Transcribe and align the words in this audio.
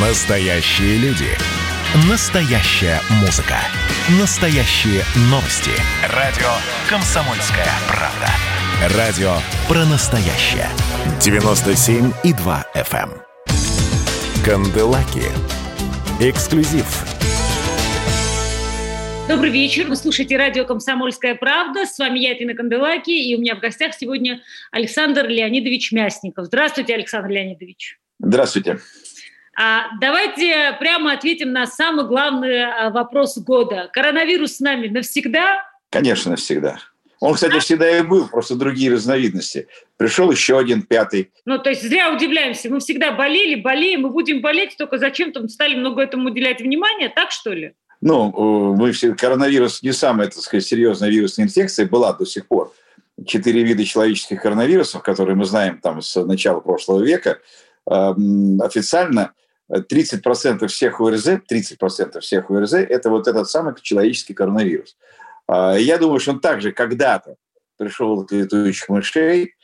Настоящие 0.00 0.96
люди. 0.98 1.26
Настоящая 2.08 3.00
музыка. 3.20 3.56
Настоящие 4.20 5.02
новости. 5.28 5.72
Радио 6.14 6.46
«Комсомольская 6.88 7.66
правда». 7.88 8.96
Радио 8.96 9.32
про 9.66 9.84
настоящее. 9.86 10.68
97,2 11.18 12.64
FM. 12.76 13.10
эм. 13.10 14.44
Канделаки. 14.44 15.24
Эксклюзив. 16.20 16.86
Добрый 19.28 19.50
вечер. 19.50 19.88
Вы 19.88 19.96
слушаете 19.96 20.36
радио 20.36 20.64
«Комсомольская 20.64 21.34
правда». 21.34 21.86
С 21.86 21.98
вами 21.98 22.20
я, 22.20 22.36
Тина 22.36 22.54
Канделаки, 22.54 23.10
и 23.10 23.34
у 23.34 23.40
меня 23.40 23.56
в 23.56 23.58
гостях 23.58 23.94
сегодня 23.98 24.42
Александр 24.70 25.26
Леонидович 25.26 25.90
Мясников. 25.90 26.46
Здравствуйте, 26.46 26.94
Александр 26.94 27.30
Леонидович. 27.30 27.98
Здравствуйте. 28.20 28.78
А, 29.60 29.88
давайте 30.00 30.76
прямо 30.78 31.14
ответим 31.14 31.52
на 31.52 31.66
самый 31.66 32.06
главный 32.06 32.62
а, 32.62 32.90
вопрос 32.90 33.36
года. 33.38 33.90
Коронавирус 33.92 34.58
с 34.58 34.60
нами 34.60 34.86
навсегда? 34.86 35.64
Конечно, 35.90 36.30
навсегда. 36.30 36.78
Он, 37.18 37.34
кстати, 37.34 37.58
всегда 37.58 37.98
и 37.98 38.02
был, 38.02 38.28
просто 38.28 38.54
другие 38.54 38.92
разновидности. 38.92 39.66
Пришел 39.96 40.30
еще 40.30 40.60
один, 40.60 40.82
пятый. 40.82 41.32
Ну, 41.44 41.58
то 41.58 41.70
есть 41.70 41.82
зря 41.82 42.12
удивляемся. 42.12 42.70
Мы 42.70 42.78
всегда 42.78 43.10
болели, 43.10 43.56
болеем, 43.56 44.02
мы 44.02 44.10
будем 44.10 44.40
болеть, 44.42 44.76
только 44.78 44.96
зачем-то 44.96 45.48
стали 45.48 45.74
много 45.74 46.02
этому 46.02 46.30
уделять 46.30 46.60
внимание, 46.60 47.08
так 47.08 47.32
что 47.32 47.52
ли? 47.52 47.74
Ну, 48.00 48.30
э, 48.30 48.76
мы 48.78 48.92
все, 48.92 49.12
коронавирус 49.16 49.82
не 49.82 49.90
самая, 49.90 50.28
так 50.28 50.38
сказать, 50.38 50.64
серьезная 50.64 51.10
вирусная 51.10 51.46
инфекция 51.46 51.88
была 51.88 52.12
до 52.12 52.24
сих 52.24 52.46
пор. 52.46 52.72
Четыре 53.26 53.64
вида 53.64 53.84
человеческих 53.84 54.40
коронавирусов, 54.40 55.02
которые 55.02 55.34
мы 55.34 55.46
знаем 55.46 55.80
там 55.80 56.00
с 56.00 56.14
начала 56.22 56.60
прошлого 56.60 57.02
века, 57.02 57.40
эм, 57.90 58.62
официально 58.62 59.32
30% 59.72 60.66
всех 60.66 61.00
ОРЗ, 61.00 61.28
30% 61.50 62.20
всех 62.20 62.50
ОРЗ– 62.50 62.72
это 62.74 63.10
вот 63.10 63.28
этот 63.28 63.48
самый 63.48 63.74
человеческий 63.80 64.34
коронавирус. 64.34 64.96
А, 65.46 65.76
я 65.76 65.98
думаю, 65.98 66.20
что 66.20 66.32
он 66.32 66.40
также 66.40 66.72
когда-то 66.72 67.36
пришел 67.76 68.20
от 68.20 68.32
летучих 68.32 68.88
мышей, 68.88 69.54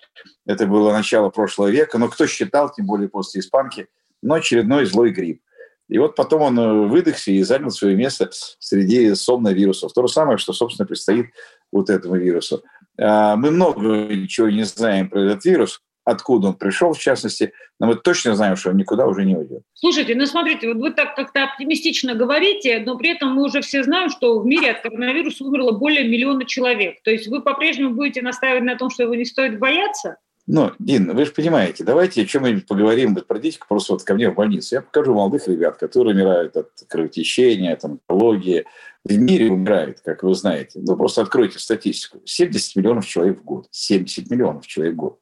это 0.47 0.67
было 0.67 0.93
начало 0.93 1.31
прошлого 1.31 1.69
века, 1.69 1.99
но 1.99 2.09
кто 2.09 2.27
считал, 2.27 2.73
тем 2.73 2.87
более 2.87 3.09
после 3.09 3.41
испанки, 3.41 3.89
но 4.23 4.35
очередной 4.35 4.87
злой 4.87 5.11
грипп. 5.11 5.41
И 5.89 5.99
вот 5.99 6.17
потом 6.17 6.43
он 6.43 6.59
э, 6.59 6.87
выдохся 6.89 7.31
и 7.31 7.43
занял 7.43 7.71
свое 7.71 7.95
место 7.95 8.31
среди 8.59 9.15
сомновирусов. 9.15 9.93
То 9.93 10.07
же 10.07 10.13
самое, 10.13 10.39
что, 10.39 10.53
собственно, 10.53 10.87
предстоит 10.87 11.27
вот 11.71 11.91
этому 11.91 12.17
вирусу. 12.17 12.63
А, 12.99 13.37
мы 13.37 13.51
много 13.51 14.07
ничего 14.07 14.49
не 14.49 14.65
знаем 14.65 15.11
про 15.11 15.21
этот 15.21 15.45
вирус, 15.45 15.83
откуда 16.05 16.49
он 16.49 16.55
пришел, 16.55 16.93
в 16.93 16.99
частности, 16.99 17.53
но 17.81 17.87
мы 17.87 17.97
точно 17.97 18.35
знаем, 18.37 18.57
что 18.57 18.71
он 18.71 18.77
никуда 18.77 19.07
уже 19.07 19.25
не 19.25 19.37
уйдет. 19.37 19.63
Слушайте, 19.75 20.15
ну 20.15 20.27
смотрите, 20.27 20.69
вот 20.69 20.77
вы 20.77 20.91
так 20.91 21.17
как-то 21.17 21.45
оптимистично 21.45 22.15
говорите, 22.15 22.83
но 22.85 22.97
при 22.97 23.15
этом 23.15 23.35
мы 23.35 23.45
уже 23.45 23.63
все 23.63 23.83
знаем, 23.83 24.11
что 24.11 24.39
в 24.39 24.47
мире 24.47 24.73
от 24.73 24.83
коронавируса 24.83 25.45
умерло 25.45 25.73
более 25.73 26.07
миллиона 26.07 26.45
человек. 26.45 27.03
То 27.03 27.11
есть 27.11 27.27
вы 27.29 27.43
по-прежнему 27.43 27.95
будете 27.95 28.23
настаивать 28.23 28.65
на 28.65 28.77
том, 28.77 28.91
что 28.91 29.05
его 29.05 29.15
не 29.15 29.25
стоит 29.25 29.59
бояться? 29.59 30.19
Ну, 30.47 30.73
Дин, 30.79 31.15
вы 31.17 31.25
же 31.25 31.33
понимаете, 31.33 31.85
давайте 31.85 32.21
о 32.21 32.27
чем-нибудь 32.27 32.67
поговорим 32.67 33.15
про 33.15 33.39
детей, 33.39 33.59
просто 33.67 33.95
вот 33.95 34.03
ко 34.03 34.13
мне 34.15 34.29
в 34.29 34.35
больницу. 34.35 34.75
Я 34.75 34.83
покажу 34.83 35.15
молодых 35.15 35.49
ребят, 35.49 35.79
которые 35.79 36.15
умирают 36.15 36.55
от 36.57 36.69
кровотечения, 36.87 37.73
от 37.73 37.85
онкологии. 37.85 38.67
В 39.05 39.17
мире 39.17 39.51
умирает, 39.51 40.01
как 40.05 40.23
вы 40.23 40.35
знаете. 40.35 40.81
Ну, 40.83 40.97
просто 40.97 41.23
откройте 41.23 41.59
статистику. 41.59 42.21
70 42.27 42.77
миллионов 42.77 43.07
человек 43.07 43.41
в 43.41 43.45
год. 43.45 43.69
70 43.71 44.31
миллионов 44.31 44.67
человек 44.67 44.95
в 44.95 44.97
год. 44.97 45.19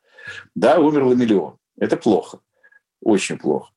Да, 0.55 0.79
умерло 0.79 1.15
миллион. 1.15 1.57
Это 1.79 1.97
плохо. 1.97 2.41
Очень 3.01 3.39
плохо. 3.39 3.71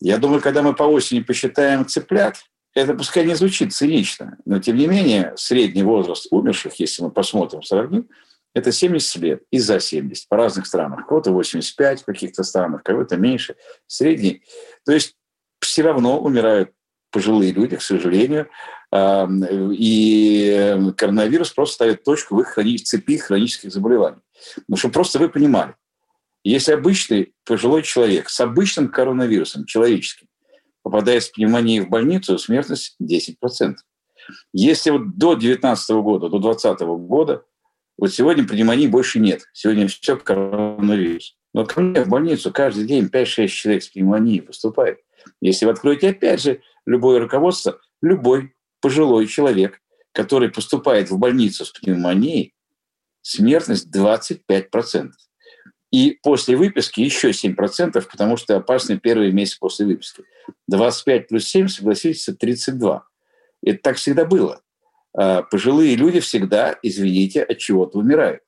Я 0.00 0.18
думаю, 0.18 0.40
когда 0.40 0.62
мы 0.62 0.74
по 0.74 0.84
осени 0.84 1.20
посчитаем 1.20 1.86
цыплят, 1.86 2.36
это 2.74 2.94
пускай 2.94 3.26
не 3.26 3.34
звучит 3.34 3.72
цинично, 3.74 4.38
но 4.44 4.60
тем 4.60 4.76
не 4.76 4.86
менее 4.86 5.32
средний 5.36 5.82
возраст 5.82 6.28
умерших, 6.30 6.74
если 6.76 7.02
мы 7.02 7.10
посмотрим, 7.10 7.62
сравним, 7.62 8.08
это 8.54 8.72
70 8.72 9.16
лет 9.16 9.42
и 9.50 9.58
за 9.58 9.80
70 9.80 10.28
по 10.28 10.36
разных 10.36 10.66
странах. 10.66 11.06
Кого-то 11.06 11.32
85 11.32 12.02
в 12.02 12.04
каких-то 12.04 12.42
странах, 12.44 12.82
кого-то 12.82 13.16
меньше, 13.16 13.56
средний. 13.86 14.42
То 14.84 14.92
есть 14.92 15.16
все 15.60 15.82
равно 15.82 16.20
умирают 16.20 16.70
пожилые 17.10 17.52
люди, 17.52 17.76
к 17.76 17.82
сожалению, 17.82 18.48
и 18.92 20.76
коронавирус 20.96 21.50
просто 21.50 21.74
ставит 21.74 22.04
точку 22.04 22.36
в 22.36 22.40
их 22.40 22.56
цепи 22.84 23.18
хронических 23.18 23.72
заболеваний. 23.72 24.22
Ну, 24.68 24.76
чтобы 24.76 24.94
просто 24.94 25.18
вы 25.18 25.28
понимали, 25.28 25.74
если 26.42 26.72
обычный 26.72 27.34
пожилой 27.44 27.82
человек 27.82 28.28
с 28.28 28.40
обычным 28.40 28.88
коронавирусом, 28.88 29.66
человеческим, 29.66 30.28
попадает 30.82 31.22
с 31.22 31.28
пневмонией 31.28 31.80
в 31.80 31.88
больницу, 31.88 32.38
смертность 32.38 32.96
10%. 33.02 33.76
Если 34.52 34.90
вот 34.90 35.16
до 35.16 35.34
2019 35.34 35.90
года, 35.90 36.28
до 36.28 36.38
2020 36.38 36.80
года, 37.06 37.44
вот 37.98 38.12
сегодня 38.12 38.46
пневмонии 38.46 38.86
больше 38.86 39.18
нет. 39.18 39.42
Сегодня 39.52 39.86
все 39.88 40.16
коронавирус. 40.16 41.36
Но 41.52 41.66
ко 41.66 41.80
мне 41.80 42.02
в 42.02 42.08
больницу 42.08 42.50
каждый 42.52 42.86
день 42.86 43.06
5-6 43.06 43.46
человек 43.48 43.82
с 43.82 43.88
пневмонией 43.88 44.40
поступает. 44.40 45.00
Если 45.40 45.66
вы 45.66 45.72
откроете, 45.72 46.10
опять 46.10 46.40
же, 46.40 46.62
любое 46.86 47.20
руководство, 47.20 47.78
любой 48.00 48.54
пожилой 48.80 49.26
человек, 49.26 49.80
который 50.12 50.48
поступает 50.50 51.10
в 51.10 51.18
больницу 51.18 51.64
с 51.64 51.70
пневмонией, 51.70 52.54
смертность 53.22 53.94
25%. 53.94 55.10
И 55.90 56.18
после 56.22 56.56
выписки 56.56 57.00
еще 57.00 57.30
7%, 57.30 58.00
потому 58.10 58.36
что 58.36 58.56
опасны 58.56 58.98
первые 58.98 59.32
месяцы 59.32 59.58
после 59.58 59.86
выписки. 59.86 60.22
25 60.68 61.28
плюс 61.28 61.48
7, 61.48 61.68
согласитесь, 61.68 62.28
32. 62.38 63.04
Это 63.64 63.82
так 63.82 63.96
всегда 63.96 64.24
было. 64.24 64.62
А 65.16 65.42
пожилые 65.42 65.96
люди 65.96 66.20
всегда, 66.20 66.78
извините, 66.82 67.42
от 67.42 67.58
чего-то 67.58 67.98
умирают. 67.98 68.42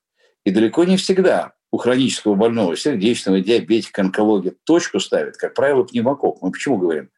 И 0.45 0.51
далеко 0.51 0.85
не 0.85 0.97
всегда 0.97 1.53
у 1.71 1.77
хронического 1.77 2.35
больного, 2.35 2.77
сердечного, 2.77 3.41
диабетика, 3.41 4.01
онкология 4.01 4.53
точку 4.63 4.99
ставят, 4.99 5.37
как 5.37 5.53
правило, 5.53 5.83
пневмокок. 5.83 6.41
Мы 6.41 6.51
почему 6.51 6.77
говорим? 6.77 7.09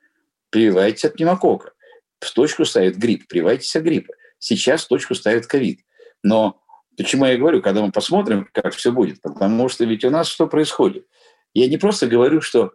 Прививайтесь 0.49 1.05
от 1.05 1.13
пневмокока. 1.13 1.73
В 2.19 2.33
точку 2.33 2.65
ставят 2.65 2.95
грипп, 2.95 3.27
прививайтесь 3.27 3.75
от 3.75 3.83
гриппа. 3.83 4.13
Сейчас 4.39 4.85
точку 4.85 5.13
ставят 5.13 5.45
ковид. 5.45 5.81
Но 6.23 6.61
Почему 6.97 7.25
я 7.25 7.37
говорю, 7.37 7.61
когда 7.61 7.81
мы 7.81 7.91
посмотрим, 7.91 8.47
как 8.51 8.73
все 8.73 8.91
будет? 8.91 9.21
Потому 9.21 9.69
что 9.69 9.85
ведь 9.85 10.05
у 10.05 10.09
нас 10.09 10.27
что 10.27 10.47
происходит? 10.47 11.05
Я 11.53 11.67
не 11.67 11.77
просто 11.77 12.07
говорю, 12.07 12.41
что 12.41 12.73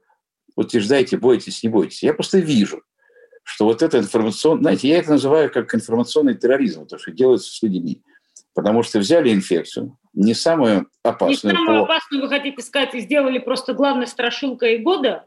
утверждайте, 0.56 1.16
бойтесь, 1.16 1.62
не 1.62 1.68
бойтесь. 1.68 2.02
Я 2.02 2.14
просто 2.14 2.38
вижу, 2.38 2.82
что 3.42 3.64
вот 3.64 3.82
это 3.82 3.98
информационное... 3.98 4.62
Знаете, 4.62 4.88
я 4.88 4.98
это 4.98 5.10
называю 5.12 5.50
как 5.50 5.74
информационный 5.74 6.34
терроризм, 6.34 6.86
то, 6.86 6.98
что 6.98 7.12
делается 7.12 7.50
с 7.50 7.62
людьми. 7.62 8.02
Потому 8.54 8.82
что 8.82 8.98
взяли 8.98 9.32
инфекцию, 9.32 9.96
не 10.12 10.34
самую 10.34 10.88
опасную. 11.02 11.54
Не 11.54 11.58
самую 11.58 11.86
по... 11.86 11.92
опасную, 11.92 12.22
вы 12.22 12.28
хотите 12.28 12.62
сказать, 12.62 12.94
и 12.94 13.00
сделали 13.00 13.38
просто 13.38 13.74
главной 13.74 14.06
страшилкой 14.06 14.78
года? 14.78 15.26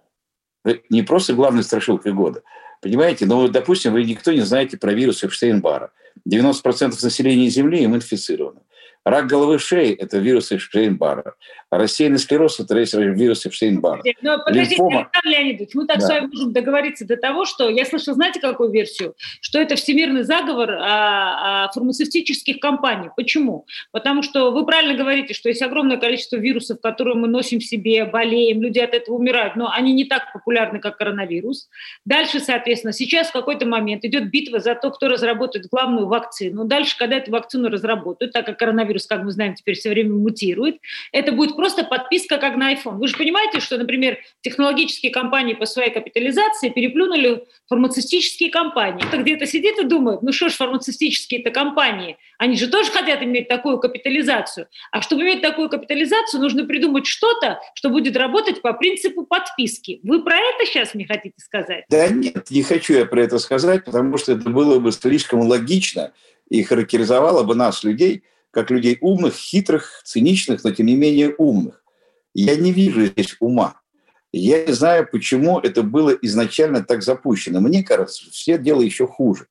Не 0.90 1.04
просто 1.04 1.34
главной 1.34 1.64
страшилкой 1.64 2.14
года. 2.14 2.44
Понимаете, 2.82 3.26
ну, 3.26 3.48
допустим, 3.48 3.94
вы 3.94 4.04
никто 4.04 4.32
не 4.34 4.42
знаете 4.42 4.78
про 4.78 4.94
вирус 4.94 5.24
Эпштейн-Бара. 5.24 5.92
90% 6.30 6.92
населения 7.02 7.48
Земли 7.50 7.82
им 7.82 7.96
инфицировано. 7.96 8.62
Рак 9.06 9.28
головы 9.28 9.60
шеи– 9.60 9.94
это 10.00 10.18
вирус 10.18 10.52
Эпштейн-Барра. 10.52 11.34
Рассеянный 11.78 12.20
склероз– 12.20 12.60
это 12.60 12.76
вирус 12.76 13.46
Эпштейн-Барра. 13.46 14.02
Но 14.22 14.40
подождите, 14.40 14.76
Лимфома... 14.76 15.00
Александр 15.00 15.30
Леонидович, 15.30 15.70
мы 15.74 15.88
так 15.88 16.00
да. 16.00 16.06
с 16.06 16.10
вами 16.10 16.28
можем 16.28 16.54
договориться 16.54 17.06
до 17.06 17.18
того, 17.18 17.46
что 17.46 17.70
я 17.70 17.86
слышала, 17.86 18.16
знаете, 18.16 18.40
какую 18.40 18.72
версию? 18.72 19.16
Что 19.42 19.60
это 19.60 19.76
всемирный 19.76 20.24
заговор 20.24 20.72
а, 20.72 21.66
а, 21.66 21.72
фармацевтических 21.72 22.60
компаний. 22.60 23.10
Почему? 23.16 23.66
Потому 23.92 24.22
что 24.24 24.52
вы 24.52 24.66
правильно 24.66 24.96
говорите, 24.96 25.34
что 25.34 25.50
есть 25.50 25.62
огромное 25.62 25.98
количество 25.98 26.38
вирусов, 26.38 26.80
которые 26.82 27.16
мы 27.16 27.28
носим 27.28 27.60
в 27.60 27.64
себе, 27.64 28.06
болеем, 28.06 28.62
люди 28.62 28.80
от 28.80 28.94
этого 28.94 29.16
умирают, 29.16 29.56
но 29.56 29.72
они 29.72 29.94
не 29.94 30.06
так 30.06 30.32
популярны, 30.34 30.80
как 30.80 30.98
коронавирус. 30.98 31.70
Дальше, 32.06 32.40
соответственно, 32.40 32.94
сейчас 32.94 33.30
в 33.30 33.34
какой-то 33.34 33.66
момент 33.66 34.06
идет 34.06 34.30
битва 34.30 34.60
за 34.60 34.76
то, 34.76 34.92
кто 34.92 35.08
разработает 35.08 35.68
главную 35.68 36.08
вакцину. 36.08 36.66
Дальше, 36.66 36.98
когда 36.98 37.18
эту 37.18 37.32
вакцину 37.32 37.70
разработают, 37.70 38.34
так 38.34 38.46
как 38.46 38.60
коронавирус 38.60 38.84
коронавирус, 38.84 39.08
как 39.08 39.24
мы 39.24 39.32
знаем, 39.32 39.56
теперь 39.56 39.76
все 39.76 39.90
время 39.90 40.14
мутирует, 40.14 40.78
это 41.12 41.32
будет 41.32 41.56
просто 41.64 41.86
подписка 41.86 42.40
как 42.40 42.58
на 42.58 42.74
iPhone. 42.74 42.98
Вы 42.98 43.08
же 43.08 43.16
понимаете, 43.16 43.62
что, 43.62 43.78
например, 43.78 44.18
технологические 44.42 45.14
компании 45.14 45.54
по 45.54 45.66
своей 45.66 45.92
капитализации 45.94 46.68
переплюнули 46.68 47.46
фармацевтические 47.70 48.50
компании. 48.50 49.02
Кто 49.02 49.16
где-то 49.16 49.46
сидит 49.46 49.80
и 49.80 49.86
думает, 49.86 50.24
ну 50.24 50.34
что 50.34 50.50
ж, 50.50 50.56
фармацевтические-то 50.56 51.52
компании, 51.52 52.18
они 52.38 52.58
же 52.58 52.68
тоже 52.68 52.92
хотят 52.92 53.24
иметь 53.24 53.48
такую 53.48 53.80
капитализацию. 53.80 54.68
А 54.92 55.02
чтобы 55.02 55.22
иметь 55.22 55.42
такую 55.42 55.70
капитализацию, 55.70 56.42
нужно 56.42 56.66
придумать 56.66 57.06
что-то, 57.08 57.62
что 57.76 57.88
будет 57.88 58.18
работать 58.18 58.62
по 58.62 58.74
принципу 58.74 59.26
подписки. 59.26 60.02
Вы 60.04 60.22
про 60.22 60.36
это 60.36 60.66
сейчас 60.66 60.94
мне 60.94 61.08
хотите 61.08 61.36
сказать? 61.38 61.86
Да 61.90 62.10
нет, 62.10 62.52
не 62.52 62.62
хочу 62.62 62.94
я 62.96 63.06
про 63.06 63.22
это 63.22 63.40
сказать, 63.40 63.86
потому 63.86 64.18
что 64.18 64.34
это 64.34 64.50
было 64.50 64.80
бы 64.80 64.92
слишком 64.92 65.40
логично 65.40 66.12
и 66.50 66.62
характеризовало 66.62 67.44
бы 67.44 67.56
нас, 67.56 67.86
людей, 67.86 68.24
как 68.54 68.70
людей 68.70 69.00
умных, 69.02 69.34
хитрых, 69.34 70.02
циничных, 70.06 70.64
но 70.64 70.72
тем 70.72 70.86
не 70.86 70.96
менее 70.96 71.34
умных. 71.38 71.84
Я 72.36 72.56
не 72.56 72.72
вижу 72.72 73.08
здесь 73.08 73.36
ума. 73.40 73.82
Я 74.32 74.66
не 74.66 74.74
знаю, 74.74 75.08
почему 75.12 75.60
это 75.60 75.82
было 75.82 76.12
изначально 76.22 76.84
так 76.84 77.02
запущено. 77.02 77.60
Мне 77.60 77.84
кажется, 77.84 78.22
что 78.22 78.32
все 78.32 78.58
дело 78.60 78.82
еще 78.82 79.08
хуже. 79.08 79.48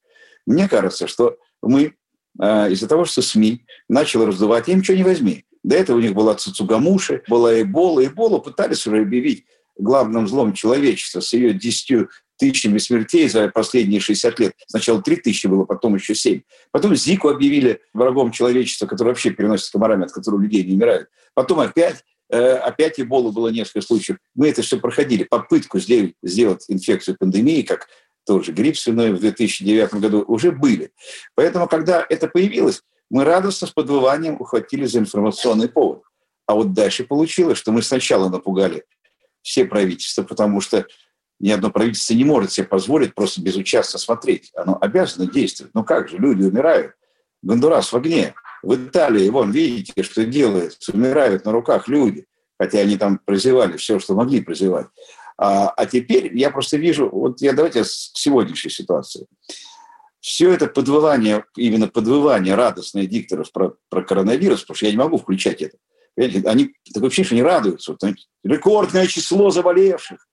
Мне 0.46 0.68
кажется, 0.68 1.08
что 1.08 1.36
мы 1.60 1.94
э, 2.40 2.72
из-за 2.72 2.88
того, 2.88 3.04
что 3.04 3.22
СМИ 3.22 3.64
начали 3.88 4.22
раздувать, 4.22 4.68
им 4.68 4.78
ничего 4.78 4.96
не 4.96 5.04
возьми. 5.04 5.44
До 5.64 5.76
этого 5.76 5.96
у 5.96 6.00
них 6.00 6.14
была 6.14 6.34
Цуцугамуши, 6.34 7.22
была 7.28 7.60
Эбола. 7.60 8.06
Эболу 8.06 8.40
пытались 8.40 8.86
уже 8.86 9.02
объявить 9.02 9.46
главным 9.76 10.28
злом 10.28 10.52
человечества 10.52 11.20
с 11.20 11.32
ее 11.32 11.54
10 11.54 12.08
тысячами 12.42 12.78
смертей 12.78 13.28
за 13.28 13.48
последние 13.48 14.00
60 14.00 14.40
лет. 14.40 14.52
Сначала 14.66 15.00
3 15.00 15.16
тысячи 15.16 15.46
было, 15.46 15.64
потом 15.64 15.94
еще 15.94 16.14
7. 16.14 16.40
Потом 16.72 16.96
Зику 16.96 17.28
объявили 17.28 17.80
врагом 17.94 18.32
человечества, 18.32 18.86
который 18.86 19.08
вообще 19.08 19.30
переносится 19.30 19.72
комарами, 19.72 20.04
от 20.04 20.12
которого 20.12 20.40
людей 20.40 20.64
не 20.64 20.74
умирают. 20.74 21.08
Потом 21.34 21.60
опять 21.60 22.04
Э, 22.32 22.54
опять 22.54 22.98
Эбола 22.98 23.30
было 23.30 23.48
несколько 23.48 23.82
случаев. 23.82 24.16
Мы 24.34 24.48
это 24.48 24.62
все 24.62 24.80
проходили. 24.80 25.24
Попытку 25.24 25.78
сделать, 25.78 26.14
сделать 26.22 26.64
инфекцию 26.68 27.18
пандемии, 27.18 27.60
как 27.60 27.88
тоже 28.24 28.52
грипп 28.52 28.78
свиной 28.78 29.12
в 29.12 29.20
2009 29.20 29.94
году, 29.94 30.24
уже 30.26 30.50
были. 30.50 30.92
Поэтому, 31.34 31.68
когда 31.68 32.06
это 32.08 32.28
появилось, 32.28 32.82
мы 33.10 33.24
радостно 33.24 33.66
с 33.66 33.70
подвыванием 33.70 34.40
ухватили 34.40 34.86
за 34.86 35.00
информационный 35.00 35.68
повод. 35.68 36.04
А 36.46 36.54
вот 36.54 36.72
дальше 36.72 37.04
получилось, 37.04 37.58
что 37.58 37.70
мы 37.70 37.82
сначала 37.82 38.30
напугали 38.30 38.84
все 39.42 39.66
правительства, 39.66 40.22
потому 40.22 40.62
что 40.62 40.86
ни 41.42 41.50
одно 41.50 41.70
правительство 41.70 42.14
не 42.14 42.24
может 42.24 42.52
себе 42.52 42.66
позволить 42.68 43.14
просто 43.14 43.42
безучастно 43.42 43.98
смотреть. 43.98 44.52
Оно 44.54 44.78
обязано 44.80 45.30
действовать. 45.30 45.74
Ну 45.74 45.84
как 45.84 46.08
же, 46.08 46.16
люди 46.16 46.44
умирают. 46.44 46.92
Гондурас 47.42 47.92
в 47.92 47.96
огне 47.96 48.34
в 48.62 48.76
Италии, 48.76 49.28
вон, 49.28 49.50
видите, 49.50 50.04
что 50.04 50.24
делают, 50.24 50.78
умирают 50.92 51.44
на 51.44 51.50
руках 51.50 51.88
люди, 51.88 52.26
хотя 52.60 52.78
они 52.78 52.96
там 52.96 53.18
прозевали 53.18 53.76
все, 53.76 53.98
что 53.98 54.14
могли 54.14 54.40
прозевать. 54.40 54.86
А, 55.36 55.70
а 55.70 55.86
теперь 55.86 56.32
я 56.38 56.50
просто 56.50 56.76
вижу, 56.76 57.08
вот 57.10 57.40
я 57.40 57.52
давайте 57.52 57.82
с 57.82 58.12
сегодняшней 58.14 58.70
ситуации. 58.70 59.26
Все 60.20 60.52
это 60.52 60.68
подвывание, 60.68 61.44
именно 61.56 61.88
подвывание 61.88 62.54
радостное 62.54 63.06
дикторов 63.06 63.50
про, 63.50 63.74
про 63.88 64.02
коронавирус, 64.04 64.60
потому 64.60 64.76
что 64.76 64.86
я 64.86 64.92
не 64.92 64.98
могу 64.98 65.18
включать 65.18 65.60
это. 65.60 65.76
Они 66.16 66.72
такое 66.94 67.08
ощущение, 67.08 67.24
что 67.24 67.34
они 67.34 67.42
радуются. 67.42 67.96
Рекордное 68.44 69.08
число 69.08 69.50
заболевших 69.50 70.24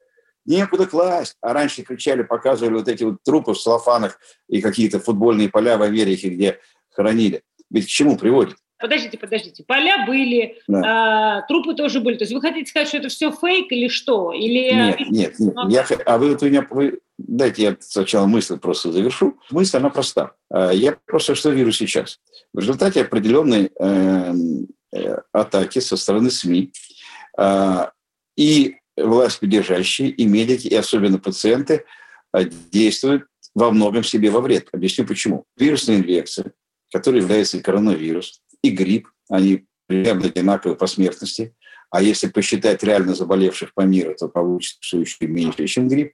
некуда 0.49 0.85
класть. 0.85 1.35
А 1.41 1.53
раньше 1.53 1.83
кричали, 1.83 2.23
показывали 2.23 2.75
вот 2.75 2.87
эти 2.87 3.03
вот 3.03 3.23
трупы 3.23 3.53
в 3.53 3.59
салафанах 3.61 4.19
и 4.47 4.61
какие-то 4.61 4.99
футбольные 4.99 5.49
поля 5.49 5.77
в 5.77 5.83
Америке, 5.83 6.29
где 6.29 6.59
хоронили 6.91 7.43
ведь 7.69 7.85
к 7.85 7.89
чему 7.89 8.17
приводит? 8.17 8.57
Подождите, 8.77 9.17
подождите. 9.17 9.63
Поля 9.67 10.05
были, 10.05 10.57
да. 10.67 11.39
а, 11.39 11.41
трупы 11.47 11.75
тоже 11.75 11.99
были. 11.99 12.15
То 12.15 12.23
есть 12.23 12.33
вы 12.33 12.39
хотите 12.39 12.69
сказать, 12.69 12.87
что 12.87 12.97
это 12.97 13.09
все 13.09 13.29
фейк 13.29 13.69
или 13.71 13.89
что? 13.89 14.31
Или... 14.31 14.73
Нет, 14.73 14.99
нет, 15.09 15.39
нет. 15.39 15.55
Я, 15.69 15.85
а 16.05 16.17
вы 16.17 16.31
вот 16.31 16.41
у 16.41 16.45
меня... 16.45 16.65
Вы, 16.69 16.99
дайте 17.17 17.63
я 17.63 17.77
сначала 17.81 18.25
мысль 18.25 18.57
просто 18.57 18.93
завершу. 18.93 19.37
Мысль, 19.51 19.77
она 19.77 19.89
проста. 19.89 20.31
А, 20.49 20.71
я 20.71 20.97
просто 21.05 21.35
что 21.35 21.49
вижу 21.49 21.73
сейчас. 21.73 22.21
В 22.53 22.59
результате 22.59 23.01
определенной 23.01 23.69
э, 23.77 24.33
э, 24.93 25.17
атаки 25.33 25.79
со 25.79 25.97
стороны 25.97 26.31
СМИ 26.31 26.71
э, 27.37 27.87
и 28.37 28.77
власть 29.03 29.39
придержащие, 29.39 30.09
и 30.09 30.25
медики, 30.25 30.67
и 30.67 30.75
особенно 30.75 31.19
пациенты 31.19 31.85
э, 32.33 32.45
действуют 32.71 33.25
во 33.55 33.71
многом 33.71 34.03
себе 34.03 34.29
во 34.29 34.41
вред. 34.41 34.67
Объясню 34.71 35.05
почему. 35.05 35.45
Вирусная 35.57 35.97
инфекция, 35.97 36.53
который 36.91 37.21
является 37.21 37.57
и 37.57 37.61
коронавирус, 37.61 38.41
и 38.63 38.69
грипп, 38.69 39.07
они 39.29 39.65
примерно 39.87 40.27
одинаковы 40.27 40.75
по 40.75 40.87
смертности. 40.87 41.53
А 41.89 42.01
если 42.01 42.27
посчитать 42.27 42.83
реально 42.83 43.15
заболевших 43.15 43.73
по 43.73 43.81
миру, 43.81 44.15
то 44.15 44.27
получится, 44.27 44.97
еще 44.97 45.27
меньше, 45.27 45.65
чем 45.65 45.87
грипп. 45.87 46.13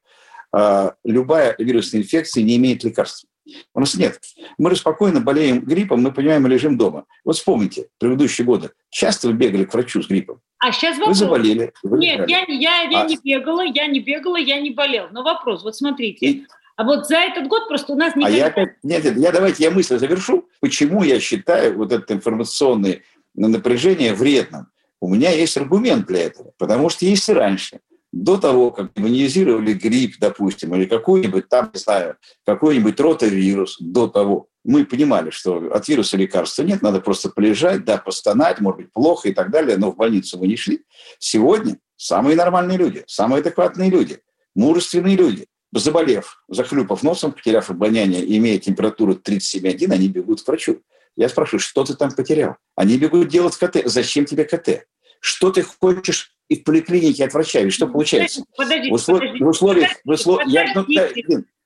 А, 0.53 0.95
любая 1.03 1.55
вирусная 1.57 2.01
инфекция 2.01 2.43
не 2.43 2.55
имеет 2.55 2.83
лекарств. 2.83 3.25
У 3.73 3.79
нас 3.79 3.95
нет. 3.95 4.19
Мы 4.57 4.75
спокойно 4.75 5.21
болеем 5.21 5.61
гриппом, 5.61 6.01
мы 6.01 6.11
понимаем, 6.11 6.47
лежим 6.47 6.77
дома. 6.77 7.05
Вот 7.23 7.35
вспомните, 7.35 7.87
предыдущие 7.99 8.45
годы. 8.45 8.71
Часто 8.89 9.27
вы 9.27 9.33
бегали 9.33 9.65
к 9.65 9.73
врачу 9.73 10.01
с 10.01 10.07
гриппом? 10.07 10.41
А 10.59 10.71
сейчас 10.71 10.97
вопрос. 10.97 11.19
Вы 11.19 11.25
заболели. 11.25 11.73
Вы 11.83 11.99
нет, 11.99 12.27
я, 12.27 12.45
я, 12.47 12.81
я 12.81 13.01
а... 13.01 13.05
не 13.05 13.17
бегала, 13.23 13.61
я 13.61 13.87
не 13.87 13.99
бегала, 13.99 14.37
я 14.37 14.59
не 14.59 14.71
болел. 14.71 15.07
Но 15.11 15.23
вопрос, 15.23 15.63
вот 15.63 15.75
смотрите. 15.75 16.25
И 16.25 16.47
а 16.75 16.83
вот 16.83 17.07
за 17.07 17.17
этот 17.17 17.47
год 17.47 17.67
просто 17.67 17.93
у 17.93 17.95
нас... 17.95 18.15
не. 18.15 18.25
А 18.25 18.29
я 18.29 18.47
опять... 18.47 18.75
Нет, 18.83 19.03
нет, 19.03 19.17
я 19.17 19.31
давайте 19.31 19.63
я 19.63 19.71
мысль 19.71 19.97
завершу. 19.97 20.49
Почему 20.59 21.03
я 21.03 21.19
считаю 21.19 21.77
вот 21.77 21.91
это 21.91 22.13
информационное 22.13 23.01
напряжение 23.33 24.13
вредным? 24.13 24.67
У 24.99 25.07
меня 25.07 25.31
есть 25.31 25.55
аргумент 25.57 26.07
для 26.07 26.23
этого. 26.23 26.51
Потому 26.57 26.89
что 26.89 27.05
если 27.05 27.31
раньше, 27.31 27.79
до 28.15 28.37
того, 28.37 28.71
как 28.71 28.91
иммунизировали 28.95 29.73
грипп, 29.73 30.15
допустим, 30.19 30.73
или 30.73 30.85
какой-нибудь 30.85 31.49
там, 31.49 31.69
не 31.73 31.79
знаю, 31.79 32.15
какой-нибудь 32.45 32.97
ротавирус, 32.97 33.75
до 33.81 34.07
того, 34.07 34.47
мы 34.63 34.85
понимали, 34.85 35.31
что 35.31 35.57
от 35.73 35.87
вируса 35.89 36.15
лекарства 36.15 36.63
нет, 36.63 36.81
надо 36.81 37.01
просто 37.01 37.29
полежать, 37.29 37.83
да, 37.83 37.97
постонать, 37.97 38.61
может 38.61 38.77
быть, 38.77 38.93
плохо 38.93 39.27
и 39.27 39.33
так 39.33 39.51
далее, 39.51 39.75
но 39.75 39.91
в 39.91 39.97
больницу 39.97 40.39
вы 40.39 40.47
не 40.47 40.55
шли. 40.55 40.85
Сегодня 41.19 41.77
самые 41.97 42.37
нормальные 42.37 42.77
люди, 42.77 43.03
самые 43.05 43.41
адекватные 43.41 43.89
люди, 43.89 44.19
мужественные 44.55 45.17
люди, 45.17 45.47
заболев, 45.73 46.41
захлюпав 46.47 47.03
носом, 47.03 47.33
потеряв 47.33 47.69
обоняние, 47.69 48.37
имея 48.37 48.59
температуру 48.59 49.15
37,1, 49.15 49.91
они 49.91 50.07
бегут 50.07 50.41
к 50.41 50.47
врачу. 50.47 50.81
Я 51.17 51.27
спрашиваю, 51.27 51.59
что 51.59 51.83
ты 51.83 51.95
там 51.95 52.11
потерял? 52.11 52.55
Они 52.77 52.97
бегут 52.97 53.27
делать 53.27 53.57
КТ. 53.57 53.81
Зачем 53.83 54.23
тебе 54.23 54.45
КТ? 54.45 54.87
Что 55.19 55.51
ты 55.51 55.63
хочешь 55.63 56.34
и 56.49 56.55
в 56.55 56.63
поликлинике 56.63 57.25
от 57.25 57.33
врача? 57.33 57.59
И 57.59 57.69
что 57.69 57.87
получается? 57.87 58.43
Подождите, 58.55 58.91
в 58.91 58.93
условиях, 58.93 59.39
в 59.39 59.47
условиях, 59.47 59.91
в 60.03 60.09
условиях 60.09 60.49
я, 60.49 60.73
ну, 60.75 60.85
да, 60.87 61.09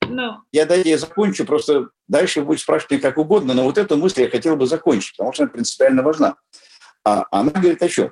ну. 0.07 0.37
я, 0.51 0.65
дайте 0.65 0.89
я 0.89 0.97
закончу, 0.97 1.45
просто 1.45 1.89
дальше 2.07 2.41
будет 2.41 2.59
спрашивать 2.59 3.01
как 3.01 3.17
угодно, 3.17 3.53
но 3.53 3.63
вот 3.63 3.77
эту 3.77 3.97
мысль 3.97 4.21
я 4.21 4.29
хотел 4.29 4.55
бы 4.55 4.65
закончить, 4.65 5.15
потому 5.17 5.33
что 5.33 5.43
она 5.43 5.51
принципиально 5.51 6.03
важна. 6.03 6.35
А 7.03 7.25
она 7.31 7.51
говорит 7.51 7.81
о 7.81 7.89
чем? 7.89 8.11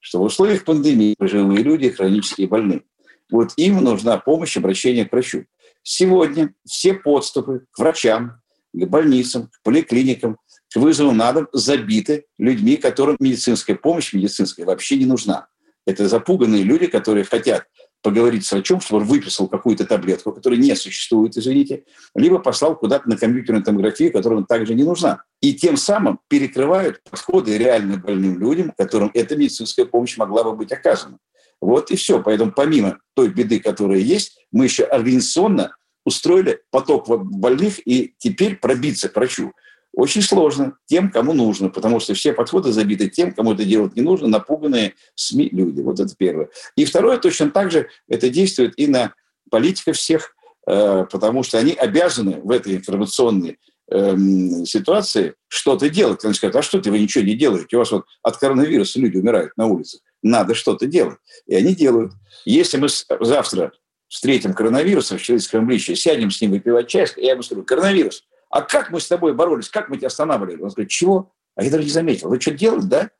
Что 0.00 0.20
в 0.20 0.22
условиях 0.22 0.64
пандемии 0.64 1.14
пожилые 1.18 1.62
люди 1.62 1.90
хронически 1.90 2.42
больны. 2.46 2.82
Вот 3.30 3.52
им 3.56 3.82
нужна 3.82 4.16
помощь, 4.18 4.56
обращение 4.56 5.04
к 5.04 5.12
врачу. 5.12 5.44
Сегодня 5.82 6.54
все 6.66 6.94
подступы 6.94 7.64
к 7.70 7.78
врачам, 7.78 8.40
к 8.72 8.86
больницам, 8.86 9.48
к 9.48 9.62
поликлиникам, 9.62 10.38
к 10.72 10.76
вызову 10.76 11.12
на 11.12 11.32
дом 11.32 11.48
забиты 11.52 12.26
людьми, 12.38 12.76
которым 12.76 13.16
медицинская 13.20 13.76
помощь 13.76 14.12
медицинская 14.12 14.66
вообще 14.66 14.96
не 14.96 15.06
нужна. 15.06 15.48
Это 15.88 16.06
запуганные 16.06 16.64
люди, 16.64 16.86
которые 16.86 17.24
хотят 17.24 17.64
поговорить 18.02 18.44
с 18.44 18.52
врачом, 18.52 18.78
чтобы 18.82 19.00
он 19.00 19.08
выписал 19.08 19.48
какую-то 19.48 19.86
таблетку, 19.86 20.32
которая 20.32 20.60
не 20.60 20.76
существует, 20.76 21.34
извините, 21.34 21.84
либо 22.14 22.38
послал 22.40 22.76
куда-то 22.76 23.08
на 23.08 23.16
компьютерную 23.16 23.64
томографию, 23.64 24.12
которая 24.12 24.42
также 24.42 24.74
не 24.74 24.84
нужна. 24.84 25.22
И 25.40 25.54
тем 25.54 25.78
самым 25.78 26.20
перекрывают 26.28 27.00
подходы 27.10 27.56
реально 27.56 27.96
больным 27.96 28.38
людям, 28.38 28.74
которым 28.76 29.10
эта 29.14 29.34
медицинская 29.34 29.86
помощь 29.86 30.18
могла 30.18 30.44
бы 30.44 30.52
быть 30.52 30.72
оказана. 30.72 31.16
Вот 31.58 31.90
и 31.90 31.96
все. 31.96 32.22
Поэтому 32.22 32.52
помимо 32.52 32.98
той 33.14 33.28
беды, 33.28 33.58
которая 33.58 34.00
есть, 34.00 34.46
мы 34.52 34.64
еще 34.64 34.84
организационно 34.84 35.74
устроили 36.04 36.60
поток 36.70 37.08
больных, 37.08 37.80
и 37.86 38.14
теперь 38.18 38.56
пробиться 38.56 39.08
к 39.08 39.16
врачу 39.16 39.54
очень 39.94 40.22
сложно 40.22 40.76
тем, 40.86 41.10
кому 41.10 41.32
нужно, 41.32 41.70
потому 41.70 42.00
что 42.00 42.14
все 42.14 42.32
подходы 42.32 42.72
забиты 42.72 43.08
тем, 43.08 43.32
кому 43.32 43.54
это 43.54 43.64
делать 43.64 43.96
не 43.96 44.02
нужно, 44.02 44.28
напуганные 44.28 44.94
СМИ 45.14 45.48
люди. 45.50 45.80
Вот 45.80 45.98
это 46.00 46.14
первое. 46.16 46.48
И 46.76 46.84
второе, 46.84 47.18
точно 47.18 47.50
так 47.50 47.70
же 47.70 47.88
это 48.08 48.28
действует 48.30 48.78
и 48.78 48.86
на 48.86 49.14
политиков 49.50 49.96
всех, 49.96 50.34
э, 50.66 51.06
потому 51.10 51.42
что 51.42 51.58
они 51.58 51.72
обязаны 51.72 52.40
в 52.42 52.50
этой 52.50 52.76
информационной 52.76 53.58
эм, 53.90 54.66
ситуации 54.66 55.34
что-то 55.48 55.88
делать. 55.88 56.24
Они 56.24 56.34
скажут, 56.34 56.56
а 56.56 56.62
что 56.62 56.80
ты, 56.80 56.90
вы 56.90 57.00
ничего 57.00 57.24
не 57.24 57.34
делаете? 57.34 57.76
У 57.76 57.80
вас 57.80 57.90
вот 57.90 58.04
от 58.22 58.36
коронавируса 58.36 59.00
люди 59.00 59.16
умирают 59.16 59.56
на 59.56 59.66
улицах 59.66 60.00
надо 60.22 60.54
что-то 60.54 60.86
делать. 60.86 61.18
И 61.46 61.54
они 61.54 61.74
делают. 61.74 62.12
Если 62.44 62.76
мы 62.76 62.88
завтра 63.20 63.72
встретим 64.08 64.54
коронавируса 64.54 65.18
в 65.18 65.22
человеческом 65.22 65.64
обличии, 65.64 65.94
сядем 65.94 66.30
с 66.30 66.40
ним 66.40 66.52
выпивать 66.52 66.88
чай, 66.88 67.06
я 67.16 67.32
ему 67.32 67.42
скажу, 67.42 67.62
коронавирус, 67.62 68.24
а 68.50 68.62
как 68.62 68.90
мы 68.90 69.00
с 69.00 69.08
тобой 69.08 69.34
боролись, 69.34 69.68
как 69.68 69.88
мы 69.88 69.96
тебя 69.96 70.08
останавливали? 70.08 70.62
Он 70.62 70.68
говорит, 70.68 70.90
чего? 70.90 71.32
А 71.56 71.64
я 71.64 71.70
даже 71.70 71.84
не 71.84 71.90
заметил. 71.90 72.28
Вы 72.28 72.40
что 72.40 72.52
делали, 72.52 72.82
да? 72.82 73.10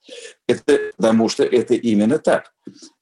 Это 0.47 0.93
потому 0.97 1.29
что 1.29 1.45
это 1.45 1.75
именно 1.75 2.19
так. 2.19 2.53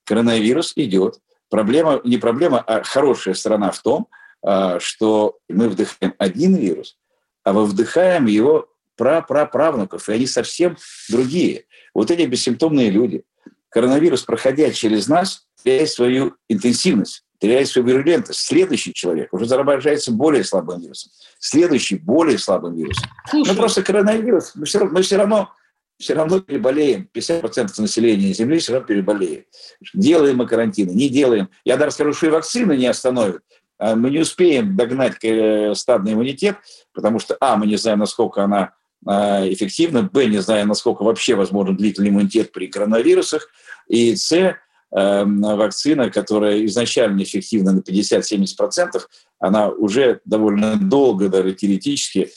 Коронавирус 0.04 0.72
идет. 0.76 1.20
Проблема, 1.50 2.00
не 2.04 2.16
проблема, 2.16 2.60
а 2.60 2.82
хорошая 2.82 3.34
сторона 3.34 3.70
в 3.70 3.80
том, 3.80 4.08
а, 4.42 4.80
что 4.80 5.38
мы 5.48 5.68
вдыхаем 5.68 6.14
один 6.18 6.56
вирус, 6.56 6.98
а 7.44 7.52
мы 7.52 7.64
вдыхаем 7.66 8.26
его 8.26 8.68
прапраправнуков, 8.96 10.08
и 10.08 10.12
они 10.12 10.26
совсем 10.26 10.76
другие. 11.10 11.66
Вот 11.94 12.10
эти 12.10 12.22
бессимптомные 12.22 12.90
люди– 12.90 13.24
коронавирус, 13.76 14.22
проходя 14.22 14.70
через 14.72 15.06
нас, 15.06 15.46
теряет 15.62 15.90
свою 15.90 16.34
интенсивность, 16.48 17.25
теряет 17.38 17.68
свою 17.68 17.88
вирулентность. 17.88 18.40
Следующий 18.40 18.92
человек 18.92 19.32
уже 19.32 19.46
заражается 19.46 20.12
более 20.12 20.44
слабым 20.44 20.80
вирусом. 20.80 21.12
Следующий 21.38 21.96
более 21.96 22.38
слабым 22.38 22.74
вирусом. 22.74 23.08
Ну, 23.32 23.54
просто 23.54 23.82
коронавирус, 23.82 24.52
мы 24.54 24.66
все, 24.66 24.84
мы 24.84 25.02
все 25.02 25.16
равно 25.16 25.50
все 25.98 26.14
равно 26.14 26.40
переболеем. 26.40 27.08
50% 27.14 27.80
населения 27.80 28.32
Земли 28.32 28.58
все 28.58 28.72
равно 28.72 28.86
переболеет. 28.86 29.46
Делаем 29.94 30.36
мы 30.36 30.46
карантины, 30.46 30.90
не 30.90 31.08
делаем. 31.08 31.48
Я 31.64 31.76
даже 31.76 31.92
скажу, 31.92 32.12
что 32.12 32.26
и 32.26 32.30
вакцины 32.30 32.76
не 32.76 32.86
остановят. 32.86 33.42
А 33.78 33.94
мы 33.94 34.10
не 34.10 34.20
успеем 34.20 34.76
догнать 34.76 35.16
э, 35.22 35.74
стадный 35.74 36.14
иммунитет, 36.14 36.56
потому 36.92 37.18
что, 37.18 37.36
а, 37.40 37.56
мы 37.56 37.66
не 37.66 37.76
знаем, 37.76 37.98
насколько 37.98 38.42
она 38.42 38.72
а, 39.04 39.42
эффективна, 39.46 40.02
б, 40.02 40.26
не 40.26 40.38
знаем, 40.38 40.68
насколько 40.68 41.02
вообще 41.02 41.34
возможен 41.34 41.76
длительный 41.76 42.08
иммунитет 42.08 42.52
при 42.52 42.68
коронавирусах, 42.68 43.48
и 43.86 44.16
с, 44.16 44.56
вакцина, 44.90 46.10
которая 46.10 46.64
изначально 46.66 47.22
эффективна 47.22 47.72
на 47.72 47.80
50-70%, 47.80 49.00
она 49.38 49.68
уже 49.68 50.20
довольно 50.24 50.76
долго, 50.76 51.28
даже 51.28 51.52
теоретически, 51.52 52.30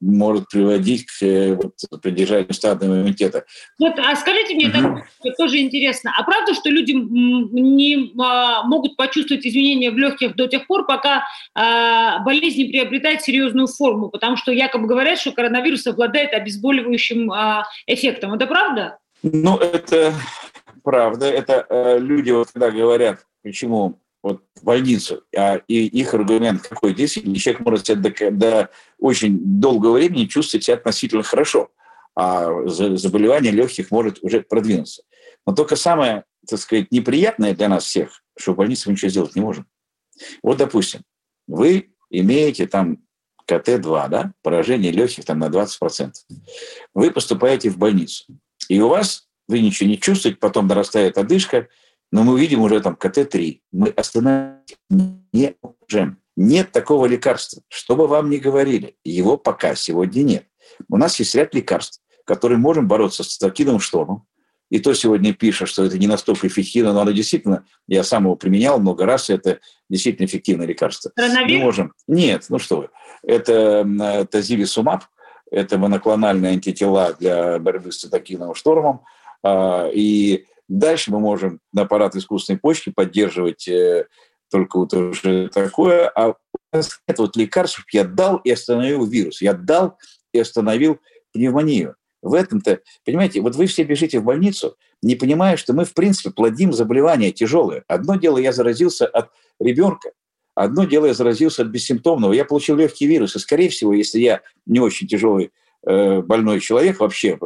может 0.00 0.48
приводить 0.48 1.06
к 1.06 1.22
э, 1.22 1.54
вот, 1.54 1.74
поддержанию 2.02 2.52
стадного 2.52 3.00
иммунитета. 3.00 3.44
Вот, 3.78 3.98
а 3.98 4.14
скажите 4.16 4.54
мне, 4.54 4.68
так, 4.68 5.36
тоже 5.38 5.58
интересно, 5.58 6.12
а 6.16 6.22
правда, 6.24 6.52
что 6.52 6.68
люди 6.68 6.92
не 6.92 8.12
а, 8.20 8.64
могут 8.64 8.96
почувствовать 8.96 9.46
изменения 9.46 9.90
в 9.90 9.96
легких 9.96 10.36
до 10.36 10.46
тех 10.46 10.66
пор, 10.66 10.86
пока 10.86 11.24
а, 11.54 12.18
болезнь 12.18 12.58
не 12.58 12.68
приобретает 12.68 13.22
серьезную 13.22 13.66
форму? 13.66 14.10
Потому 14.10 14.36
что 14.36 14.52
якобы 14.52 14.86
говорят, 14.86 15.18
что 15.18 15.32
коронавирус 15.32 15.86
обладает 15.86 16.34
обезболивающим 16.34 17.32
а, 17.32 17.64
эффектом. 17.86 18.34
Это 18.34 18.46
правда? 18.46 18.98
Ну, 19.22 19.56
это 19.56 20.12
правда. 20.82 21.26
Это 21.26 21.66
э, 21.68 21.98
люди, 21.98 22.30
вот, 22.30 22.50
когда 22.52 22.70
говорят, 22.70 23.26
почему 23.42 24.00
вот 24.22 24.44
в 24.54 24.64
больницу, 24.64 25.24
а, 25.36 25.56
и 25.66 25.86
их 25.86 26.14
аргумент 26.14 26.62
какой? 26.62 26.94
Действительно, 26.94 27.36
человек 27.36 27.60
может 27.62 27.86
себя 27.86 27.96
до, 27.96 28.30
до 28.30 28.70
очень 28.98 29.38
долгого 29.60 29.94
времени 29.94 30.26
чувствовать 30.26 30.64
себя 30.64 30.76
относительно 30.76 31.22
хорошо, 31.22 31.70
а 32.14 32.66
заболевание 32.66 33.52
легких 33.52 33.90
может 33.90 34.22
уже 34.22 34.42
продвинуться. 34.42 35.02
Но 35.46 35.54
только 35.54 35.76
самое, 35.76 36.24
так 36.48 36.60
сказать, 36.60 36.92
неприятное 36.92 37.54
для 37.54 37.68
нас 37.68 37.84
всех, 37.84 38.22
что 38.38 38.52
в 38.52 38.56
больнице 38.56 38.88
мы 38.88 38.92
ничего 38.92 39.10
сделать 39.10 39.34
не 39.34 39.40
можем. 39.40 39.66
Вот, 40.42 40.58
допустим, 40.58 41.02
вы 41.48 41.92
имеете 42.10 42.66
там 42.66 42.98
КТ-2, 43.46 44.08
да, 44.08 44.32
поражение 44.42 44.92
легких 44.92 45.24
там 45.24 45.38
на 45.38 45.46
20%. 45.46 46.12
Вы 46.94 47.10
поступаете 47.10 47.70
в 47.70 47.78
больницу, 47.78 48.24
и 48.68 48.80
у 48.80 48.88
вас 48.88 49.28
вы 49.48 49.60
ничего 49.60 49.88
не 49.88 49.98
чувствуете, 49.98 50.38
потом 50.38 50.66
нарастает 50.66 51.18
одышка, 51.18 51.68
но 52.10 52.22
мы 52.24 52.34
увидим 52.34 52.60
уже 52.60 52.80
там 52.80 52.94
КТ-3. 52.94 53.60
Мы 53.72 53.88
остановить 53.88 54.76
не 54.90 55.54
можем. 55.62 56.18
Нет 56.36 56.72
такого 56.72 57.06
лекарства. 57.06 57.62
Что 57.68 57.96
бы 57.96 58.06
вам 58.06 58.30
ни 58.30 58.36
говорили, 58.36 58.96
его 59.04 59.36
пока 59.36 59.74
сегодня 59.74 60.22
нет. 60.22 60.46
У 60.88 60.96
нас 60.96 61.18
есть 61.18 61.34
ряд 61.34 61.54
лекарств, 61.54 62.00
которые 62.24 62.58
можем 62.58 62.88
бороться 62.88 63.24
с 63.24 63.28
цитокиновым 63.28 63.80
штормом. 63.80 64.26
И 64.70 64.78
то 64.78 64.94
сегодня 64.94 65.34
пишет, 65.34 65.68
что 65.68 65.84
это 65.84 65.98
не 65.98 66.06
настолько 66.06 66.46
эффективно, 66.46 66.94
но 66.94 67.02
оно 67.02 67.10
действительно, 67.10 67.66
я 67.88 68.02
сам 68.02 68.24
его 68.24 68.36
применял 68.36 68.80
много 68.80 69.04
раз, 69.04 69.28
это 69.28 69.60
действительно 69.90 70.24
эффективное 70.24 70.66
лекарство. 70.66 71.12
Коронавирус? 71.14 71.52
Мы 71.52 71.58
можем. 71.58 71.92
Нет, 72.06 72.46
ну 72.48 72.58
что 72.58 72.76
вы. 72.78 72.88
Это 73.22 74.26
тазивисумаб, 74.30 75.04
это 75.50 75.76
моноклональные 75.76 76.52
антитела 76.52 77.14
для 77.20 77.58
борьбы 77.58 77.92
с 77.92 77.98
цитокиновым 77.98 78.54
штормом. 78.54 79.02
А, 79.42 79.88
и 79.92 80.46
дальше 80.68 81.10
мы 81.10 81.20
можем 81.20 81.60
на 81.72 81.82
аппарат 81.82 82.14
искусственной 82.16 82.58
почки 82.58 82.90
поддерживать 82.90 83.66
э, 83.68 84.06
только 84.50 84.78
вот 84.78 84.94
уже 84.94 85.48
такое. 85.48 86.08
А 86.08 86.34
это 86.72 87.22
вот 87.22 87.36
лекарство 87.36 87.82
я 87.92 88.04
дал 88.04 88.36
и 88.38 88.50
остановил 88.50 89.04
вирус. 89.04 89.42
Я 89.42 89.54
дал 89.54 89.98
и 90.32 90.38
остановил 90.38 91.00
пневмонию. 91.32 91.96
В 92.22 92.34
этом-то, 92.34 92.80
понимаете, 93.04 93.40
вот 93.40 93.56
вы 93.56 93.66
все 93.66 93.82
бежите 93.82 94.20
в 94.20 94.24
больницу, 94.24 94.76
не 95.02 95.16
понимая, 95.16 95.56
что 95.56 95.72
мы, 95.72 95.84
в 95.84 95.92
принципе, 95.92 96.30
плодим 96.30 96.72
заболевания 96.72 97.32
тяжелые. 97.32 97.82
Одно 97.88 98.14
дело, 98.14 98.38
я 98.38 98.52
заразился 98.52 99.06
от 99.06 99.30
ребенка, 99.58 100.12
одно 100.54 100.84
дело, 100.84 101.06
я 101.06 101.14
заразился 101.14 101.62
от 101.62 101.68
бессимптомного. 101.68 102.32
Я 102.32 102.44
получил 102.44 102.76
легкий 102.76 103.06
вирус, 103.06 103.34
и, 103.34 103.40
скорее 103.40 103.70
всего, 103.70 103.92
если 103.92 104.20
я 104.20 104.40
не 104.66 104.78
очень 104.78 105.08
тяжелый 105.08 105.50
больной 105.84 106.60
человек, 106.60 107.00
вообще 107.00 107.38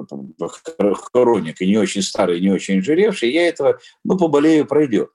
хроник, 1.12 1.61
и 1.61 1.66
не 1.66 1.78
очень 1.78 2.02
старый, 2.02 2.40
не 2.40 2.50
очень 2.50 2.83
жиревший, 2.83 3.33
я 3.33 3.49
этого, 3.49 3.78
ну, 4.05 4.19
поболею, 4.19 4.66
пройдет. 4.66 5.11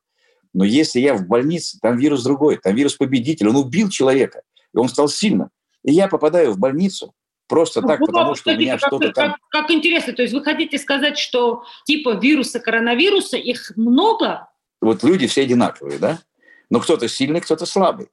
Но 0.54 0.66
если 0.66 1.00
я 1.00 1.14
в 1.14 1.28
больнице, 1.28 1.78
там 1.82 1.98
вирус 1.98 2.24
другой, 2.24 2.58
там 2.58 2.76
вирус 2.76 2.96
победитель, 2.96 3.50
он 3.50 3.56
убил 3.56 3.90
человека, 3.90 4.42
и 4.74 4.78
он 4.78 4.90
стал 4.90 5.08
сильным. 5.08 5.50
И 5.84 5.94
я 5.94 6.08
попадаю 6.08 6.52
в 6.52 6.60
больницу, 6.60 7.14
Просто 7.52 7.82
ну, 7.82 7.90
так, 7.90 8.00
потому 8.00 8.34
что 8.34 8.54
у 8.54 8.56
меня 8.56 8.78
что-то 8.78 9.12
там... 9.12 9.32
Как, 9.32 9.40
как 9.50 9.72
интересно, 9.72 10.14
то 10.14 10.22
есть 10.22 10.34
вы 10.34 10.42
хотите 10.42 10.78
сказать, 10.78 11.18
что 11.18 11.66
типа 11.84 12.12
вируса 12.12 12.62
коронавируса, 12.62 13.36
их 13.36 13.74
много? 13.76 14.48
Вот 14.80 15.04
люди 15.04 15.28
все 15.28 15.42
одинаковые, 15.42 16.00
да? 16.00 16.22
Но 16.70 16.80
кто-то 16.80 17.10
сильный, 17.10 17.42
кто-то 17.42 17.66
слабый. 17.66 18.08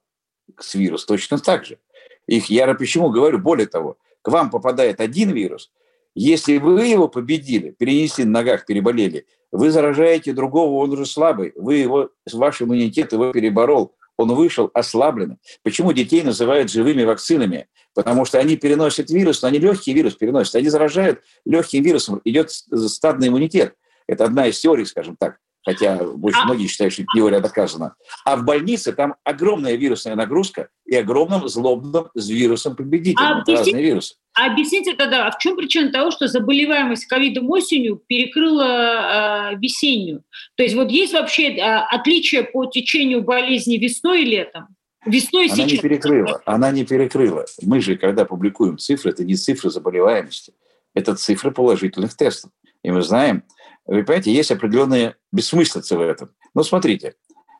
С 0.59 0.75
вирус 0.75 1.05
точно 1.05 1.39
так 1.39 1.65
же. 1.65 1.79
Их 2.27 2.47
я 2.47 2.67
почему 2.73 3.11
говорю, 3.11 3.39
более 3.39 3.67
того, 3.67 3.95
к 4.21 4.29
вам 4.29 4.49
попадает 4.49 4.99
один 4.99 5.31
вирус, 5.31 5.71
если 6.15 6.57
вы 6.57 6.85
его 6.87 7.07
победили, 7.07 7.71
перенесли 7.71 8.25
на 8.25 8.39
ногах, 8.39 8.65
переболели, 8.65 9.25
вы 9.51 9.71
заражаете 9.71 10.33
другого, 10.33 10.83
он 10.83 10.91
уже 10.91 11.05
слабый, 11.05 11.53
вы 11.55 11.75
его, 11.75 12.09
ваш 12.31 12.61
иммунитет 12.61 13.13
его 13.13 13.31
переборол, 13.31 13.95
он 14.17 14.33
вышел 14.33 14.69
ослабленным. 14.73 15.37
Почему 15.63 15.93
детей 15.93 16.23
называют 16.23 16.69
живыми 16.69 17.03
вакцинами? 17.03 17.67
Потому 17.95 18.25
что 18.25 18.37
они 18.37 18.57
переносят 18.57 19.09
вирус, 19.09 19.41
но 19.41 19.47
они 19.47 19.59
легкий 19.59 19.93
вирус 19.93 20.15
переносят. 20.15 20.55
Они 20.55 20.67
заражают 20.67 21.21
легким 21.45 21.83
вирусом, 21.83 22.19
идет 22.25 22.51
стадный 22.51 23.29
иммунитет. 23.29 23.75
Это 24.07 24.25
одна 24.25 24.47
из 24.47 24.59
теорий, 24.59 24.85
скажем 24.85 25.15
так 25.17 25.39
хотя 25.65 25.97
очень 25.97 26.39
а... 26.41 26.45
многие 26.45 26.67
считают, 26.67 26.93
что 26.93 27.03
теория 27.13 27.39
доказана. 27.39 27.95
А 28.25 28.35
в 28.35 28.43
больнице 28.43 28.93
там 28.93 29.15
огромная 29.23 29.75
вирусная 29.75 30.15
нагрузка 30.15 30.69
и 30.89 30.95
огромным 30.95 31.47
злобным 31.47 32.07
вирусом 32.15 32.75
победителем. 32.75 33.19
А 33.19 33.41
объясните, 33.41 33.57
разные 33.57 33.83
вирусы. 33.83 34.15
А 34.33 34.51
объясните 34.51 34.95
тогда, 34.95 35.27
а 35.27 35.31
в 35.31 35.37
чем 35.37 35.55
причина 35.55 35.91
того, 35.91 36.09
что 36.09 36.27
заболеваемость 36.27 37.05
ковидом 37.05 37.49
осенью 37.51 38.01
перекрыла 38.07 39.51
э, 39.53 39.55
весеннюю? 39.57 40.23
То 40.55 40.63
есть 40.63 40.75
вот 40.75 40.89
есть 40.89 41.13
вообще 41.13 41.51
э, 41.55 41.61
отличие 41.61 42.43
по 42.43 42.65
течению 42.65 43.21
болезни 43.21 43.77
весной 43.77 44.23
и 44.23 44.25
летом? 44.25 44.67
Весной 45.05 45.45
она 45.45 45.55
сейчас. 45.55 45.71
не 45.71 45.77
перекрыла, 45.77 46.41
она 46.45 46.71
не 46.71 46.83
перекрыла. 46.85 47.45
Мы 47.61 47.81
же, 47.81 47.95
когда 47.95 48.25
публикуем 48.25 48.79
цифры, 48.79 49.11
это 49.11 49.23
не 49.23 49.35
цифры 49.35 49.69
заболеваемости, 49.69 50.53
это 50.95 51.15
цифры 51.15 51.51
положительных 51.51 52.17
тестов. 52.17 52.51
И 52.83 52.89
мы 52.89 53.03
знаем, 53.03 53.43
вы 53.85 54.03
понимаете, 54.03 54.33
есть 54.33 54.51
определенные 54.51 55.15
бессмыслицы 55.31 55.95
в 55.95 56.01
этом. 56.01 56.31
Но 56.55 56.63
смотрите, 56.63 57.13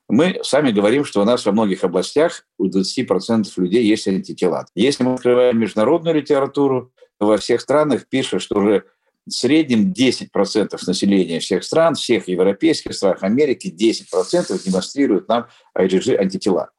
мы 0.09 0.39
сами 0.43 0.71
говорим, 0.71 1.05
что 1.05 1.21
у 1.21 1.23
нас 1.23 1.45
во 1.45 1.51
многих 1.51 1.83
областях 1.83 2.45
у 2.57 2.67
20% 2.67 3.47
людей 3.57 3.85
есть 3.85 4.07
антитела. 4.07 4.65
Если 4.73 5.03
мы 5.03 5.13
открываем 5.13 5.59
международную 5.59 6.15
литературу, 6.15 6.91
во 7.19 7.37
всех 7.37 7.61
странах 7.61 8.07
пишут, 8.09 8.41
что 8.41 8.59
уже 8.59 8.85
в 9.27 9.31
среднем 9.31 9.93
10% 9.93 10.77
населения 10.87 11.39
всех 11.39 11.63
стран, 11.63 11.93
всех 11.93 12.27
европейских 12.27 12.95
стран, 12.95 13.17
Америки, 13.21 13.67
10% 13.67 14.63
демонстрируют 14.65 15.27
нам 15.27 15.47
IgG 15.77 16.17
антитела. 16.17 16.71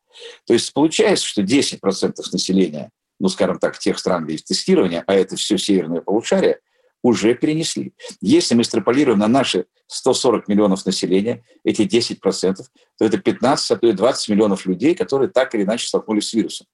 То 0.47 0.53
есть 0.53 0.73
получается, 0.73 1.25
что 1.25 1.43
10% 1.43 1.79
населения, 2.33 2.91
ну, 3.21 3.29
скажем 3.29 3.61
так, 3.61 3.79
тех 3.79 3.99
стран, 3.99 4.25
где 4.25 4.33
есть 4.33 4.47
тестирование, 4.47 5.05
а 5.07 5.15
это 5.15 5.37
все 5.37 5.57
северное 5.57 6.01
полушарие, 6.01 6.59
уже 7.03 7.35
перенесли. 7.35 7.95
Если 8.21 8.55
мы 8.55 8.63
экстраполируем 8.63 9.19
на 9.19 9.29
наши 9.29 9.67
140 9.87 10.49
миллионов 10.49 10.85
населения, 10.87 11.45
эти 11.65 11.83
10%, 11.83 12.57
то 12.99 13.05
это 13.05 13.19
15, 13.19 13.71
а 13.71 13.77
то 13.77 13.87
и 13.87 13.93
20 13.93 14.29
миллионов 14.29 14.67
людей, 14.67 14.95
которые 14.95 15.31
так 15.31 15.55
или 15.55 15.63
иначе 15.63 15.87
столкнулись 15.87 16.29
с 16.29 16.35
вирусом. 16.35 16.67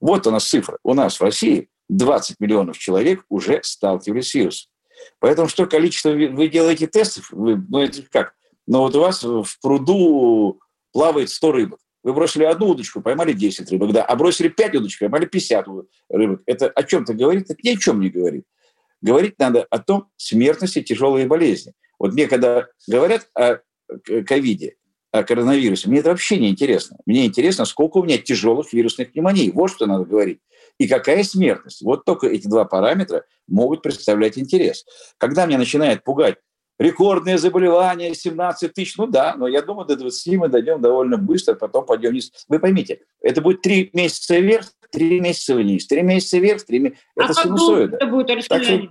Вот 0.00 0.26
у 0.26 0.30
нас 0.30 0.48
цифра. 0.48 0.78
У 0.82 0.94
нас 0.94 1.20
в 1.20 1.22
России 1.22 1.68
20 1.88 2.40
миллионов 2.40 2.78
человек 2.78 3.24
уже 3.28 3.60
сталкивались 3.62 4.30
с 4.30 4.34
вирусом. 4.34 4.70
Поэтому 5.18 5.48
что 5.48 5.66
количество 5.66 6.10
вы 6.10 6.48
делаете 6.48 6.86
тестов, 6.86 7.30
вы, 7.30 7.56
ну 7.68 7.80
это 7.80 8.02
как? 8.10 8.34
Но 8.66 8.82
вот 8.82 8.94
у 8.94 9.00
вас 9.00 9.22
в 9.22 9.60
пруду 9.62 10.60
плавает 10.92 11.30
100 11.30 11.52
рыбок. 11.52 11.80
Вы 12.02 12.14
бросили 12.14 12.44
одну 12.44 12.68
удочку, 12.68 13.02
поймали 13.02 13.32
10 13.32 13.70
рыбок, 13.70 13.92
да, 13.92 14.04
а 14.04 14.16
бросили 14.16 14.48
5 14.48 14.76
удочек, 14.76 15.00
поймали 15.00 15.26
50 15.26 15.66
рыбок. 16.08 16.42
Это 16.46 16.68
о 16.68 16.82
чем-то 16.82 17.14
говорит? 17.14 17.50
Это 17.50 17.60
ни 17.62 17.70
о 17.70 17.76
чем 17.76 18.00
не 18.00 18.08
говорит. 18.08 18.44
Говорить 19.02 19.38
надо 19.38 19.66
о 19.70 19.78
том, 19.78 20.08
смертности 20.16 20.82
тяжелые 20.82 21.26
болезни. 21.26 21.72
Вот 21.98 22.12
мне 22.12 22.26
когда 22.26 22.66
говорят 22.86 23.28
о 23.34 23.58
ковиде, 24.26 24.76
о 25.10 25.24
коронавирусе, 25.24 25.88
мне 25.88 26.00
это 26.00 26.10
вообще 26.10 26.38
не 26.38 26.50
интересно. 26.50 26.98
Мне 27.06 27.26
интересно, 27.26 27.64
сколько 27.64 27.98
у 27.98 28.04
меня 28.04 28.18
тяжелых 28.18 28.72
вирусных 28.72 29.12
пневмоний. 29.12 29.50
Вот 29.50 29.70
что 29.70 29.86
надо 29.86 30.04
говорить. 30.04 30.40
И 30.78 30.86
какая 30.86 31.24
смертность. 31.24 31.82
Вот 31.82 32.04
только 32.04 32.26
эти 32.26 32.46
два 32.46 32.64
параметра 32.64 33.24
могут 33.46 33.82
представлять 33.82 34.38
интерес. 34.38 34.84
Когда 35.18 35.46
меня 35.46 35.58
начинает 35.58 36.04
пугать 36.04 36.36
рекордные 36.78 37.36
заболевания, 37.36 38.14
17 38.14 38.72
тысяч. 38.72 38.96
Ну 38.96 39.06
да, 39.06 39.34
но 39.36 39.46
я 39.46 39.60
думаю, 39.60 39.86
до 39.86 39.96
20 39.96 40.38
мы 40.38 40.48
дойдем 40.48 40.80
довольно 40.80 41.18
быстро, 41.18 41.54
потом 41.54 41.84
пойдем 41.84 42.10
вниз. 42.10 42.32
Вы 42.48 42.58
поймите, 42.58 43.02
это 43.20 43.42
будет 43.42 43.60
три 43.60 43.90
месяца 43.92 44.38
вверх, 44.38 44.72
три 44.90 45.20
месяца 45.20 45.54
вниз, 45.54 45.86
три 45.86 46.02
месяца 46.02 46.38
вверх, 46.38 46.64
три 46.64 46.78
месяца... 46.78 47.00
А 47.16 47.24
это 47.24 47.34
синусоида. 47.34 47.96
Это 47.96 48.06
будет, 48.06 48.30
Александр 48.30 48.66
так. 48.66 48.90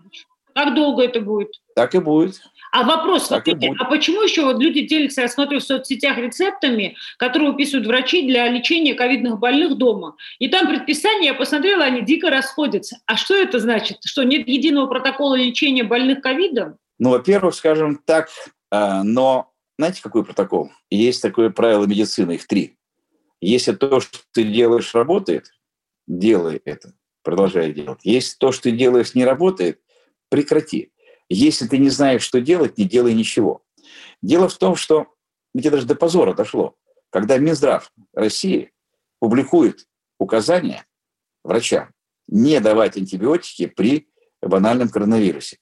Как 0.54 0.76
долго 0.76 1.04
это 1.04 1.22
будет? 1.22 1.52
Так 1.76 1.96
и 1.96 2.00
будет. 2.00 2.42
А 2.72 2.84
вопрос, 2.84 3.28
смотрите, 3.28 3.74
а 3.80 3.86
почему 3.86 4.22
еще 4.22 4.44
вот 4.44 4.62
люди 4.62 4.82
делятся, 4.82 5.22
я 5.22 5.28
смотрю 5.28 5.60
в 5.60 5.64
соцсетях 5.64 6.18
рецептами, 6.18 6.96
которые 7.18 7.52
выписывают 7.52 7.88
врачи 7.88 8.28
для 8.28 8.48
лечения 8.48 8.94
ковидных 8.94 9.40
больных 9.40 9.78
дома? 9.78 10.16
И 10.38 10.50
там 10.50 10.68
предписания, 10.68 11.28
я 11.28 11.34
посмотрела, 11.34 11.86
они 11.86 12.02
дико 12.02 12.30
расходятся. 12.30 13.00
А 13.08 13.18
что 13.18 13.36
это 13.36 13.60
значит? 13.60 13.98
Что 14.06 14.24
нет 14.24 14.48
единого 14.48 14.86
протокола 14.88 15.36
лечения 15.36 15.84
больных 15.84 16.22
ковидом? 16.22 16.78
Ну, 17.00 17.12
во-первых, 17.12 17.56
скажем 17.56 18.00
так, 18.06 18.30
а, 18.70 19.04
но 19.04 19.52
знаете, 19.80 20.02
какой 20.04 20.26
протокол? 20.26 20.72
Есть 20.92 21.22
такое 21.22 21.50
правило 21.50 21.86
медицины, 21.86 22.34
их 22.34 22.46
три. 22.46 22.76
Если 23.42 23.72
то, 23.72 24.02
что 24.02 24.20
ты 24.34 24.44
делаешь, 24.44 24.94
работает, 24.94 25.54
делай 26.10 26.62
это, 26.66 26.94
продолжай 27.24 27.72
делать. 27.72 28.00
Если 28.04 28.36
то, 28.38 28.52
что 28.52 28.64
ты 28.64 28.72
делаешь, 28.72 29.16
не 29.16 29.24
работает, 29.24 29.80
прекрати. 30.28 30.92
Если 31.30 31.68
ты 31.68 31.78
не 31.78 31.90
знаешь, 31.90 32.24
что 32.24 32.42
делать, 32.42 32.78
не 32.78 32.84
делай 32.84 33.14
ничего. 33.14 33.64
Дело 34.22 34.50
в 34.50 34.58
том, 34.58 34.76
что 34.76 35.08
ведь 35.54 35.70
даже 35.72 35.86
до 35.86 35.96
позора 35.96 36.34
дошло. 36.34 36.76
Когда 37.12 37.38
Минздрав 37.38 37.92
России 38.14 38.72
публикует 39.20 39.88
указания 40.20 40.86
врачам 41.44 41.92
не 42.28 42.60
давать 42.60 42.98
антибиотики 42.98 43.66
при 43.66 44.10
банальном 44.42 44.90
коронавирусе. 44.90 45.58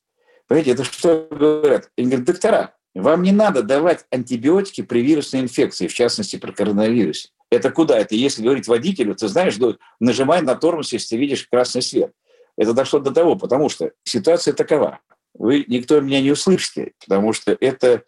Понимаете, 0.47 0.71
это 0.71 0.83
что 0.83 1.27
говорят? 1.29 1.91
Они 1.97 2.07
говорят, 2.07 2.25
доктора, 2.25 2.75
вам 2.93 3.21
не 3.21 3.31
надо 3.31 3.63
давать 3.63 4.05
антибиотики 4.11 4.81
при 4.81 5.01
вирусной 5.01 5.41
инфекции, 5.41 5.87
в 5.87 5.93
частности, 5.93 6.37
при 6.37 6.51
коронавирусе. 6.51 7.29
Это 7.49 7.71
куда? 7.71 7.97
Это 7.97 8.15
если 8.15 8.43
говорить 8.43 8.67
водителю, 8.67 9.15
ты 9.15 9.27
знаешь, 9.27 9.57
нажимай 9.99 10.41
на 10.41 10.55
тормоз, 10.55 10.91
если 10.91 11.15
ты 11.15 11.17
видишь 11.17 11.47
красный 11.49 11.81
свет. 11.81 12.11
Это 12.57 12.73
дошло 12.73 12.99
до 12.99 13.11
того, 13.11 13.35
потому 13.35 13.69
что 13.69 13.91
ситуация 14.03 14.53
такова 14.53 14.99
вы 15.37 15.65
никто 15.67 15.99
меня 16.01 16.21
не 16.21 16.31
услышите, 16.31 16.93
потому 16.99 17.33
что 17.33 17.55
это 17.59 18.03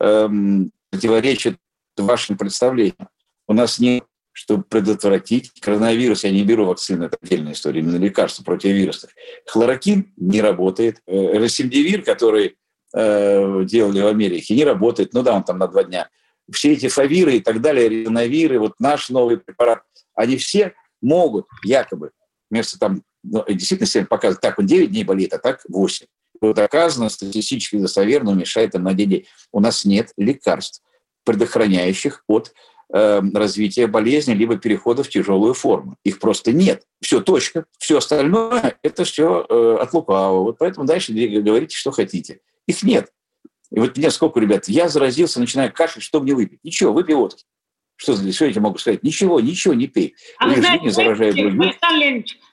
эм, 0.00 0.70
противоречит 0.90 1.56
вашим 1.96 2.36
представлениям. 2.36 3.08
У 3.48 3.54
нас 3.54 3.78
нет, 3.78 4.04
чтобы 4.32 4.64
предотвратить 4.64 5.52
коронавирус, 5.60 6.24
я 6.24 6.30
не 6.30 6.44
беру 6.44 6.66
вакцины, 6.66 7.04
это 7.04 7.18
отдельная 7.22 7.52
история, 7.52 7.80
именно 7.80 7.96
лекарства 7.96 8.42
противовирусных. 8.42 9.12
Хлорокин 9.46 10.12
не 10.16 10.40
работает. 10.40 11.00
Э, 11.06 11.38
Росимдивир, 11.38 12.02
который 12.02 12.56
э, 12.94 13.64
делали 13.64 14.00
в 14.00 14.06
Америке, 14.06 14.54
не 14.54 14.64
работает. 14.64 15.14
Ну 15.14 15.22
да, 15.22 15.34
он 15.34 15.44
там 15.44 15.58
на 15.58 15.68
два 15.68 15.84
дня. 15.84 16.08
Все 16.52 16.72
эти 16.72 16.88
фавиры 16.88 17.36
и 17.36 17.40
так 17.40 17.60
далее, 17.60 17.88
риновиры, 17.88 18.58
вот 18.58 18.74
наш 18.78 19.08
новый 19.08 19.38
препарат, 19.38 19.82
они 20.14 20.36
все 20.36 20.74
могут 21.00 21.46
якобы 21.64 22.10
вместо 22.50 22.78
там, 22.78 23.02
ну, 23.22 23.44
действительно 23.48 23.86
себе 23.86 24.06
показывать, 24.06 24.40
так 24.40 24.58
он 24.58 24.66
9 24.66 24.90
дней 24.90 25.04
болит, 25.04 25.32
а 25.32 25.38
так 25.38 25.60
8 25.68 26.06
доказано, 26.52 27.08
статистически 27.08 27.78
достоверно, 27.78 28.32
уменьшает 28.32 28.74
им 28.74 28.82
на 28.82 28.92
деньги. 28.92 29.26
У 29.52 29.60
нас 29.60 29.84
нет 29.84 30.12
лекарств, 30.18 30.82
предохраняющих 31.24 32.22
от 32.26 32.52
э, 32.92 33.22
развития 33.32 33.86
болезни 33.86 34.34
либо 34.34 34.56
перехода 34.56 35.02
в 35.02 35.08
тяжелую 35.08 35.54
форму. 35.54 35.96
Их 36.04 36.18
просто 36.18 36.52
нет. 36.52 36.82
Все, 37.00 37.20
точка. 37.20 37.64
Все 37.78 37.98
остальное– 37.98 38.76
это 38.82 39.04
все 39.04 39.46
э, 39.48 39.76
от 39.80 39.94
лукавого. 39.94 40.42
Вот 40.42 40.58
поэтому 40.58 40.86
дальше 40.86 41.12
говорите, 41.12 41.76
что 41.76 41.92
хотите. 41.92 42.40
Их 42.66 42.82
нет. 42.82 43.10
И 43.74 43.80
вот 43.80 43.96
мне 43.96 44.10
сколько, 44.10 44.38
ребят, 44.38 44.68
я 44.68 44.88
заразился, 44.88 45.40
начинаю 45.40 45.72
кашлять, 45.72 46.04
что 46.04 46.20
мне 46.20 46.34
выпить? 46.34 46.60
Ничего, 46.62 46.92
выпей 46.92 47.14
водки. 47.14 47.44
Что, 47.96 48.14
что 48.16 48.44
я 48.44 48.52
тебе 48.52 48.60
могу 48.60 48.78
сказать? 48.78 49.02
Ничего, 49.02 49.40
ничего 49.40 49.74
не 49.74 49.86
пей. 49.88 50.14
А 50.38 50.48
вы 50.48 50.56
знаете, 50.56 50.84
не 50.84 50.90
заражая 50.90 51.32
других. 51.32 51.76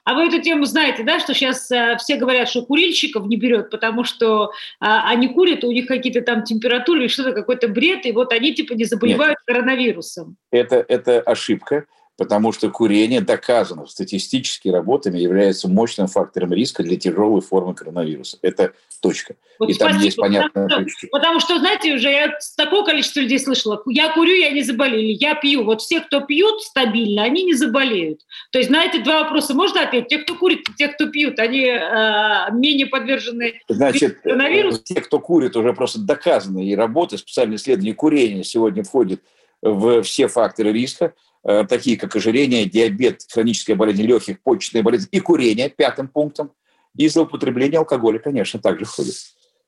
а 0.04 0.14
вы 0.14 0.26
эту 0.26 0.40
тему 0.40 0.64
знаете, 0.64 1.02
да, 1.04 1.20
что 1.20 1.34
сейчас 1.34 1.70
э, 1.70 1.96
все 1.98 2.16
говорят, 2.16 2.48
что 2.48 2.64
курильщиков 2.64 3.26
не 3.26 3.36
берет, 3.36 3.70
потому 3.70 4.04
что 4.04 4.46
э, 4.46 4.48
они 4.80 5.28
курят, 5.28 5.64
у 5.64 5.72
них 5.72 5.86
какие-то 5.86 6.22
там 6.22 6.44
температуры, 6.44 7.08
что-то, 7.08 7.32
какой-то 7.32 7.68
бред, 7.68 8.06
и 8.06 8.12
вот 8.12 8.32
они 8.32 8.54
типа 8.54 8.74
не 8.74 8.84
заболевают 8.84 9.38
Нет. 9.46 9.56
коронавирусом. 9.56 10.36
Это, 10.50 10.84
это 10.88 11.20
ошибка 11.20 11.86
потому 12.22 12.52
что 12.52 12.70
курение 12.70 13.20
доказано 13.20 13.84
статистически 13.86 14.68
работами 14.68 15.18
является 15.18 15.68
мощным 15.68 16.06
фактором 16.06 16.52
риска 16.52 16.84
для 16.84 16.96
тяжелой 16.96 17.40
формы 17.40 17.74
коронавируса. 17.74 18.38
Это 18.42 18.74
точка. 19.00 19.34
Вот 19.58 19.68
и 19.68 19.72
спасибо, 19.72 19.92
там 19.92 20.04
есть 20.04 20.16
понятная 20.16 20.68
потому, 20.68 20.88
что, 20.88 21.06
потому 21.08 21.40
что, 21.40 21.58
знаете, 21.58 21.94
уже 21.94 22.10
я 22.12 22.38
такое 22.56 22.84
количество 22.84 23.18
людей 23.18 23.40
слышала. 23.40 23.82
Я 23.88 24.12
курю, 24.14 24.34
я 24.34 24.52
не 24.52 24.62
заболели. 24.62 25.16
Я 25.18 25.34
пью. 25.34 25.64
Вот 25.64 25.82
все, 25.82 26.00
кто 26.00 26.20
пьют 26.20 26.62
стабильно, 26.62 27.24
они 27.24 27.42
не 27.42 27.54
заболеют. 27.54 28.20
То 28.52 28.60
есть 28.60 28.70
на 28.70 28.84
эти 28.84 29.02
два 29.02 29.24
вопроса 29.24 29.52
можно 29.54 29.82
ответить? 29.82 30.06
Те, 30.08 30.18
кто 30.18 30.36
курит, 30.36 30.60
те, 30.78 30.86
кто 30.86 31.08
пьют, 31.08 31.40
они 31.40 31.64
э, 31.64 32.52
менее 32.52 32.86
подвержены 32.86 33.60
Значит, 33.68 34.20
коронавирусу? 34.20 34.80
Те, 34.84 35.00
кто 35.00 35.18
курит, 35.18 35.56
уже 35.56 35.72
просто 35.72 35.98
доказаны. 35.98 36.68
И 36.68 36.76
работы, 36.76 37.18
специальные 37.18 37.56
исследования 37.56 37.94
курения 37.94 38.44
сегодня 38.44 38.84
входят 38.84 39.20
в 39.60 40.02
все 40.02 40.28
факторы 40.28 40.72
риска. 40.72 41.14
Э, 41.44 41.64
такие 41.68 41.96
как 41.96 42.14
ожирение, 42.14 42.66
диабет, 42.66 43.22
хроническая 43.28 43.74
болезнь 43.74 44.02
легких, 44.02 44.40
почечная 44.42 44.82
болезнь 44.82 45.08
и 45.10 45.18
курение 45.18 45.68
пятым 45.68 46.06
пунктом, 46.06 46.52
и 46.96 47.08
злоупотребление 47.08 47.78
алкоголя, 47.78 48.20
конечно, 48.20 48.60
также 48.60 48.84
входит. 48.84 49.14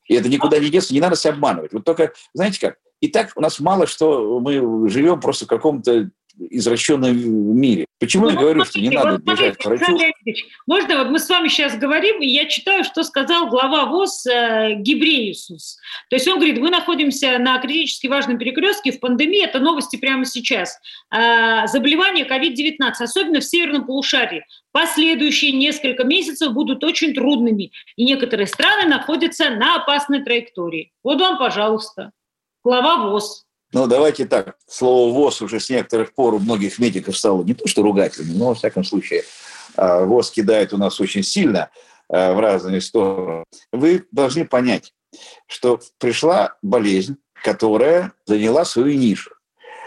И 0.06 0.14
это 0.14 0.28
никуда 0.28 0.58
не 0.58 0.68
деться, 0.68 0.94
не 0.94 1.00
надо 1.00 1.16
себя 1.16 1.32
обманывать. 1.32 1.72
Вот 1.72 1.84
только, 1.84 2.12
знаете 2.32 2.60
как, 2.60 2.76
и 3.00 3.08
так 3.08 3.32
у 3.34 3.40
нас 3.40 3.58
мало 3.58 3.86
что, 3.88 4.38
мы 4.38 4.88
живем 4.88 5.20
просто 5.20 5.46
в 5.46 5.48
каком-то 5.48 6.10
извращенном 6.38 7.16
мире. 7.56 7.86
Почему 8.00 8.24
ну, 8.24 8.30
я 8.30 8.36
говорю, 8.36 8.64
смотрите, 8.64 8.90
что 8.90 9.02
не 9.02 9.10
надо 9.10 9.22
бежать 9.22 9.56
к 9.56 9.64
врачу? 9.64 9.98
Можно, 10.66 10.98
вот 10.98 11.10
мы 11.10 11.18
с 11.18 11.28
вами 11.28 11.48
сейчас 11.48 11.76
говорим, 11.76 12.20
и 12.20 12.26
я 12.26 12.46
читаю, 12.46 12.84
что 12.84 13.02
сказал 13.02 13.48
глава 13.48 13.86
ВОЗ 13.86 14.26
э, 14.26 14.74
Гибреюсус. 14.74 15.78
То 16.10 16.16
есть 16.16 16.26
он 16.28 16.36
говорит, 16.36 16.58
мы 16.58 16.70
находимся 16.70 17.38
на 17.38 17.58
критически 17.60 18.08
важном 18.08 18.38
перекрестке 18.38 18.92
в 18.92 19.00
пандемии, 19.00 19.44
это 19.44 19.60
новости 19.60 19.96
прямо 19.96 20.24
сейчас. 20.24 20.78
Э, 21.14 21.66
заболевание 21.66 22.26
COVID-19, 22.26 22.92
особенно 22.98 23.40
в 23.40 23.44
северном 23.44 23.86
полушарии, 23.86 24.44
последующие 24.72 25.52
несколько 25.52 26.04
месяцев 26.04 26.52
будут 26.52 26.82
очень 26.82 27.14
трудными, 27.14 27.70
и 27.96 28.04
некоторые 28.04 28.48
страны 28.48 28.88
находятся 28.88 29.50
на 29.50 29.76
опасной 29.76 30.22
траектории. 30.24 30.92
Вот 31.04 31.20
вам, 31.20 31.38
пожалуйста, 31.38 32.10
глава 32.64 33.08
ВОЗ. 33.08 33.44
Ну, 33.74 33.88
давайте 33.88 34.24
так. 34.24 34.56
Слово 34.68 35.12
ВОЗ 35.12 35.42
уже 35.42 35.58
с 35.58 35.68
некоторых 35.68 36.14
пор 36.14 36.34
у 36.34 36.38
многих 36.38 36.78
медиков 36.78 37.18
стало 37.18 37.42
не 37.42 37.54
то 37.54 37.66
что 37.66 37.82
ругательным, 37.82 38.38
но, 38.38 38.46
во 38.46 38.54
всяком 38.54 38.84
случае, 38.84 39.24
а, 39.74 40.04
ВОЗ 40.04 40.30
кидает 40.30 40.72
у 40.72 40.76
нас 40.76 41.00
очень 41.00 41.24
сильно 41.24 41.70
а, 42.08 42.34
в 42.34 42.38
разные 42.38 42.80
стороны. 42.80 43.42
Вы 43.72 44.06
должны 44.12 44.46
понять, 44.46 44.94
что 45.48 45.80
пришла 45.98 46.54
болезнь, 46.62 47.16
которая 47.32 48.12
заняла 48.26 48.64
свою 48.64 48.96
нишу, 48.96 49.34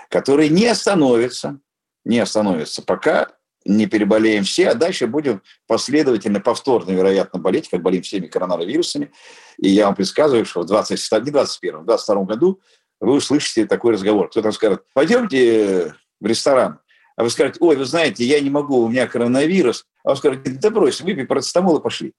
которая 0.09 0.49
не 0.49 0.65
остановится, 0.65 1.57
не 2.03 2.19
остановится, 2.19 2.81
пока 2.81 3.29
не 3.63 3.85
переболеем 3.85 4.43
все, 4.43 4.69
а 4.69 4.75
дальше 4.75 5.07
будем 5.07 5.41
последовательно, 5.65 6.39
повторно, 6.41 6.91
вероятно, 6.91 7.39
болеть, 7.39 7.69
как 7.69 7.81
болеем 7.81 8.03
всеми 8.03 8.27
коронавирусами. 8.27 9.11
И 9.57 9.69
я 9.69 9.85
вам 9.85 9.95
предсказываю, 9.95 10.45
что 10.45 10.61
в 10.61 10.65
20, 10.65 11.25
не 11.25 11.31
21, 11.31 11.79
в 11.79 11.85
22 11.85 12.23
году 12.23 12.61
вы 12.99 13.13
услышите 13.13 13.65
такой 13.65 13.93
разговор. 13.93 14.29
Кто-то 14.29 14.51
скажет, 14.51 14.83
пойдемте 14.93 15.95
в 16.19 16.25
ресторан. 16.25 16.79
А 17.15 17.23
вы 17.23 17.29
скажете, 17.29 17.57
ой, 17.61 17.75
вы 17.75 17.85
знаете, 17.85 18.23
я 18.23 18.39
не 18.39 18.49
могу, 18.49 18.77
у 18.77 18.89
меня 18.89 19.07
коронавирус. 19.07 19.85
А 20.03 20.11
он 20.11 20.17
скажет, 20.17 20.43
да 20.59 20.69
брось, 20.69 21.01
выпей 21.01 21.25
парацетамол 21.25 21.77
и 21.77 21.81
пошли. 21.81 22.13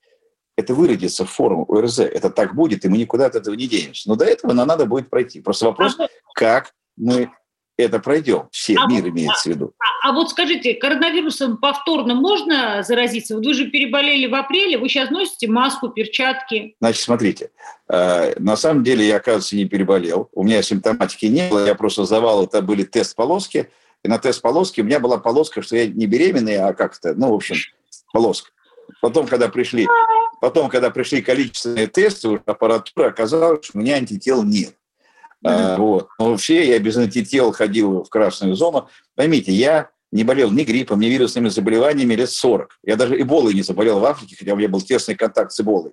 Это 0.57 0.75
выродится 0.75 1.25
в 1.25 1.31
форму 1.31 1.65
ОРЗ. 1.69 2.01
Это 2.01 2.31
так 2.31 2.55
будет, 2.55 2.85
и 2.85 2.89
мы 2.89 2.99
никуда 2.99 3.27
от 3.27 3.37
этого 3.37 3.55
не 3.55 3.69
денемся. 3.69 4.09
Но 4.09 4.17
до 4.17 4.25
этого 4.25 4.53
нам 4.53 4.67
надо 4.67 4.87
будет 4.87 5.09
пройти. 5.09 5.41
Просто 5.41 5.67
вопрос, 5.67 5.97
как 6.35 6.73
мы 6.97 7.31
это 7.83 8.01
пройдем. 8.01 8.49
Все, 8.51 8.77
а 8.77 8.87
мир 8.87 9.09
имеется 9.09 9.49
в 9.49 9.55
виду. 9.55 9.73
А, 9.79 10.11
а 10.11 10.13
вот 10.13 10.31
скажите, 10.31 10.75
коронавирусом 10.75 11.57
повторно 11.59 12.15
можно 12.15 12.83
заразиться? 12.83 13.37
Вот 13.37 13.47
вы 13.47 13.55
же 13.55 13.67
переболели 13.67 14.27
в 14.27 14.35
апреле, 14.35 14.79
вы 14.79 14.89
сейчас 14.89 15.11
носите 15.11 15.49
маску, 15.49 15.89
перчатки. 15.89 16.77
Значит, 16.81 17.03
смотрите, 17.03 17.51
э, 17.89 18.35
на 18.39 18.57
самом 18.57 18.83
деле 18.83 19.07
я, 19.07 19.17
оказывается, 19.17 19.57
не 19.57 19.65
переболел. 19.65 20.29
У 20.33 20.43
меня 20.43 20.61
симптоматики 20.63 21.27
не 21.27 21.49
было, 21.49 21.67
я 21.67 21.75
просто 21.75 22.05
сдавал, 22.05 22.45
это 22.45 22.63
были 22.63 22.83
тест-полоски, 22.83 23.71
и 24.03 24.09
на 24.09 24.19
тест-полоске 24.19 24.83
у 24.83 24.85
меня 24.85 25.01
была 25.01 25.19
полоска, 25.19 25.63
что 25.63 25.77
я 25.77 25.87
не 25.87 26.07
беременный, 26.07 26.57
а 26.57 26.73
как-то, 26.73 27.15
ну, 27.15 27.31
в 27.31 27.35
общем, 27.35 27.57
полоска. 28.13 28.51
Потом, 29.01 29.27
когда 29.27 29.49
пришли, 29.49 29.87
потом, 30.41 30.69
когда 30.69 30.91
пришли 30.91 31.23
количественные 31.23 31.87
тесты, 31.87 32.41
аппаратура, 32.47 33.09
оказалось, 33.09 33.67
что 33.67 33.79
у 33.79 33.81
меня 33.81 33.97
антител 33.97 34.43
нет. 34.43 34.75
Mm-hmm. 35.45 35.77
вот. 35.77 36.09
Но 36.19 36.31
вообще 36.31 36.69
я 36.69 36.79
без 36.79 36.97
антител 36.97 37.53
ходил 37.53 38.03
в 38.03 38.09
красную 38.09 38.55
зону. 38.55 38.89
Поймите, 39.15 39.53
я 39.53 39.91
не 40.11 40.25
болел 40.25 40.51
ни 40.51 40.65
гриппом, 40.65 41.01
ни 41.01 41.07
вирусными 41.07 41.49
заболеваниями 41.49 42.15
лет 42.15 42.31
40. 42.31 42.79
Я 42.85 42.97
даже 42.97 43.21
эболой 43.21 43.55
не 43.55 43.63
заболел 43.63 44.01
в 44.01 44.05
Африке, 44.05 44.37
хотя 44.39 44.55
у 44.55 44.57
меня 44.57 44.69
был 44.69 44.81
тесный 44.81 45.15
контакт 45.15 45.53
с 45.53 45.61
эболой. 45.61 45.93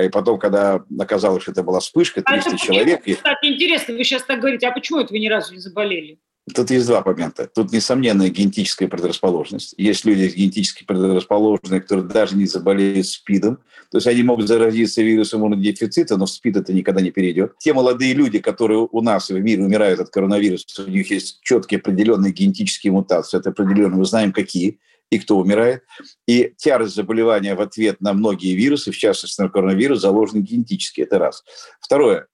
И 0.00 0.08
потом, 0.08 0.38
когда 0.38 0.82
оказалось, 0.98 1.42
что 1.42 1.52
это 1.52 1.62
была 1.62 1.80
вспышка, 1.80 2.22
300 2.22 2.50
а 2.50 2.56
человек... 2.56 3.00
Кстати, 3.04 3.46
интересно, 3.46 3.94
вы 3.94 4.04
сейчас 4.04 4.24
так 4.24 4.40
говорите, 4.40 4.66
а 4.66 4.72
почему 4.72 5.00
это 5.00 5.12
вы 5.12 5.20
ни 5.20 5.28
разу 5.28 5.54
не 5.54 5.60
заболели? 5.60 6.18
Тут 6.52 6.70
есть 6.70 6.86
два 6.86 7.02
момента. 7.02 7.46
Тут, 7.46 7.72
несомненная 7.72 8.28
генетическая 8.28 8.86
предрасположенность. 8.86 9.74
Есть 9.78 10.04
люди 10.04 10.30
генетически 10.36 10.84
предрасположенные, 10.84 11.80
которые 11.80 12.06
даже 12.06 12.36
не 12.36 12.44
заболеют 12.44 13.06
СПИДом. 13.06 13.56
То 13.90 13.96
есть 13.96 14.06
они 14.06 14.22
могут 14.22 14.46
заразиться 14.46 15.00
вирусом 15.00 15.40
иммунодефицита, 15.40 16.18
но 16.18 16.26
в 16.26 16.30
СПИД 16.30 16.58
это 16.58 16.74
никогда 16.74 17.00
не 17.00 17.10
перейдет. 17.10 17.54
Те 17.58 17.72
молодые 17.72 18.12
люди, 18.12 18.40
которые 18.40 18.86
у 18.90 19.00
нас 19.00 19.30
в 19.30 19.40
мире 19.40 19.62
умирают 19.62 20.00
от 20.00 20.10
коронавируса, 20.10 20.84
у 20.84 20.90
них 20.90 21.10
есть 21.10 21.40
четкие 21.42 21.78
определенные 21.78 22.32
генетические 22.32 22.92
мутации. 22.92 23.38
Это 23.38 23.48
определенно, 23.48 23.96
мы 23.96 24.04
знаем, 24.04 24.30
какие 24.30 24.80
и 25.08 25.18
кто 25.18 25.38
умирает. 25.38 25.82
И 26.26 26.52
тяжесть 26.58 26.94
заболевания 26.94 27.54
в 27.54 27.62
ответ 27.62 28.02
на 28.02 28.12
многие 28.12 28.54
вирусы, 28.54 28.90
в 28.90 28.98
частности 28.98 29.40
на 29.40 29.48
коронавирус, 29.48 30.02
заложены 30.02 30.40
генетически. 30.40 31.00
Это 31.00 31.18
раз. 31.18 31.42
Второе. 31.80 32.26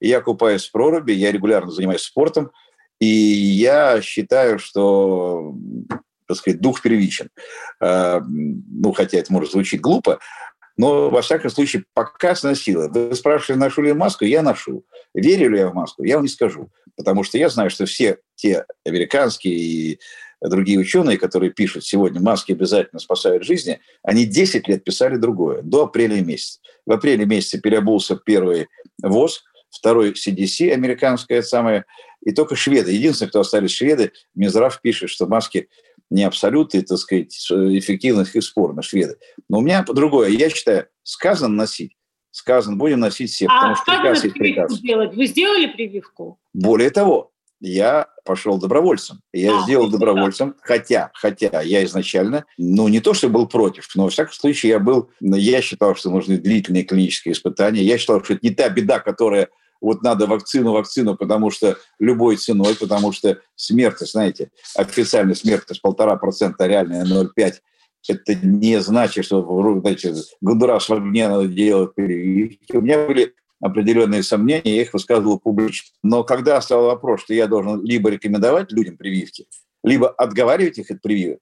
Я 0.00 0.22
купаюсь 0.22 0.64
в 0.64 0.72
проруби, 0.72 1.12
я 1.12 1.32
регулярно 1.32 1.70
занимаюсь 1.70 2.00
спортом– 2.00 2.50
и 3.00 3.06
я 3.06 4.00
считаю, 4.02 4.58
что 4.58 5.54
так 6.26 6.36
сказать, 6.36 6.60
дух 6.60 6.82
первичен. 6.82 7.30
А, 7.80 8.20
ну, 8.28 8.92
хотя 8.92 9.18
это 9.18 9.32
может 9.32 9.50
звучить 9.50 9.80
глупо, 9.80 10.20
но, 10.76 11.10
во 11.10 11.22
всяком 11.22 11.50
случае, 11.50 11.84
пока 11.92 12.36
сносила. 12.36 12.88
Вы 12.88 13.14
спрашивали, 13.16 13.58
ношу 13.58 13.82
ли 13.82 13.88
я 13.88 13.94
маску? 13.94 14.24
Я 14.24 14.42
ношу. 14.42 14.84
Верю 15.12 15.50
ли 15.50 15.58
я 15.58 15.68
в 15.68 15.74
маску? 15.74 16.04
Я 16.04 16.16
вам 16.16 16.24
не 16.24 16.28
скажу. 16.28 16.70
Потому 16.96 17.24
что 17.24 17.36
я 17.36 17.48
знаю, 17.48 17.70
что 17.70 17.84
все 17.86 18.18
те 18.36 18.64
американские 18.84 19.54
и 19.54 20.00
другие 20.40 20.78
ученые, 20.78 21.18
которые 21.18 21.50
пишут 21.50 21.84
сегодня 21.84 22.20
«маски 22.20 22.52
обязательно 22.52 23.00
спасают 23.00 23.42
жизни», 23.42 23.80
они 24.04 24.24
10 24.24 24.68
лет 24.68 24.84
писали 24.84 25.16
другое, 25.16 25.62
до 25.62 25.84
апреля 25.84 26.20
месяца. 26.20 26.60
В 26.86 26.92
апреле 26.92 27.26
месяце 27.26 27.60
переобулся 27.60 28.16
первый 28.16 28.68
ВОЗ, 29.02 29.42
второй 29.70 30.12
CDC, 30.12 30.70
американская 30.72 31.42
самая, 31.42 31.84
и 32.24 32.32
только 32.32 32.56
шведы. 32.56 32.92
Единственное, 32.92 33.28
кто 33.28 33.40
остались 33.40 33.72
шведы, 33.72 34.12
Минздрав 34.34 34.80
пишет, 34.80 35.10
что 35.10 35.26
маски 35.26 35.68
не 36.10 36.24
абсолютные, 36.24 36.82
так 36.82 36.98
сказать, 36.98 37.34
эффективных 37.50 38.34
и 38.34 38.40
спорно, 38.40 38.82
шведы. 38.82 39.18
Но 39.48 39.58
у 39.58 39.60
меня 39.60 39.82
другое. 39.82 40.30
Я 40.30 40.48
считаю, 40.50 40.88
сказано 41.02 41.54
носить, 41.54 41.96
сказано, 42.30 42.76
будем 42.76 43.00
носить 43.00 43.30
все, 43.30 43.46
а 43.46 43.54
потому 43.54 43.76
что 43.76 43.84
приказ 43.84 44.24
есть 44.24 44.34
приказ. 44.34 44.72
Сделать? 44.72 45.14
Вы 45.14 45.26
сделали 45.26 45.66
прививку? 45.66 46.40
Более 46.54 46.90
того, 46.90 47.32
я 47.60 48.06
пошел 48.24 48.58
добровольцем. 48.58 49.20
Я 49.32 49.58
а, 49.58 49.62
сделал 49.62 49.88
добровольцем, 49.88 50.50
да. 50.50 50.56
хотя, 50.62 51.10
хотя 51.14 51.60
я 51.62 51.84
изначально, 51.84 52.44
ну, 52.56 52.88
не 52.88 53.00
то, 53.00 53.14
что 53.14 53.28
был 53.28 53.46
против, 53.46 53.88
но, 53.94 54.04
во 54.04 54.10
всяком 54.10 54.32
случае, 54.32 54.70
я 54.70 54.78
был, 54.78 55.10
я 55.20 55.60
считал, 55.62 55.96
что 55.96 56.10
нужны 56.10 56.38
длительные 56.38 56.84
клинические 56.84 57.32
испытания. 57.32 57.82
Я 57.82 57.98
считал, 57.98 58.22
что 58.22 58.34
это 58.34 58.46
не 58.46 58.54
та 58.54 58.68
беда, 58.68 59.00
которая 59.00 59.48
вот 59.80 60.02
надо 60.02 60.26
вакцину, 60.26 60.72
вакцину, 60.72 61.16
потому 61.16 61.50
что 61.50 61.78
любой 61.98 62.36
ценой, 62.36 62.74
потому 62.74 63.12
что 63.12 63.38
смертность, 63.54 64.12
знаете, 64.12 64.50
официальная 64.76 65.34
смертность 65.34 65.82
полтора 65.82 66.16
процента, 66.16 66.66
реальная 66.66 67.04
0,5, 67.04 67.54
это 68.08 68.34
не 68.34 68.80
значит, 68.80 69.24
что 69.24 69.42
знаете, 69.80 70.14
Гондурас 70.40 70.88
в 70.88 70.94
огне 70.94 71.28
надо 71.28 71.46
делать 71.46 71.94
прививки. 71.94 72.76
У 72.76 72.80
меня 72.80 73.06
были 73.06 73.34
определенные 73.60 74.22
сомнения, 74.22 74.76
я 74.76 74.82
их 74.82 74.92
высказывал 74.92 75.38
публично. 75.38 75.90
Но 76.02 76.24
когда 76.24 76.60
стал 76.60 76.84
вопрос, 76.84 77.22
что 77.22 77.34
я 77.34 77.46
должен 77.46 77.84
либо 77.84 78.10
рекомендовать 78.10 78.72
людям 78.72 78.96
прививки, 78.96 79.46
либо 79.82 80.08
отговаривать 80.08 80.78
их 80.78 80.90
от 80.90 81.02
прививок, 81.02 81.40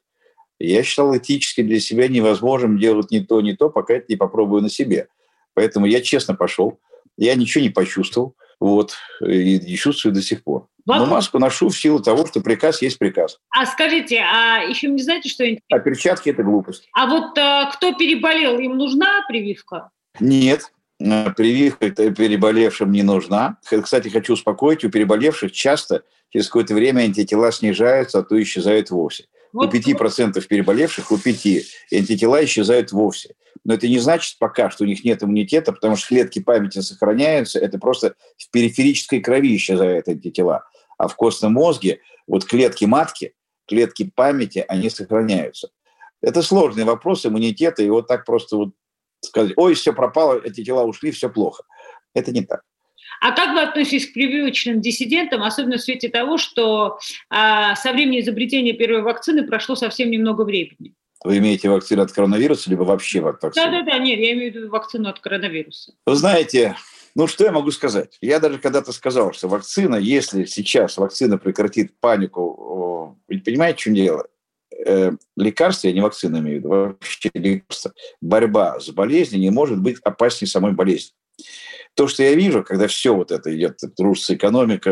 я 0.59 0.83
считал 0.83 1.16
этически 1.16 1.62
для 1.62 1.81
себя 1.81 2.09
невозможным 2.09 2.79
делать 2.79 3.11
ни 3.11 3.18
то, 3.18 3.40
ни 3.40 3.52
то, 3.52 3.68
пока 3.68 3.94
это 3.94 4.07
не 4.09 4.16
попробую 4.16 4.62
на 4.62 4.70
себе. 4.70 5.09
Поэтому 5.55 5.87
я 5.87 6.00
честно 6.00 6.35
пошел, 6.35 6.81
я 7.16 7.35
ничего 7.35 7.62
не 7.62 7.70
почувствовал, 7.70 8.35
вот, 8.59 8.94
и 9.20 9.59
не 9.59 9.76
чувствую 9.76 10.14
до 10.14 10.22
сих 10.22 10.42
пор. 10.42 10.68
Но 10.87 11.05
маску 11.05 11.38
ношу 11.38 11.68
в 11.68 11.76
силу 11.76 12.00
того, 12.00 12.26
что 12.26 12.40
приказ 12.40 12.81
есть 12.81 12.98
приказ. 12.98 13.40
А 13.50 13.66
скажите, 13.66 14.20
а 14.20 14.62
еще 14.62 14.88
не 14.88 15.02
знаете, 15.02 15.29
что... 15.29 15.44
А 15.70 15.79
перчатки– 15.81 16.31
это 16.31 16.44
глупость. 16.44 16.88
А 16.92 17.07
вот 17.07 17.37
а, 17.37 17.70
кто 17.72 17.92
переболел, 17.94 18.59
им 18.61 18.76
нужна 18.76 19.24
прививка? 19.26 19.90
Нет, 20.20 20.72
прививка 20.98 21.90
переболевшим 21.90 22.90
не 22.90 23.02
нужна. 23.02 23.59
Кстати, 23.82 24.09
хочу 24.09 24.35
успокоить, 24.35 24.85
у 24.85 24.90
переболевших 24.90 25.52
часто 25.52 26.02
через 26.30 26.46
какое-то 26.46 26.74
время 26.74 27.02
антитела 27.02 27.52
снижаются, 27.52 28.18
а 28.18 28.22
то 28.22 28.40
исчезают 28.42 28.90
вовсе. 28.90 29.26
Вот. 29.52 29.72
У 29.72 29.76
5% 29.76 30.40
переболевших, 30.46 31.11
у 31.12 31.18
5 31.18 31.46
антитела 31.92 32.44
исчезают 32.44 32.92
вовсе. 32.92 33.35
Но 33.64 33.74
это 33.74 33.88
не 33.88 33.98
значит 33.98 34.38
пока, 34.38 34.70
что 34.70 34.85
у 34.85 34.87
них 34.87 35.04
нет 35.04 35.22
иммунитета, 35.22 35.72
потому 35.72 35.96
что 35.96 36.09
клетки 36.09 36.40
памяти 36.40 36.80
сохраняются. 36.80 37.59
Это 37.59 37.78
просто 37.78 38.14
в 38.37 38.50
периферической 38.50 39.20
крови 39.20 39.56
исчезают 39.56 40.09
антитела. 40.09 40.64
А 40.98 41.09
в 41.09 41.16
костном 41.16 41.54
мозге 41.54 42.00
вот 42.26 42.44
клетки 42.44 42.85
матки, 42.85 43.35
клетки 43.66 44.11
памяти, 44.14 44.64
они 44.68 44.90
сохраняются. 44.90 45.70
Это 46.22 46.42
сложный 46.42 46.85
вопрос 46.85 47.26
иммунитета, 47.26 47.82
и 47.82 47.90
вот 47.90 48.09
так 48.09 48.24
просто 48.24 48.56
вот 48.56 48.70
сказать, 49.20 49.52
ой, 49.57 49.74
все 49.74 49.92
пропало, 49.92 50.40
эти 50.42 50.64
тела 50.64 50.85
ушли, 50.85 51.11
все 51.11 51.29
плохо. 51.29 51.64
Это 52.14 52.33
не 52.33 52.42
так. 52.42 52.62
А 53.20 53.33
как 53.33 53.55
вы 53.55 53.62
относитесь 53.62 54.11
к 54.11 54.14
прививочным 54.14 54.81
диссидентам, 54.81 55.42
особенно 55.42 55.79
в 55.79 55.81
свете 55.81 56.09
того, 56.09 56.38
что 56.38 56.98
а, 57.31 57.74
со 57.76 57.92
времени 57.92 58.20
изобретения 58.20 58.72
первой 58.72 59.02
вакцины 59.02 59.46
прошло 59.46 59.74
совсем 59.74 60.11
немного 60.11 60.42
времени? 60.42 60.94
Вы 61.24 61.38
имеете 61.38 61.68
вакцину 61.70 62.02
от 62.02 62.12
коронавируса, 62.12 62.68
либо 62.70 62.83
вообще 62.83 63.20
вакцину? 63.20 63.52
Да-да-да, 63.55 63.98
нет, 63.98 64.18
я 64.18 64.33
имею 64.35 64.52
в 64.52 64.55
виду 64.55 64.68
вакцину 64.68 65.09
от 65.09 65.18
коронавируса. 65.18 65.92
Вы 66.05 66.14
знаете, 66.14 66.76
ну 67.14 67.26
что 67.26 67.44
я 67.44 67.52
могу 67.52 67.70
сказать? 67.70 68.18
Я 68.20 68.38
даже 68.38 68.59
когда-то 68.59 68.92
сказал, 68.92 69.33
что 69.33 69.48
вакцина, 69.48 69.96
если 69.96 70.44
сейчас 70.44 70.98
вакцина 70.98 71.38
прекратит 71.38 71.98
панику, 71.98 73.16
вы 73.26 73.38
понимаете, 73.40 73.79
в 73.79 73.81
чем 73.81 73.94
дело? 73.94 74.26
Э, 74.85 75.12
лекарства, 75.37 75.89
я 75.89 75.95
не 75.95 76.01
вакцины 76.01 76.39
имею 76.39 76.57
в 76.57 76.59
виду, 76.59 76.69
вообще 76.69 77.31
лекарства, 77.35 77.93
борьба 78.21 78.81
с 78.81 78.91
болезнью 78.91 79.41
не 79.41 79.51
может 79.51 79.81
быть 79.81 79.99
опаснее 80.05 80.49
самой 80.49 80.73
болезни. 80.73 81.12
То, 81.95 82.09
что 82.09 82.23
я 82.23 82.35
вижу, 82.35 82.62
когда 82.62 82.89
все 82.89 83.15
вот 83.15 83.33
это 83.33 83.55
идет, 83.57 83.79
рушится 83.99 84.35
экономика, 84.35 84.91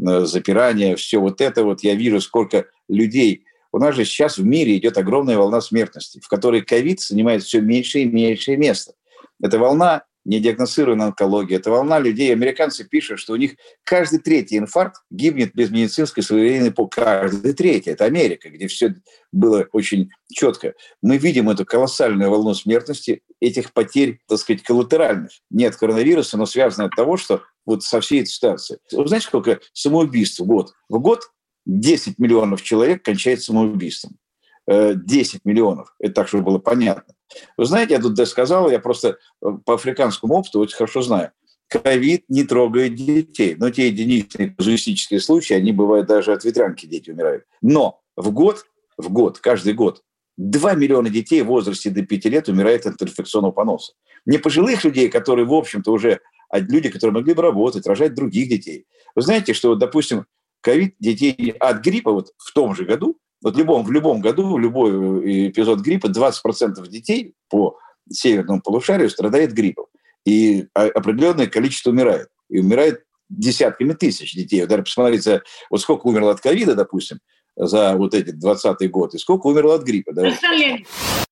э, 0.00 0.24
запирание, 0.24 0.96
все 0.96 1.18
вот 1.18 1.40
это 1.40 1.64
вот, 1.64 1.82
я 1.82 1.94
вижу, 1.94 2.20
сколько 2.20 2.66
людей 2.88 3.44
у 3.72 3.78
нас 3.78 3.94
же 3.94 4.04
сейчас 4.04 4.38
в 4.38 4.44
мире 4.44 4.76
идет 4.76 4.96
огромная 4.96 5.36
волна 5.36 5.60
смертности, 5.60 6.20
в 6.20 6.28
которой 6.28 6.62
ковид 6.62 7.00
занимает 7.00 7.42
все 7.42 7.60
меньше 7.60 8.00
и 8.00 8.04
меньше 8.06 8.56
места. 8.56 8.94
Это 9.42 9.58
волна 9.58 10.04
недиагностированной 10.28 11.06
онкологии, 11.06 11.56
это 11.56 11.70
волна 11.70 11.98
людей. 11.98 12.32
Американцы 12.32 12.84
пишут, 12.84 13.18
что 13.18 13.32
у 13.32 13.36
них 13.36 13.56
каждый 13.82 14.20
третий 14.20 14.58
инфаркт 14.58 15.00
гибнет 15.10 15.54
без 15.54 15.70
медицинской 15.70 16.22
своевременной 16.22 16.70
по 16.70 16.86
каждый 16.86 17.54
третий. 17.54 17.90
Это 17.90 18.04
Америка, 18.04 18.50
где 18.50 18.68
все 18.68 18.94
было 19.32 19.66
очень 19.72 20.10
четко. 20.30 20.74
Мы 21.02 21.16
видим 21.16 21.48
эту 21.48 21.64
колоссальную 21.64 22.30
волну 22.30 22.52
смертности, 22.54 23.22
этих 23.40 23.72
потерь, 23.72 24.20
так 24.28 24.38
сказать, 24.38 24.62
коллатеральных. 24.62 25.30
Нет 25.50 25.76
коронавируса, 25.76 26.36
но 26.36 26.44
связано 26.44 26.86
от 26.86 26.94
того, 26.94 27.16
что 27.16 27.42
вот 27.64 27.82
со 27.82 28.00
всей 28.00 28.20
этой 28.20 28.28
ситуацией. 28.28 28.78
Вы 28.92 29.08
знаете, 29.08 29.26
сколько 29.26 29.60
самоубийств 29.72 30.40
в 30.40 30.44
год? 30.44 30.72
В 30.90 30.98
год 30.98 31.22
10 31.64 32.18
миллионов 32.18 32.62
человек 32.62 33.02
кончает 33.02 33.42
самоубийством. 33.42 34.18
10 34.66 35.34
э, 35.34 35.38
миллионов. 35.44 35.94
Это 35.98 36.14
так, 36.14 36.28
чтобы 36.28 36.44
было 36.44 36.58
понятно. 36.58 37.14
Вы 37.56 37.66
знаете, 37.66 37.94
я 37.94 38.00
тут 38.00 38.18
сказал, 38.28 38.70
я 38.70 38.78
просто 38.78 39.18
э, 39.42 39.46
по 39.64 39.74
африканскому 39.74 40.34
опыту 40.34 40.60
очень 40.60 40.76
хорошо 40.76 41.02
знаю. 41.02 41.32
Ковид 41.68 42.24
не 42.28 42.44
трогает 42.44 42.94
детей. 42.94 43.54
Но 43.58 43.70
те 43.70 43.88
единичные 43.88 44.50
казуистические 44.50 45.20
случаи, 45.20 45.54
они 45.54 45.72
бывают 45.72 46.06
даже 46.06 46.32
от 46.32 46.44
ветрянки 46.44 46.86
дети 46.86 47.10
умирают. 47.10 47.44
Но 47.60 48.00
в 48.16 48.30
год, 48.30 48.64
в 48.96 49.10
год, 49.10 49.38
каждый 49.38 49.74
год 49.74 50.02
2 50.38 50.74
миллиона 50.74 51.10
детей 51.10 51.42
в 51.42 51.46
возрасте 51.46 51.90
до 51.90 52.02
5 52.02 52.24
лет 52.26 52.48
умирает 52.48 52.86
от 52.86 53.02
инфекционного 53.02 53.52
поноса. 53.52 53.92
Не 54.24 54.38
пожилых 54.38 54.84
людей, 54.84 55.08
которые, 55.08 55.46
в 55.46 55.52
общем-то, 55.52 55.92
уже 55.92 56.20
а 56.48 56.60
люди, 56.60 56.88
которые 56.88 57.12
могли 57.12 57.34
бы 57.34 57.42
работать, 57.42 57.86
рожать 57.86 58.14
других 58.14 58.48
детей. 58.48 58.86
Вы 59.14 59.22
знаете, 59.22 59.52
что, 59.52 59.74
допустим, 59.74 60.26
ковид 60.60 60.94
детей 60.98 61.50
от 61.58 61.82
гриппа 61.82 62.12
вот 62.12 62.32
в 62.36 62.52
том 62.52 62.74
же 62.74 62.84
году, 62.84 63.18
вот 63.42 63.56
любом, 63.56 63.84
в 63.84 63.90
любом 63.90 64.20
году, 64.20 64.54
в 64.54 64.58
любой 64.58 64.90
э, 65.24 65.48
эпизод 65.48 65.80
гриппа 65.80 66.06
20% 66.06 66.86
детей 66.88 67.34
по 67.48 67.78
северному 68.10 68.60
полушарию 68.60 69.10
страдает 69.10 69.52
гриппом. 69.52 69.86
И 70.26 70.66
определенное 70.74 71.46
количество 71.46 71.90
умирает. 71.90 72.28
И 72.50 72.58
умирает 72.58 73.04
десятками 73.28 73.92
тысяч 73.92 74.34
детей. 74.34 74.66
Даже 74.66 74.82
посмотрите, 74.82 75.42
вот 75.70 75.80
сколько 75.80 76.06
умерло 76.06 76.32
от 76.32 76.40
ковида, 76.40 76.74
допустим, 76.74 77.20
за 77.56 77.96
вот 77.96 78.14
эти 78.14 78.30
20 78.30 78.90
год, 78.90 79.14
и 79.14 79.18
сколько 79.18 79.46
умерло 79.46 79.76
от 79.76 79.82
гриппа. 79.82 80.12
Давайте. 80.12 80.84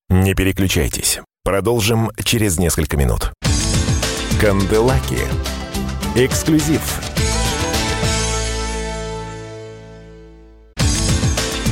Не 0.08 0.34
переключайтесь. 0.34 1.20
Продолжим 1.42 2.10
через 2.24 2.58
несколько 2.58 2.96
минут. 2.96 3.32
Канделаки. 4.40 5.18
Эксклюзив 6.14 7.05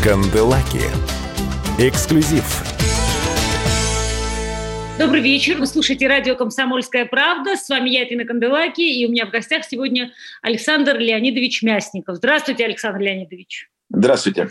Канделаки. 0.04 0.82
Эксклюзив. 1.78 2.44
Добрый 4.98 5.22
вечер. 5.22 5.56
Вы 5.56 5.66
слушаете 5.66 6.08
радио 6.08 6.36
«Комсомольская 6.36 7.06
правда». 7.06 7.56
С 7.56 7.70
вами 7.70 7.88
я, 7.88 8.04
Тина 8.04 8.26
Канделаки, 8.26 8.82
и 8.82 9.06
у 9.06 9.10
меня 9.10 9.24
в 9.24 9.30
гостях 9.30 9.64
сегодня 9.64 10.12
Александр 10.42 10.98
Леонидович 10.98 11.62
Мясников. 11.62 12.16
Здравствуйте, 12.16 12.66
Александр 12.66 13.00
Леонидович. 13.00 13.70
Здравствуйте. 13.88 14.50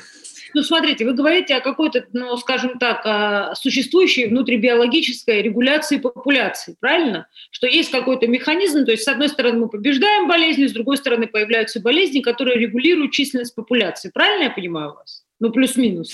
Ну, 0.56 0.64
смотрите, 0.64 1.06
вы 1.06 1.14
говорите 1.14 1.54
о 1.54 1.62
какой-то, 1.62 2.04
ну, 2.14 2.36
скажем 2.38 2.80
так, 2.80 3.56
существующей 3.56 4.26
внутрибиологической 4.30 5.44
регуляции 5.44 5.98
популяции, 5.98 6.76
правильно? 6.80 7.28
Что 7.52 7.68
есть 7.68 7.92
какой-то 7.92 8.26
механизм, 8.26 8.86
то 8.86 8.92
есть, 8.92 9.04
с 9.04 9.08
одной 9.08 9.30
стороны, 9.30 9.60
мы 9.60 9.70
побеждаем 9.70 10.28
болезни, 10.28 10.66
с 10.66 10.72
другой 10.72 10.98
стороны, 10.98 11.28
появляются 11.28 11.80
болезни, 11.80 12.22
которые 12.22 12.58
регулируют 12.58 13.12
численность 13.12 13.54
популяции. 13.54 14.10
Правильно 14.12 14.46
я 14.46 14.50
понимаю 14.50 14.96
вас? 14.96 15.23
Ну, 15.40 15.52
плюс-минус. 15.52 16.12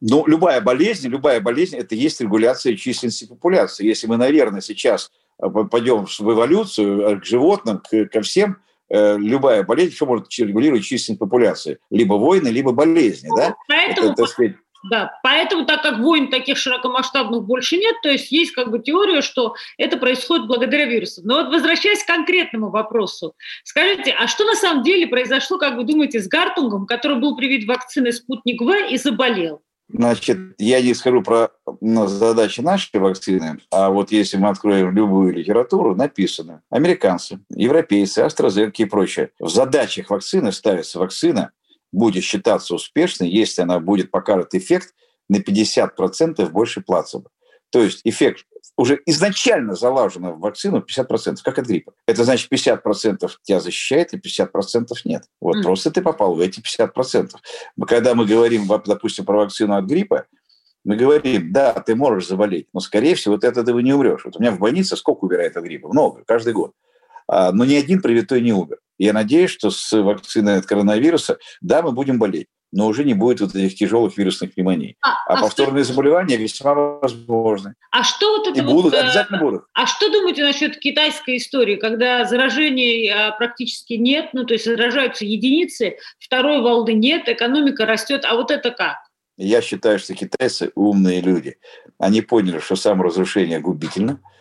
Ну, 0.00 0.26
любая 0.26 0.60
болезнь, 0.60 1.08
любая 1.08 1.40
болезнь– 1.40 1.76
это 1.78 1.94
есть 1.94 2.20
регуляция 2.20 2.76
численности 2.76 3.24
популяции. 3.24 3.86
Если 3.86 4.06
мы, 4.06 4.16
наверное, 4.16 4.60
сейчас 4.60 5.12
э, 5.40 5.46
пойдем 5.70 6.06
в 6.06 6.20
эволюцию 6.20 7.00
э, 7.00 7.20
к 7.20 7.24
животным, 7.24 7.78
к, 7.78 8.06
ко 8.06 8.22
всем, 8.22 8.56
э, 8.88 9.16
любая 9.18 9.62
болезнь, 9.62 9.94
что 9.94 10.06
может 10.06 10.26
регулировать 10.36 10.84
численность 10.84 11.20
популяции? 11.20 11.78
Либо 11.90 12.14
войны, 12.14 12.48
либо 12.48 12.72
болезни, 12.72 13.28
ну, 13.28 13.36
да? 13.36 13.54
Поэтому, 13.68 14.10
это, 14.10 14.26
сказать... 14.26 14.56
да, 14.82 15.18
поэтому, 15.22 15.64
так 15.64 15.82
как 15.82 15.98
войн 15.98 16.28
таких 16.28 16.58
широкомасштабных 16.58 17.44
больше 17.44 17.76
нет, 17.76 17.94
то 18.02 18.08
есть 18.08 18.32
есть 18.32 18.52
как 18.52 18.70
бы 18.70 18.80
теория, 18.80 19.22
что 19.22 19.54
это 19.78 19.96
происходит 19.96 20.46
благодаря 20.46 20.86
вирусу. 20.86 21.22
Но 21.24 21.36
вот 21.36 21.52
возвращаясь 21.52 22.02
к 22.02 22.06
конкретному 22.06 22.70
вопросу, 22.70 23.34
скажите, 23.64 24.14
а 24.18 24.26
что 24.26 24.44
на 24.44 24.54
самом 24.54 24.82
деле 24.82 25.06
произошло, 25.06 25.58
как 25.58 25.76
вы 25.76 25.84
думаете, 25.84 26.20
с 26.20 26.28
Гартунгом, 26.28 26.86
который 26.86 27.18
был 27.18 27.36
привит 27.36 27.66
вакциной 27.66 28.12
«Спутник 28.12 28.60
В» 28.60 28.90
и 28.90 28.96
заболел? 28.96 29.62
Значит, 29.88 30.38
я 30.58 30.80
не 30.80 30.94
скажу 30.94 31.22
про 31.22 31.50
ну, 31.80 32.06
задачи 32.06 32.60
нашей 32.60 32.98
вакцины, 32.98 33.58
а 33.70 33.90
вот 33.90 34.10
если 34.10 34.38
мы 34.38 34.48
откроем 34.48 34.94
любую 34.94 35.34
литературу, 35.34 35.94
написано, 35.94 36.62
американцы, 36.70 37.40
европейцы, 37.50 38.22
AstraZeneca 38.22 38.72
и 38.78 38.84
прочее, 38.86 39.30
в 39.38 39.50
задачах 39.50 40.08
вакцины 40.08 40.50
ставится 40.50 40.98
вакцина, 40.98 41.52
будет 41.92 42.24
считаться 42.24 42.74
успешной, 42.74 43.28
если 43.28 43.62
она 43.62 43.78
будет 43.78 44.10
показывать 44.10 44.54
эффект 44.54 44.94
на 45.28 45.36
50% 45.36 46.48
больше 46.50 46.80
плацебо. 46.80 47.30
То 47.70 47.82
есть 47.82 48.00
эффект 48.04 48.44
уже 48.76 49.00
изначально 49.06 49.74
залажено 49.74 50.32
в 50.32 50.40
вакцину 50.40 50.78
50%, 50.78 51.36
как 51.42 51.58
от 51.58 51.66
гриппа. 51.66 51.92
Это 52.06 52.24
значит 52.24 52.50
50% 52.50 53.30
тебя 53.42 53.60
защищает, 53.60 54.12
и 54.12 54.18
50% 54.18 54.86
нет. 55.04 55.24
Вот 55.40 55.56
mm. 55.56 55.62
просто 55.62 55.90
ты 55.90 56.02
попал 56.02 56.34
в 56.34 56.40
эти 56.40 56.60
50%. 56.60 57.30
Когда 57.86 58.14
мы 58.14 58.26
говорим, 58.26 58.66
допустим, 58.86 59.24
про 59.24 59.38
вакцину 59.38 59.74
от 59.74 59.84
гриппа, 59.84 60.26
мы 60.84 60.96
говорим, 60.96 61.52
да, 61.52 61.74
ты 61.74 61.94
можешь 61.94 62.28
заболеть, 62.28 62.66
но, 62.72 62.80
скорее 62.80 63.14
всего, 63.14 63.34
вот 63.34 63.44
это 63.44 63.62
ты 63.62 63.72
не 63.72 63.92
умрешь. 63.92 64.24
Вот 64.24 64.36
у 64.36 64.40
меня 64.40 64.50
в 64.50 64.58
больнице 64.58 64.96
сколько 64.96 65.24
умирает 65.24 65.56
от 65.56 65.64
гриппа? 65.64 65.88
Много, 65.88 66.24
каждый 66.26 66.54
год. 66.54 66.72
А, 67.28 67.52
но 67.52 67.64
ни 67.64 67.74
один 67.74 68.02
привитой 68.02 68.40
не 68.40 68.52
умер. 68.52 68.78
Я 69.02 69.12
надеюсь, 69.12 69.50
что 69.50 69.70
с 69.70 70.00
вакциной 70.00 70.58
от 70.58 70.66
коронавируса, 70.66 71.38
да, 71.60 71.82
мы 71.82 71.90
будем 71.90 72.20
болеть 72.20 72.46
но 72.74 72.86
уже 72.86 73.04
не 73.04 73.12
будет 73.12 73.42
вот 73.42 73.54
этих 73.54 73.76
тяжелых 73.76 74.16
вирусных 74.16 74.54
пневмоний. 74.54 74.96
А, 75.02 75.10
а, 75.10 75.34
а 75.34 75.40
повторные 75.42 75.84
что... 75.84 75.92
заболевания 75.92 76.38
весьма 76.38 76.72
возможны. 76.72 77.74
А 77.90 78.02
что 78.02 78.38
вот 78.38 78.48
это 78.48 78.58
И 78.58 78.62
вот, 78.62 78.72
будут, 78.72 78.94
э, 78.94 79.00
обязательно 79.00 79.38
будут. 79.40 79.64
А 79.74 79.86
что 79.86 80.10
думаете 80.10 80.42
насчет 80.42 80.78
китайской 80.78 81.36
истории, 81.36 81.76
когда 81.76 82.24
заражений 82.24 83.10
а, 83.10 83.32
практически 83.32 83.92
нет, 83.92 84.30
ну 84.32 84.46
то 84.46 84.54
есть 84.54 84.64
заражаются 84.64 85.26
единицы, 85.26 85.98
второй 86.18 86.62
волны 86.62 86.94
нет, 86.94 87.28
экономика 87.28 87.84
растет, 87.84 88.24
а 88.24 88.36
вот 88.36 88.50
это 88.50 88.70
как? 88.70 88.96
Я 89.36 89.60
считаю, 89.60 89.98
что 89.98 90.14
китайцы 90.14 90.72
умные 90.74 91.20
люди. 91.20 91.58
Они 91.98 92.22
поняли, 92.22 92.58
что 92.58 92.74
саморазрушение 92.74 93.60
губительно– 93.60 94.18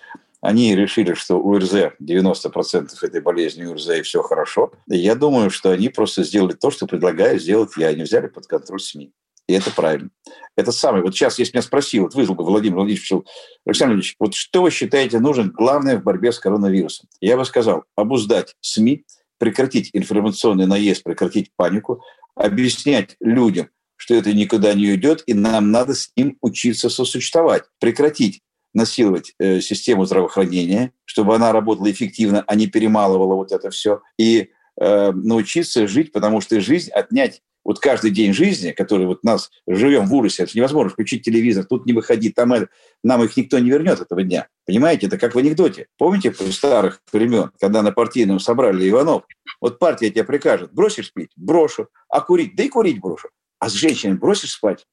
они 0.42 0.76
решили, 0.76 1.14
что 1.14 1.36
УРЗ, 1.36 1.94
90% 2.02 2.90
этой 3.02 3.22
болезни 3.22 3.64
УРЗ, 3.66 3.90
и 3.90 4.02
все 4.02 4.24
хорошо. 4.24 4.72
Я 4.88 5.16
думаю, 5.16 5.52
что 5.52 5.70
они 5.72 5.90
просто 5.90 6.24
сделали 6.24 6.54
то, 6.54 6.72
что 6.72 6.88
предлагаю 6.88 7.40
сделать 7.40 7.72
я. 7.78 7.88
Они 7.88 8.04
взяли 8.04 8.28
под 8.28 8.48
контроль 8.48 8.82
СМИ. 8.82 9.14
И 9.48 9.54
это 9.54 9.70
правильно. 9.72 10.10
Это 10.56 10.72
самое. 10.72 11.04
Вот 11.04 11.14
сейчас, 11.14 11.38
если 11.38 11.54
меня 11.54 11.62
спросил, 11.62 12.04
вот 12.04 12.16
вызвал 12.16 12.36
бы 12.36 12.44
Владимир 12.44 12.78
Владимирович, 12.78 13.06
спросил, 13.06 13.26
Александр 13.66 13.96
Ильич, 13.96 14.16
вот 14.20 14.34
что 14.34 14.64
вы 14.64 14.72
считаете 14.72 15.20
нужен 15.20 15.52
главное 15.52 16.00
в 16.00 16.04
борьбе 16.04 16.32
с 16.32 16.40
коронавирусом? 16.40 17.08
Я 17.20 17.38
бы 17.38 17.46
сказал, 17.46 17.84
обуздать 17.96 18.56
СМИ, 18.62 19.06
прекратить 19.38 19.90
информационный 19.94 20.66
наезд, 20.66 21.04
прекратить 21.04 21.52
панику, 21.56 22.04
объяснять 22.36 23.16
людям, 23.20 23.70
что 23.96 24.16
это 24.16 24.34
никуда 24.34 24.74
не 24.74 24.90
уйдет, 24.90 25.24
и 25.28 25.34
нам 25.34 25.70
надо 25.72 25.94
с 25.94 26.12
ним 26.16 26.38
учиться 26.42 26.90
сосуществовать. 26.90 27.64
Прекратить 27.80 28.42
насиловать 28.74 29.34
э, 29.40 29.60
систему 29.62 30.06
здравоохранения, 30.06 30.92
чтобы 31.06 31.36
она 31.36 31.52
работала 31.52 31.92
эффективно, 31.92 32.44
а 32.48 32.56
не 32.56 32.68
перемалывала 32.68 33.36
вот 33.36 33.52
это 33.52 33.70
все, 33.70 34.02
и 34.18 34.52
э, 34.80 35.12
научиться 35.12 35.88
жить, 35.88 36.12
потому 36.12 36.42
что 36.42 36.60
жизнь 36.62 36.92
отнять 36.92 37.42
вот 37.64 37.80
каждый 37.80 38.12
день 38.12 38.34
жизни, 38.34 38.72
который 38.72 39.06
вот 39.06 39.24
нас 39.24 39.52
живем 39.68 40.08
в 40.08 40.14
ужасе, 40.14 40.44
это 40.44 40.52
невозможно 40.56 40.90
включить 40.90 41.24
телевизор, 41.24 41.66
тут 41.66 41.86
не 41.86 41.94
выходить, 41.94 42.34
там 42.36 42.54
это, 42.54 42.70
нам 43.04 43.24
их 43.24 43.38
никто 43.38 43.60
не 43.60 43.70
вернет 43.70 44.00
этого 44.00 44.24
дня. 44.24 44.48
Понимаете, 44.66 45.08
это 45.08 45.18
как 45.18 45.36
в 45.36 45.38
анекдоте. 45.38 45.88
Помните 45.98 46.34
старых 46.52 47.02
времен, 47.12 47.52
когда 47.60 47.82
на 47.82 47.92
партийном 47.92 48.40
собрали 48.40 48.90
Иванов? 48.90 49.24
Вот 49.60 49.80
партия 49.80 50.10
тебе 50.10 50.24
прикажет, 50.24 50.74
бросишь 50.74 51.14
пить? 51.14 51.32
Брошу. 51.36 51.88
А 52.10 52.22
курить? 52.22 52.56
Да 52.56 52.64
и 52.64 52.70
курить 52.70 53.00
брошу. 53.00 53.30
А 53.60 53.70
с 53.70 53.74
женщиной 53.74 54.18
бросишь 54.18 54.54
спать? 54.54 54.86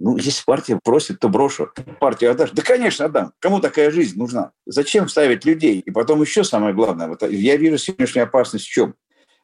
Ну, 0.00 0.16
если 0.16 0.42
партия 0.46 0.80
просит, 0.82 1.20
то 1.20 1.28
брошу. 1.28 1.70
Партию 2.00 2.30
отдашь? 2.30 2.52
Да, 2.52 2.62
конечно, 2.62 3.04
отдам. 3.04 3.34
Кому 3.38 3.60
такая 3.60 3.90
жизнь 3.90 4.18
нужна? 4.18 4.52
Зачем 4.64 5.10
ставить 5.10 5.44
людей? 5.44 5.80
И 5.80 5.90
потом 5.90 6.22
еще 6.22 6.42
самое 6.42 6.74
главное. 6.74 7.06
Вот 7.06 7.22
я 7.22 7.56
вижу 7.56 7.76
сегодняшнюю 7.76 8.24
опасность 8.24 8.64
в 8.64 8.70
чем? 8.70 8.94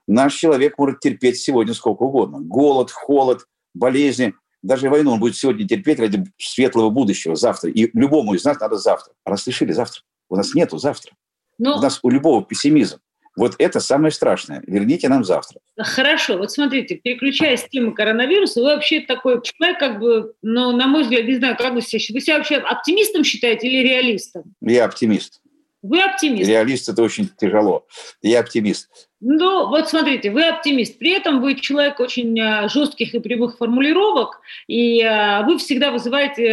Наш 0.09 0.35
человек 0.35 0.79
может 0.79 1.01
терпеть 1.01 1.39
сегодня 1.39 1.75
сколько 1.75 2.05
угодно. 2.05 2.41
Голод, 2.41 2.91
холод, 2.91 3.47
болезни. 3.75 4.35
Даже 4.63 4.89
войну 4.89 5.13
он 5.13 5.21
будет 5.21 5.37
сегодня 5.37 5.69
терпеть 5.69 6.01
ради 6.01 6.25
светлого 6.39 6.89
будущего 6.89 7.37
завтра. 7.37 7.71
И 7.71 7.91
любому 7.93 8.33
из 8.33 8.43
нас 8.45 8.59
надо 8.59 8.77
завтра. 8.77 9.13
А 9.25 9.31
раз 9.31 9.47
решили 9.47 9.73
завтра. 9.73 10.01
У 10.31 10.37
нас 10.37 10.55
нету 10.55 10.79
завтра. 10.79 11.13
Но... 11.59 11.77
У 11.77 11.83
нас 11.83 12.01
у 12.03 12.09
любого 12.09 12.43
пессимизм. 12.43 12.97
Вот 13.37 13.55
это 13.59 13.81
самое 13.81 14.11
страшное. 14.11 14.63
Верните 14.67 15.09
нам 15.09 15.23
завтра. 15.23 15.61
Хорошо. 15.79 16.39
Вот 16.39 16.51
смотрите, 16.51 16.97
переключаясь 16.97 17.61
с 17.61 17.69
темы 17.69 17.93
коронавируса, 17.93 18.61
вы 18.61 18.69
вообще 18.69 19.01
такой 19.01 19.43
человек, 19.43 19.79
как 19.79 20.01
бы, 20.01 20.33
ну, 20.41 20.75
на 20.75 20.87
мой 20.87 21.03
взгляд, 21.03 21.27
не 21.27 21.37
знаю, 21.37 21.57
как 21.57 21.75
вы 21.75 21.83
себя. 21.83 22.01
Вы 22.15 22.21
себя 22.21 22.39
вообще 22.39 22.57
оптимистом 22.57 23.25
считаете 23.25 23.69
или 23.69 23.87
реалистом? 23.87 24.55
Я 24.63 24.87
оптимист. 24.87 25.43
Вы 25.83 26.03
оптимист. 26.03 26.49
Реалист– 26.49 26.89
это 26.91 27.03
очень 27.03 27.29
тяжело. 27.39 27.87
Я 28.23 28.41
оптимист. 28.41 28.89
Ну, 29.23 29.69
вот 29.69 29.89
смотрите, 29.89 30.31
вы 30.31 30.45
оптимист. 30.45 30.99
При 30.99 31.13
этом 31.13 31.41
вы 31.41 31.55
человек 31.55 32.01
очень 32.01 32.39
э, 32.39 32.69
жестких 32.69 33.15
и 33.15 33.19
прямых 33.19 33.57
формулировок, 33.57 34.43
и 34.67 35.01
э, 35.01 35.43
вы 35.47 35.57
всегда 35.57 35.91
вызываете, 35.91 36.45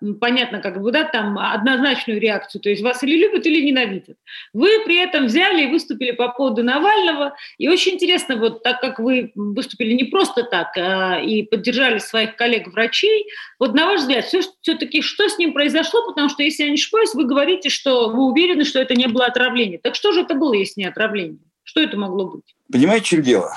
э, 0.00 0.12
понятно, 0.20 0.60
как 0.60 0.80
бы, 0.80 0.92
да, 0.92 1.02
там, 1.02 1.36
однозначную 1.36 2.20
реакцию. 2.20 2.62
То 2.62 2.70
есть 2.70 2.82
вас 2.84 3.02
или 3.02 3.16
любят, 3.16 3.46
или 3.46 3.60
ненавидят. 3.66 4.16
Вы 4.52 4.84
при 4.84 4.96
этом 4.98 5.26
взяли 5.26 5.64
и 5.64 5.66
выступили 5.66 6.12
по 6.12 6.28
поводу 6.28 6.62
Навального. 6.62 7.34
И 7.58 7.68
очень 7.68 7.94
интересно, 7.94 8.36
вот 8.36 8.62
так 8.62 8.80
как 8.80 9.00
вы 9.00 9.32
выступили 9.34 9.94
не 9.94 10.04
просто 10.04 10.44
так 10.44 10.76
и 10.76 11.42
поддержали 11.42 11.98
своих 11.98 12.36
коллег-врачей, 12.36 13.26
вот 13.58 13.74
на 13.74 13.86
ваш 13.86 14.02
взгляд, 14.02 14.24
все, 14.24 14.42
все-таки 14.60 15.02
что 15.02 15.28
с 15.28 15.36
ним 15.36 15.52
произошло? 15.52 16.06
Потому 16.06 16.28
что, 16.28 16.44
если 16.44 16.62
я 16.62 16.68
не 16.68 16.76
ошибаюсь, 16.76 17.12
вы 17.14 17.24
говорите, 17.24 17.70
что 17.70 18.08
вы 18.08 18.26
уверены, 18.26 18.62
что 18.62 18.78
это 18.78 18.94
не 18.94 19.08
было 19.08 19.26
отравление. 19.26 19.80
Так 19.82 19.96
что 19.96 20.12
же 20.12 20.20
это 20.20 20.36
было, 20.36 20.54
если 20.54 20.82
не 20.82 20.86
отравление? 20.86 21.40
Что 21.74 21.80
это 21.80 21.96
могло 21.96 22.30
быть? 22.30 22.54
Понимаете, 22.70 23.04
в 23.04 23.08
чем 23.08 23.22
дело? 23.22 23.52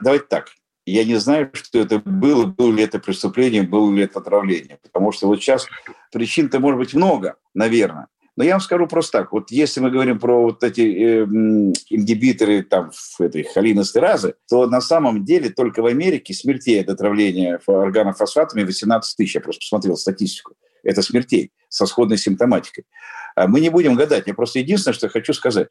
Давайте 0.00 0.26
так. 0.26 0.50
Я 0.84 1.02
не 1.02 1.16
знаю, 1.16 1.50
что 1.52 1.80
это 1.80 1.98
было, 1.98 2.46
было 2.46 2.72
ли 2.72 2.84
это 2.84 3.00
преступление, 3.00 3.64
было 3.64 3.92
ли 3.92 4.04
это 4.04 4.20
отравление. 4.20 4.78
Потому 4.84 5.10
что 5.10 5.26
вот 5.26 5.40
сейчас 5.40 5.66
причин-то 6.12 6.60
может 6.60 6.78
быть 6.78 6.94
много, 6.94 7.34
наверное. 7.54 8.06
Но 8.36 8.44
я 8.44 8.52
вам 8.52 8.60
скажу 8.60 8.86
просто 8.86 9.18
так. 9.18 9.32
Вот 9.32 9.50
если 9.50 9.80
мы 9.80 9.90
говорим 9.90 10.20
про 10.20 10.42
вот 10.42 10.62
эти 10.62 10.80
э, 10.80 11.24
ингибиторы 11.90 12.62
там 12.62 12.92
в 12.92 13.20
этой 13.20 13.42
холиностеразы, 13.42 14.36
то 14.48 14.68
на 14.68 14.80
самом 14.80 15.24
деле 15.24 15.50
только 15.50 15.82
в 15.82 15.86
Америке 15.86 16.34
смертей 16.34 16.80
от 16.80 16.88
отравления 16.88 17.58
органофосфатами 17.66 18.62
18 18.62 19.16
тысяч. 19.16 19.34
Я 19.34 19.40
просто 19.40 19.58
посмотрел 19.58 19.96
статистику. 19.96 20.54
Это 20.84 21.02
смертей 21.02 21.50
со 21.68 21.86
сходной 21.86 22.16
симптоматикой. 22.16 22.84
А 23.34 23.48
мы 23.48 23.58
не 23.58 23.70
будем 23.70 23.96
гадать. 23.96 24.28
Я 24.28 24.34
просто 24.34 24.60
единственное, 24.60 24.94
что 24.94 25.08
хочу 25.08 25.32
сказать. 25.32 25.66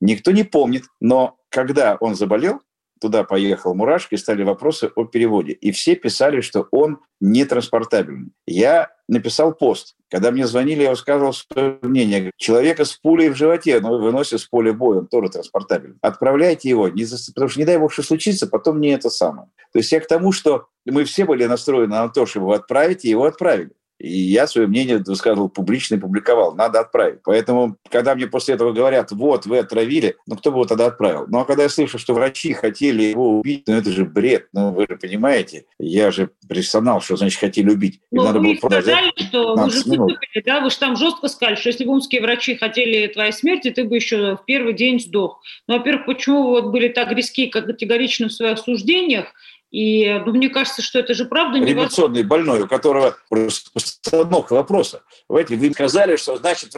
Никто 0.00 0.30
не 0.30 0.44
помнит, 0.44 0.84
но 1.00 1.36
когда 1.50 1.96
он 2.00 2.14
заболел, 2.14 2.60
туда 3.00 3.24
поехал 3.24 3.74
Мурашки, 3.74 4.16
стали 4.16 4.42
вопросы 4.42 4.90
о 4.94 5.04
переводе. 5.04 5.52
И 5.52 5.72
все 5.72 5.94
писали, 5.94 6.40
что 6.40 6.66
он 6.70 6.98
нетранспортабельный. 7.20 8.30
Я 8.46 8.90
написал 9.08 9.54
пост. 9.54 9.94
Когда 10.10 10.30
мне 10.30 10.46
звонили, 10.46 10.82
я 10.82 10.90
высказывал 10.90 11.32
свое 11.32 11.78
мнение. 11.82 12.30
Человека 12.36 12.84
с 12.84 12.94
пулей 12.94 13.28
в 13.30 13.36
животе 13.36 13.80
но 13.80 13.98
выносят 13.98 14.40
с 14.40 14.44
поля 14.44 14.72
боя, 14.72 14.98
он 14.98 15.06
тоже 15.06 15.30
транспортабельный. 15.30 15.98
Отправляйте 16.00 16.68
его, 16.68 16.88
не 16.88 17.04
за... 17.04 17.18
потому 17.32 17.48
что 17.48 17.60
не 17.60 17.66
дай 17.66 17.78
бог, 17.78 17.92
что 17.92 18.02
случится, 18.02 18.46
потом 18.46 18.80
не 18.80 18.88
это 18.88 19.10
самое. 19.10 19.48
То 19.72 19.78
есть 19.78 19.92
я 19.92 20.00
к 20.00 20.06
тому, 20.06 20.32
что 20.32 20.66
мы 20.86 21.04
все 21.04 21.24
были 21.24 21.44
настроены 21.44 21.94
на 21.94 22.08
то, 22.08 22.26
чтобы 22.26 22.46
его 22.46 22.52
отправить, 22.54 23.04
и 23.04 23.10
его 23.10 23.24
отправили. 23.24 23.72
И 23.98 24.08
я 24.08 24.46
свое 24.46 24.68
мнение 24.68 24.98
высказывал 24.98 25.48
публично 25.48 25.96
и 25.96 25.98
публиковал. 25.98 26.54
Надо 26.54 26.80
отправить. 26.80 27.20
Поэтому, 27.24 27.76
когда 27.90 28.14
мне 28.14 28.26
после 28.26 28.54
этого 28.54 28.72
говорят, 28.72 29.10
вот, 29.10 29.46
вы 29.46 29.58
отравили, 29.58 30.16
ну, 30.26 30.36
кто 30.36 30.50
бы 30.50 30.58
его 30.58 30.64
тогда 30.66 30.86
отправил? 30.86 31.26
Ну, 31.28 31.40
а 31.40 31.44
когда 31.44 31.64
я 31.64 31.68
слышу, 31.68 31.98
что 31.98 32.14
врачи 32.14 32.52
хотели 32.52 33.02
его 33.02 33.38
убить, 33.38 33.64
ну, 33.66 33.74
это 33.74 33.90
же 33.90 34.04
бред. 34.04 34.48
Ну, 34.52 34.70
вы 34.72 34.86
же 34.88 34.96
понимаете, 34.96 35.64
я 35.78 36.10
же 36.10 36.30
профессионал, 36.48 37.00
что 37.00 37.16
значит 37.16 37.40
хотели 37.40 37.70
убить. 37.70 38.00
Но 38.10 38.24
надо 38.24 38.38
вы 38.38 38.54
было 38.60 38.70
сказали, 38.70 39.12
что 39.16 39.54
вы 39.54 39.70
же 39.70 39.76
выступили, 39.78 40.42
да, 40.44 40.60
вы 40.60 40.70
же 40.70 40.78
там 40.78 40.96
жестко 40.96 41.28
сказали, 41.28 41.56
что 41.56 41.68
если 41.70 41.84
бы 41.84 41.92
умские 41.92 42.22
врачи 42.22 42.54
хотели 42.54 43.08
твоей 43.08 43.32
смерти, 43.32 43.70
ты 43.70 43.84
бы 43.84 43.96
еще 43.96 44.36
в 44.36 44.44
первый 44.44 44.74
день 44.74 45.00
сдох. 45.00 45.40
Ну, 45.66 45.76
во-первых, 45.76 46.06
почему 46.06 46.44
вы 46.44 46.62
вот 46.62 46.72
были 46.72 46.88
так 46.88 47.10
риски, 47.12 47.46
как 47.46 47.66
категоричны 47.66 48.28
в 48.28 48.32
своих 48.32 48.58
суждениях, 48.58 49.32
и 49.70 50.18
ну, 50.24 50.32
мне 50.32 50.48
кажется, 50.48 50.82
что 50.82 50.98
это 50.98 51.14
же 51.14 51.26
правда 51.26 51.58
невозможно. 51.58 51.72
Революционный 51.72 52.22
больной, 52.22 52.62
у 52.62 52.68
которого 52.68 53.16
постановка 53.28 54.54
вопроса. 54.54 55.02
Понимаете, 55.26 55.56
вы 55.56 55.72
сказали, 55.72 56.16
что 56.16 56.36
значит... 56.36 56.74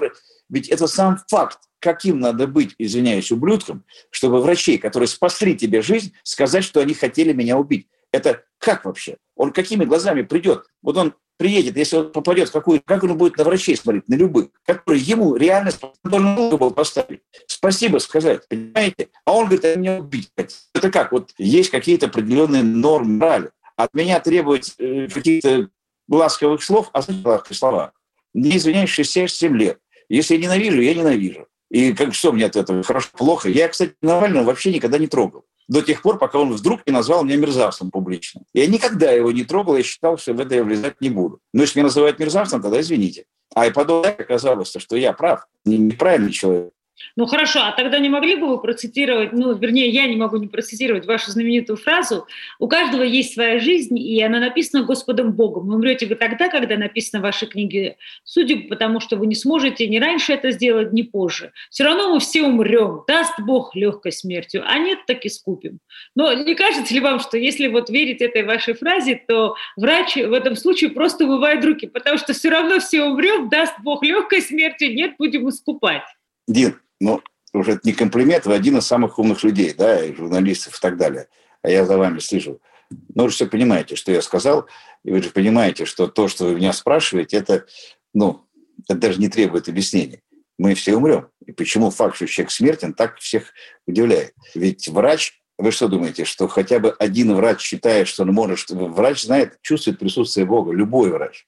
Ведь 0.49 0.69
это 0.69 0.89
сам 0.89 1.19
факт, 1.29 1.61
каким 1.79 2.19
надо 2.19 2.49
быть, 2.49 2.75
извиняюсь, 2.77 3.31
ублюдком, 3.31 3.85
чтобы 4.11 4.43
врачей, 4.43 4.79
которые 4.79 5.07
спасли 5.07 5.57
тебе 5.57 5.81
жизнь, 5.81 6.13
сказать, 6.25 6.65
что 6.65 6.81
они 6.81 6.93
хотели 6.93 7.33
меня 7.33 7.57
убить. 7.57 7.87
Это 8.11 8.43
как 8.59 8.85
вообще? 8.85 9.17
Он 9.37 9.53
какими 9.53 9.85
глазами 9.85 10.23
придет? 10.23 10.67
Вот 10.83 10.97
он 10.97 11.15
приедет, 11.41 11.75
если 11.79 11.97
он 11.97 12.13
попадет 12.13 12.51
в 12.51 12.53
какую 12.53 12.83
как 12.85 13.03
он 13.03 13.17
будет 13.17 13.39
на 13.39 13.45
врачей 13.45 13.75
смотреть, 13.75 14.07
на 14.09 14.15
любых, 14.15 14.49
которые 14.67 15.03
ему 15.03 15.37
реально 15.37 15.71
должен 16.05 16.51
был 16.59 16.71
поставить. 16.71 17.23
Спасибо 17.47 17.97
сказать, 17.97 18.47
понимаете? 18.47 19.09
А 19.25 19.33
он 19.33 19.47
говорит, 19.47 19.65
а 19.65 19.75
меня 19.75 20.01
убить 20.01 20.31
Это 20.75 20.91
как? 20.91 21.13
Вот 21.13 21.31
есть 21.39 21.71
какие-то 21.71 22.07
определенные 22.07 22.63
нормы 22.63 23.17
морали. 23.17 23.51
От 23.75 23.95
меня 23.95 24.21
требовать 24.21 24.75
э, 24.77 25.09
каких-то 25.09 25.71
ласковых 26.11 26.63
слов, 26.63 26.91
а 26.93 27.01
знаете 27.01 27.27
ласковые 27.27 27.57
слова? 27.57 27.93
Не 28.35 28.59
извиняюсь, 28.59 28.91
67 28.91 29.57
лет. 29.57 29.79
Если 30.11 30.35
я 30.35 30.43
ненавижу, 30.43 30.83
я 30.83 30.95
ненавижу. 30.95 31.47
И 31.71 31.95
как 31.95 32.13
что 32.13 32.33
мне 32.33 32.45
от 32.45 32.57
этого? 32.57 32.83
Хорошо, 32.83 33.09
плохо. 33.17 33.49
Я, 33.49 33.69
кстати, 33.69 33.95
Навального 34.03 34.45
вообще 34.45 34.75
никогда 34.75 34.99
не 34.99 35.07
трогал 35.07 35.47
до 35.71 35.83
тех 35.83 36.03
пор, 36.03 36.19
пока 36.19 36.39
он 36.41 36.53
вдруг 36.53 36.85
не 36.85 36.93
назвал 36.93 37.25
меня 37.25 37.37
мерзавцем 37.37 37.93
публично. 37.93 38.43
Я 38.53 38.67
никогда 38.67 39.13
его 39.13 39.31
не 39.31 39.45
трогал, 39.45 39.77
я 39.77 39.85
считал, 39.85 40.19
что 40.19 40.35
в 40.35 40.41
это 40.41 40.57
я 40.57 40.65
влезать 40.65 41.01
не 41.01 41.11
буду. 41.11 41.39
Но 41.55 41.63
если 41.63 41.79
меня 41.79 41.87
называют 41.87 42.19
мерзавцем, 42.19 42.61
тогда 42.61 42.81
извините. 42.81 43.25
А 43.55 43.69
и 43.69 43.71
потом 43.71 44.05
оказалось, 44.05 44.75
что 44.77 44.97
я 44.97 45.13
прав, 45.13 45.47
неправильный 45.65 46.33
человек. 46.33 46.73
Ну 47.17 47.27
хорошо, 47.27 47.61
а 47.63 47.73
тогда 47.73 47.99
не 47.99 48.09
могли 48.09 48.37
бы 48.37 48.49
вы 48.49 48.61
процитировать, 48.61 49.33
ну, 49.33 49.55
вернее, 49.55 49.89
я 49.89 50.07
не 50.07 50.17
могу 50.17 50.37
не 50.37 50.49
процитировать 50.49 51.07
вашу 51.07 51.31
знаменитую 51.31 51.77
фразу 51.77 52.27
«У 52.59 52.69
каждого 52.69 53.03
есть 53.03 53.35
своя 53.35 53.59
жизнь, 53.59 53.99
и 53.99 54.23
она 54.23 54.41
написана 54.41 54.85
Господом 54.85 55.33
Богом. 55.33 55.67
Вы 55.67 55.75
умрете 55.75 56.07
вы 56.07 56.15
тогда, 56.15 56.49
когда 56.49 56.77
написано 56.77 57.21
в 57.21 57.23
вашей 57.23 57.49
книге 57.49 57.97
судеб, 58.25 58.69
потому 58.69 59.01
что 59.01 59.17
вы 59.17 59.27
не 59.27 59.35
сможете 59.35 59.87
ни 59.89 59.99
раньше 59.99 60.33
это 60.33 60.51
сделать, 60.51 60.93
ни 60.93 61.03
позже. 61.03 61.53
Все 61.71 61.85
равно 61.85 62.15
мы 62.15 62.21
все 62.21 62.43
умрем, 62.43 63.03
даст 63.07 63.39
Бог 63.41 63.75
легкой 63.75 64.13
смертью, 64.13 64.63
а 64.67 64.79
нет, 64.79 65.01
так 65.07 65.25
и 65.25 65.29
скупим». 65.29 65.79
Но 66.15 66.33
не 66.33 66.55
кажется 66.55 66.93
ли 66.93 67.01
вам, 67.01 67.21
что 67.21 67.37
если 67.37 67.69
вот 67.69 67.91
верить 67.91 68.21
этой 68.21 68.45
вашей 68.45 68.75
фразе, 68.75 69.21
то 69.27 69.55
врач 69.77 70.17
в 70.17 70.33
этом 70.33 70.57
случае 70.57 70.91
просто 70.91 71.27
вывает 71.27 71.65
руки, 71.65 71.87
потому 71.87 72.19
что 72.19 72.33
все 72.33 72.51
равно 72.51 72.79
все 72.79 73.05
умрем, 73.05 73.49
даст 73.49 73.75
Бог 73.83 74.03
легкой 74.05 74.43
смертью, 74.43 74.95
нет, 74.95 75.15
будем 75.19 75.49
искупать. 75.49 76.03
Дин, 76.49 76.77
ну, 77.01 77.23
уже 77.53 77.73
это 77.73 77.81
не 77.85 77.93
комплимент, 77.93 78.47
вы 78.47 78.55
один 78.55 78.79
из 78.79 78.87
самых 78.87 79.19
умных 79.19 79.43
людей, 79.43 79.75
да, 79.77 80.05
и 80.05 80.15
журналистов 80.15 80.77
и 80.77 80.81
так 80.81 80.97
далее. 80.97 81.29
А 81.63 81.71
я 81.71 81.85
за 81.85 81.99
вами 81.99 82.19
слежу. 82.21 82.61
Ну, 82.91 83.25
вы 83.25 83.29
же 83.29 83.35
все 83.35 83.47
понимаете, 83.47 83.97
что 83.97 84.13
я 84.13 84.23
сказал, 84.23 84.67
и 85.05 85.11
вы 85.11 85.23
же 85.23 85.31
понимаете, 85.31 85.85
что 85.85 86.07
то, 86.07 86.29
что 86.29 86.47
вы 86.47 86.57
меня 86.57 86.73
спрашиваете, 86.73 87.39
это, 87.39 87.67
ну, 88.13 88.47
это 88.89 88.99
даже 88.99 89.21
не 89.21 89.29
требует 89.29 89.69
объяснений. 89.69 90.23
Мы 90.59 90.75
все 90.75 90.95
умрем. 90.97 91.29
И 91.47 91.53
почему 91.53 91.91
факт, 91.91 92.17
что 92.17 92.27
человек 92.27 92.51
смертен, 92.51 92.93
так 92.93 93.19
всех 93.19 93.53
удивляет. 93.87 94.35
Ведь 94.55 94.89
врач, 94.89 95.41
вы 95.57 95.73
что 95.73 95.89
думаете, 95.89 96.25
что 96.25 96.49
хотя 96.49 96.79
бы 96.79 96.91
один 96.99 97.35
врач 97.35 97.61
считает, 97.61 98.09
что 98.09 98.25
он 98.25 98.33
может, 98.33 98.71
врач 98.71 99.23
знает, 99.23 99.59
чувствует 99.63 99.99
присутствие 99.99 100.47
Бога, 100.47 100.73
любой 100.73 101.11
врач. 101.11 101.47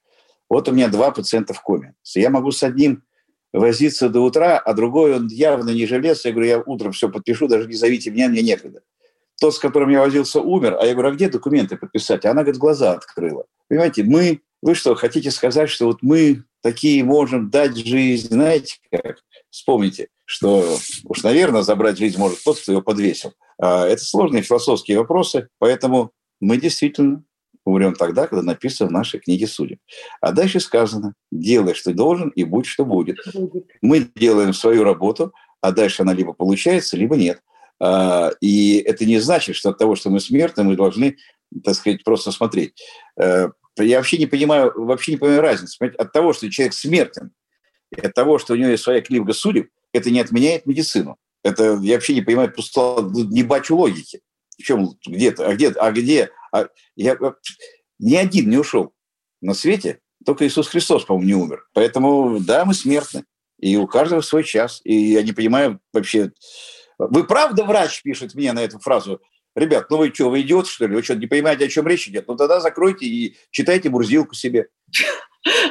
Вот 0.49 0.69
у 0.69 0.73
меня 0.73 0.89
два 0.89 1.11
пациента 1.11 1.55
в 1.55 1.63
коме. 1.63 1.95
Я 2.15 2.31
могу 2.31 2.53
с 2.53 2.63
одним 2.63 3.05
возиться 3.53 4.09
до 4.09 4.21
утра, 4.21 4.59
а 4.59 4.73
другой 4.73 5.15
он 5.15 5.29
явно 5.29 5.71
не 5.71 5.87
жилец. 5.87 6.25
Я 6.25 6.33
говорю, 6.33 6.49
я 6.49 6.61
утром 6.61 6.93
все 6.93 7.09
подпишу, 7.09 7.49
даже 7.49 7.69
не 7.69 7.75
зовите 7.75 8.11
меня, 8.11 8.29
мне 8.29 8.43
некогда. 8.43 8.81
Тот, 9.41 9.55
с 9.55 9.59
которым 9.59 9.91
я 9.91 10.01
возился, 10.01 10.41
умер, 10.41 10.77
а 10.81 10.87
я 10.87 10.93
говорю, 10.93 11.11
а 11.11 11.13
где 11.13 11.29
документы 11.29 11.77
подписать? 11.77 12.25
А 12.25 12.31
она, 12.31 12.43
говорит, 12.43 12.61
глаза 12.61 12.93
открыла. 12.93 13.45
Понимаете, 13.69 14.05
мы, 14.05 14.41
вы 14.63 14.75
что, 14.75 14.95
хотите 14.95 15.31
сказать, 15.31 15.69
что 15.69 15.87
вот 15.87 15.99
мы 16.03 16.45
такие 16.63 17.03
можем 17.05 17.51
дать 17.51 17.77
жизнь, 17.77 18.29
знаете 18.29 18.77
как? 18.91 19.19
Вспомните, 19.51 20.09
что 20.25 20.79
уж, 21.05 21.23
наверное, 21.23 21.63
забрать 21.63 21.99
жизнь 21.99 22.19
может 22.19 22.43
тот, 22.43 22.59
кто 22.61 22.73
ее 22.73 22.83
подвесил. 22.83 23.35
А 23.59 23.87
это 23.87 24.03
сложные 24.05 24.43
философские 24.43 24.99
вопросы, 24.99 25.49
поэтому 25.59 26.13
мы 26.41 26.57
действительно 26.57 27.25
умрем 27.65 27.95
тогда, 27.95 28.27
когда 28.27 28.43
написано 28.43 28.89
в 28.89 28.93
нашей 28.93 29.21
книге 29.21 29.47
судеб. 29.47 29.79
А 30.21 30.33
дальше 30.33 30.61
сказано, 30.61 31.15
делай, 31.31 31.75
что 31.75 31.93
должен, 31.93 32.31
и 32.31 32.45
будь, 32.45 32.67
что 32.67 32.85
будет. 32.85 33.19
Мы 33.81 34.09
делаем 34.17 34.53
свою 34.53 34.85
работу, 34.85 35.33
а 35.61 35.73
дальше 35.73 36.03
она 36.03 36.13
либо 36.13 36.33
получается, 36.33 36.97
либо 36.97 37.17
нет. 37.17 37.41
А, 37.81 38.31
и 38.41 38.79
это 38.79 39.05
не 39.05 39.19
значит, 39.19 39.57
что 39.57 39.71
от 39.71 39.79
того, 39.79 39.97
что 39.97 40.11
мы 40.11 40.21
смертны, 40.21 40.65
мы 40.65 40.77
должны, 40.77 41.17
так 41.65 41.75
сказать, 41.75 42.05
просто 42.05 42.33
смотреть. 42.33 42.75
Э, 43.21 43.49
я 43.79 43.99
вообще 43.99 44.19
не 44.19 44.27
понимаю, 44.27 44.73
вообще 44.75 45.13
не 45.13 45.19
понимаю 45.19 45.43
разницы. 45.43 45.77
От 45.99 46.13
того, 46.13 46.33
что 46.33 46.51
человек 46.51 46.75
смертен, 46.75 47.33
и 47.97 48.01
от 48.01 48.15
того, 48.15 48.39
что 48.39 48.55
у 48.55 48.57
него 48.57 48.71
есть 48.71 48.83
своя 48.83 49.01
книга 49.01 49.33
судеб, 49.33 49.69
это 49.93 50.11
не 50.11 50.21
отменяет 50.21 50.67
медицину. 50.67 51.17
Это 51.43 51.79
я 51.83 51.95
вообще 51.95 52.15
не 52.15 52.23
понимаю, 52.23 52.53
просто 52.53 52.99
не 53.13 53.43
бачу 53.43 53.77
логики. 53.77 54.21
В 54.59 54.63
чем 54.63 54.91
где-то, 55.07 55.49
а 55.49 55.55
где, 55.55 55.71
а 55.71 55.91
где 55.91 56.31
а 56.53 56.69
я, 56.97 57.17
ни 57.99 58.15
один 58.15 58.51
не 58.51 58.59
ушел 58.59 58.93
на 59.41 59.55
свете, 59.55 60.01
только 60.25 60.47
Иисус 60.47 60.69
Христос, 60.69 61.05
по-моему, 61.05 61.27
не 61.27 61.35
умер. 61.35 61.67
Поэтому, 61.75 62.39
да, 62.41 62.65
мы 62.65 62.75
смертны. 62.75 63.25
И 63.59 63.77
у 63.77 63.87
каждого 63.87 64.21
свой 64.21 64.45
час. 64.45 64.81
И 64.85 64.95
я 64.95 65.23
не 65.23 65.33
понимаю 65.33 65.81
вообще... 65.93 66.33
Вы 66.99 67.25
правда 67.25 67.65
врач, 67.65 68.03
пишет 68.03 68.35
мне 68.35 68.53
на 68.53 68.61
эту 68.61 68.79
фразу, 68.79 69.21
Ребят, 69.55 69.91
ну 69.91 69.99
вы 69.99 70.11
что, 70.15 70.31
вы 70.31 70.41
идиоты, 70.41 70.71
что 70.71 70.87
ли? 70.87 70.95
Вы 70.95 71.03
что, 71.03 71.15
не 71.15 71.27
понимаете, 71.27 71.67
о 71.67 71.69
чем 71.69 71.87
речь 71.87 72.09
идет? 72.09 72.27
Ну 72.27 72.37
тогда 72.37 72.61
закройте 72.61 73.05
и 73.05 73.37
читайте 73.51 73.91
Мурзилку 73.91 74.35
себе. 74.35 74.69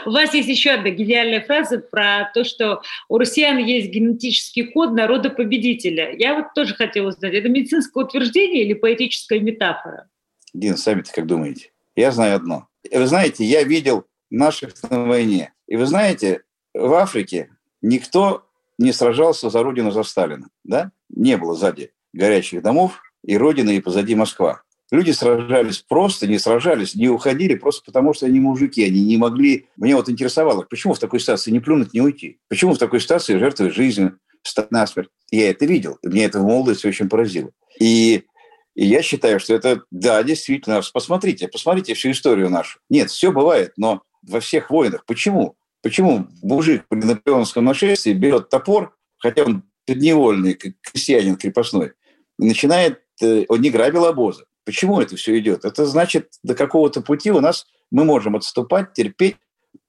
У 0.06 0.12
вас 0.12 0.34
есть 0.34 0.50
еще 0.50 0.72
одна 0.72 0.90
гениальная 0.90 1.42
фраза 1.42 1.80
про 1.80 2.30
то, 2.34 2.44
что 2.44 2.82
у 3.10 3.18
россиян 3.18 3.58
есть 3.58 3.90
генетический 3.90 4.66
код 4.66 4.92
народа 4.92 5.30
победителя. 5.30 6.14
Я 6.16 6.36
вот 6.36 6.54
тоже 6.54 6.76
хотела 6.76 7.08
узнать, 7.08 7.34
это 7.34 7.50
медицинское 7.50 8.04
утверждение 8.04 8.66
или 8.66 8.74
поэтическая 8.74 9.40
метафора? 9.40 10.10
Дин, 10.54 10.78
сами-то 10.78 11.12
как 11.14 11.28
думаете? 11.28 11.72
Я 11.96 12.12
знаю 12.12 12.36
одно. 12.36 12.68
Вы 12.92 13.08
знаете, 13.08 13.46
я 13.46 13.64
видел 13.64 14.06
наших 14.30 14.74
на 14.90 15.06
войне. 15.06 15.54
И 15.68 15.76
вы 15.76 15.86
знаете, 15.86 16.44
в 16.74 16.94
Африке 16.94 17.50
никто 17.82 18.46
не 18.78 18.92
сражался 18.92 19.50
за 19.50 19.64
родину, 19.64 19.92
за 19.92 20.04
Сталина. 20.04 20.48
Да? 20.64 20.92
Не 21.10 21.38
было 21.38 21.56
сзади 21.56 21.92
горячих 22.14 22.62
домов 22.62 23.02
и 23.24 23.38
родины, 23.38 23.78
и 23.78 23.82
позади 23.82 24.16
Москва. 24.16 24.64
Люди 24.92 25.12
сражались 25.12 25.80
просто, 25.80 26.28
не 26.28 26.38
сражались, 26.38 26.96
не 26.96 27.08
уходили 27.08 27.56
просто 27.56 27.84
потому, 27.86 28.14
что 28.14 28.26
они 28.26 28.42
мужики, 28.42 28.84
они 28.84 29.02
не 29.02 29.16
могли... 29.16 29.68
Меня 29.78 29.96
вот 29.96 30.10
интересовало, 30.10 30.64
почему 30.64 30.94
в 30.94 31.00
такой 31.00 31.22
ситуации 31.22 31.52
не 31.52 31.62
плюнуть, 31.62 31.94
не 31.94 32.02
уйти? 32.02 32.40
Почему 32.50 32.74
в 32.74 32.78
такой 32.78 33.00
ситуации 33.00 33.38
жертвовать 33.38 33.74
жизнью, 33.74 34.20
стать 34.44 34.70
насмерть? 34.72 35.10
Я 35.30 35.50
это 35.52 35.66
видел, 35.66 35.98
меня 36.04 36.26
это 36.26 36.40
в 36.40 36.44
молодости 36.44 36.88
очень 36.88 37.08
поразило. 37.08 37.52
И 37.80 38.26
и 38.76 38.86
я 38.86 39.02
считаю, 39.02 39.40
что 39.40 39.54
это, 39.54 39.84
да, 39.92 40.24
действительно, 40.24 40.82
посмотрите, 40.94 41.48
посмотрите 41.48 41.94
всю 41.94 42.12
историю 42.12 42.50
нашу. 42.50 42.80
Нет, 42.90 43.10
все 43.10 43.32
бывает, 43.32 43.74
но 43.78 44.04
во 44.22 44.40
всех 44.40 44.70
войнах. 44.70 45.06
Почему? 45.06 45.56
Почему 45.82 46.28
мужик 46.42 46.86
при 46.88 47.00
наполеоновском 47.00 47.66
нашествии 47.66 48.14
берет 48.14 48.50
топор, 48.50 48.96
хотя 49.18 49.44
он 49.44 49.64
подневольный, 49.86 50.54
крестьянин 50.54 51.36
крепостной, 51.36 51.94
и 52.40 52.46
начинает, 52.46 53.02
э, 53.22 53.46
он 53.50 53.62
не 53.62 53.72
грабил 53.72 54.06
обозы. 54.06 54.46
Почему 54.64 55.02
это 55.02 55.16
все 55.16 55.38
идет? 55.40 55.66
Это 55.66 55.86
значит, 55.86 56.34
до 56.44 56.56
какого-то 56.56 57.02
пути 57.02 57.32
у 57.32 57.40
нас 57.40 57.66
мы 57.90 58.06
можем 58.06 58.36
отступать, 58.36 58.94
терпеть, 58.94 59.38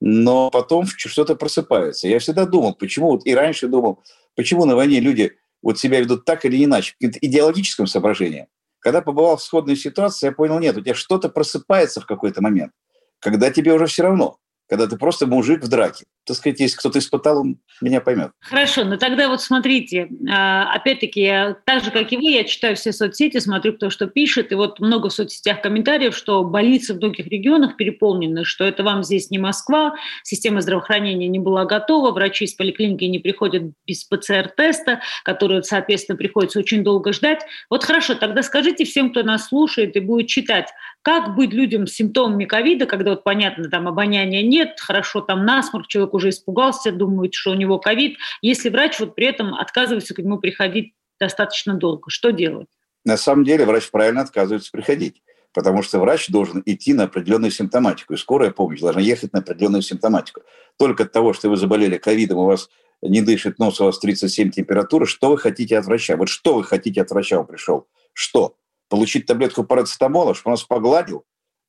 но 0.00 0.50
потом 0.50 0.86
что-то 0.86 1.36
просыпается. 1.36 2.08
Я 2.08 2.18
всегда 2.18 2.46
думал, 2.46 2.74
почему, 2.74 3.12
вот 3.12 3.26
и 3.26 3.34
раньше 3.34 3.68
думал, 3.68 4.02
почему 4.34 4.64
на 4.64 4.74
войне 4.74 4.98
люди 4.98 5.36
вот 5.62 5.78
себя 5.78 6.00
ведут 6.00 6.24
так 6.24 6.44
или 6.44 6.64
иначе, 6.64 6.94
каким-то 6.94 7.18
идеологическим 7.20 7.86
соображением. 7.86 8.46
Когда 8.82 9.00
побывал 9.00 9.36
в 9.36 9.42
сходной 9.42 9.76
ситуации, 9.76 10.26
я 10.26 10.32
понял, 10.32 10.58
нет, 10.58 10.76
у 10.76 10.80
тебя 10.80 10.94
что-то 10.94 11.28
просыпается 11.28 12.00
в 12.00 12.06
какой-то 12.06 12.42
момент, 12.42 12.72
когда 13.20 13.50
тебе 13.50 13.72
уже 13.72 13.86
все 13.86 14.02
равно, 14.02 14.38
когда 14.68 14.88
ты 14.88 14.96
просто 14.96 15.26
мужик 15.26 15.62
в 15.62 15.68
драке. 15.68 16.04
Так 16.24 16.36
сказать, 16.36 16.60
если 16.60 16.76
кто-то 16.76 16.98
испытал, 16.98 17.40
он 17.40 17.58
меня 17.80 18.00
поймет. 18.00 18.30
Хорошо, 18.40 18.84
но 18.84 18.96
тогда 18.96 19.28
вот 19.28 19.42
смотрите, 19.42 20.08
а, 20.30 20.72
опять-таки, 20.72 21.20
я, 21.20 21.56
так 21.64 21.82
же, 21.82 21.90
как 21.90 22.12
и 22.12 22.16
вы, 22.16 22.30
я 22.30 22.44
читаю 22.44 22.76
все 22.76 22.92
соцсети, 22.92 23.38
смотрю, 23.38 23.72
кто 23.72 23.90
что 23.90 24.06
пишет, 24.06 24.52
и 24.52 24.54
вот 24.54 24.78
много 24.78 25.08
в 25.08 25.12
соцсетях 25.12 25.62
комментариев, 25.62 26.16
что 26.16 26.44
больницы 26.44 26.94
в 26.94 26.98
многих 26.98 27.26
регионах 27.26 27.76
переполнены, 27.76 28.44
что 28.44 28.64
это 28.64 28.84
вам 28.84 29.02
здесь 29.02 29.30
не 29.30 29.38
Москва, 29.38 29.94
система 30.22 30.60
здравоохранения 30.60 31.26
не 31.26 31.40
была 31.40 31.64
готова, 31.64 32.12
врачи 32.12 32.44
из 32.44 32.54
поликлиники 32.54 33.04
не 33.04 33.18
приходят 33.18 33.64
без 33.86 34.04
ПЦР-теста, 34.04 35.00
которые, 35.24 35.62
соответственно, 35.64 36.16
приходится 36.16 36.60
очень 36.60 36.84
долго 36.84 37.12
ждать. 37.12 37.40
Вот 37.68 37.84
хорошо, 37.84 38.14
тогда 38.14 38.42
скажите 38.42 38.84
всем, 38.84 39.10
кто 39.10 39.24
нас 39.24 39.48
слушает 39.48 39.96
и 39.96 40.00
будет 40.00 40.28
читать, 40.28 40.68
как 41.02 41.34
быть 41.34 41.52
людям 41.52 41.88
с 41.88 41.94
симптомами 41.94 42.44
ковида, 42.44 42.86
когда 42.86 43.10
вот 43.10 43.24
понятно, 43.24 43.68
там 43.68 43.88
обоняния 43.88 44.42
нет, 44.42 44.78
хорошо, 44.78 45.20
там 45.20 45.44
насморк, 45.44 45.88
человек 45.88 46.11
уже 46.14 46.30
испугался, 46.30 46.92
думает, 46.92 47.34
что 47.34 47.50
у 47.50 47.54
него 47.54 47.78
ковид, 47.78 48.18
если 48.40 48.68
врач 48.68 48.98
вот 49.00 49.14
при 49.14 49.26
этом 49.26 49.54
отказывается 49.54 50.14
к 50.14 50.18
нему 50.18 50.38
приходить 50.38 50.94
достаточно 51.18 51.74
долго, 51.74 52.10
что 52.10 52.30
делать? 52.30 52.68
На 53.04 53.16
самом 53.16 53.44
деле 53.44 53.64
врач 53.64 53.90
правильно 53.90 54.22
отказывается 54.22 54.70
приходить 54.70 55.22
потому 55.54 55.82
что 55.82 55.98
врач 55.98 56.30
должен 56.30 56.62
идти 56.64 56.94
на 56.94 57.02
определенную 57.02 57.50
симптоматику, 57.50 58.14
и 58.14 58.16
скорая 58.16 58.52
помощь 58.52 58.80
должна 58.80 59.02
ехать 59.02 59.34
на 59.34 59.40
определенную 59.40 59.82
симптоматику. 59.82 60.40
Только 60.78 61.02
от 61.02 61.12
того, 61.12 61.34
что 61.34 61.50
вы 61.50 61.58
заболели 61.58 61.98
ковидом, 61.98 62.38
у 62.38 62.46
вас 62.46 62.70
не 63.02 63.20
дышит 63.20 63.58
нос, 63.58 63.78
у 63.78 63.84
вас 63.84 63.98
37 63.98 64.50
температура, 64.50 65.04
что 65.04 65.28
вы 65.28 65.36
хотите 65.36 65.76
от 65.76 65.84
врача? 65.84 66.16
Вот 66.16 66.30
что 66.30 66.54
вы 66.54 66.64
хотите 66.64 67.02
от 67.02 67.10
врача, 67.10 67.38
он 67.38 67.46
пришел? 67.46 67.86
Что? 68.14 68.56
получить 68.92 69.24
таблетку 69.24 69.64
парацетамола, 69.64 70.34
чтобы 70.34 70.50
он 70.50 70.52
вас 70.52 70.64
погладил, 70.64 71.24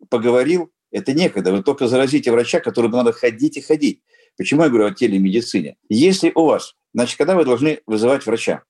поговорил, 0.09 0.73
это 0.91 1.13
некогда. 1.13 1.53
Вы 1.53 1.63
только 1.63 1.87
заразите 1.87 2.33
врача, 2.33 2.59
которому 2.59 2.97
надо 2.97 3.13
ходить 3.13 3.55
и 3.55 3.61
ходить. 3.61 4.02
Почему 4.37 4.63
я 4.63 4.69
говорю 4.69 4.87
о 4.87 4.93
телемедицине? 4.93 5.77
Если 5.89 6.31
у 6.33 6.45
вас, 6.45 6.75
значит, 6.93 7.17
когда 7.17 7.35
вы 7.35 7.45
должны 7.45 7.79
вызывать 7.85 8.25
врача? 8.25 8.63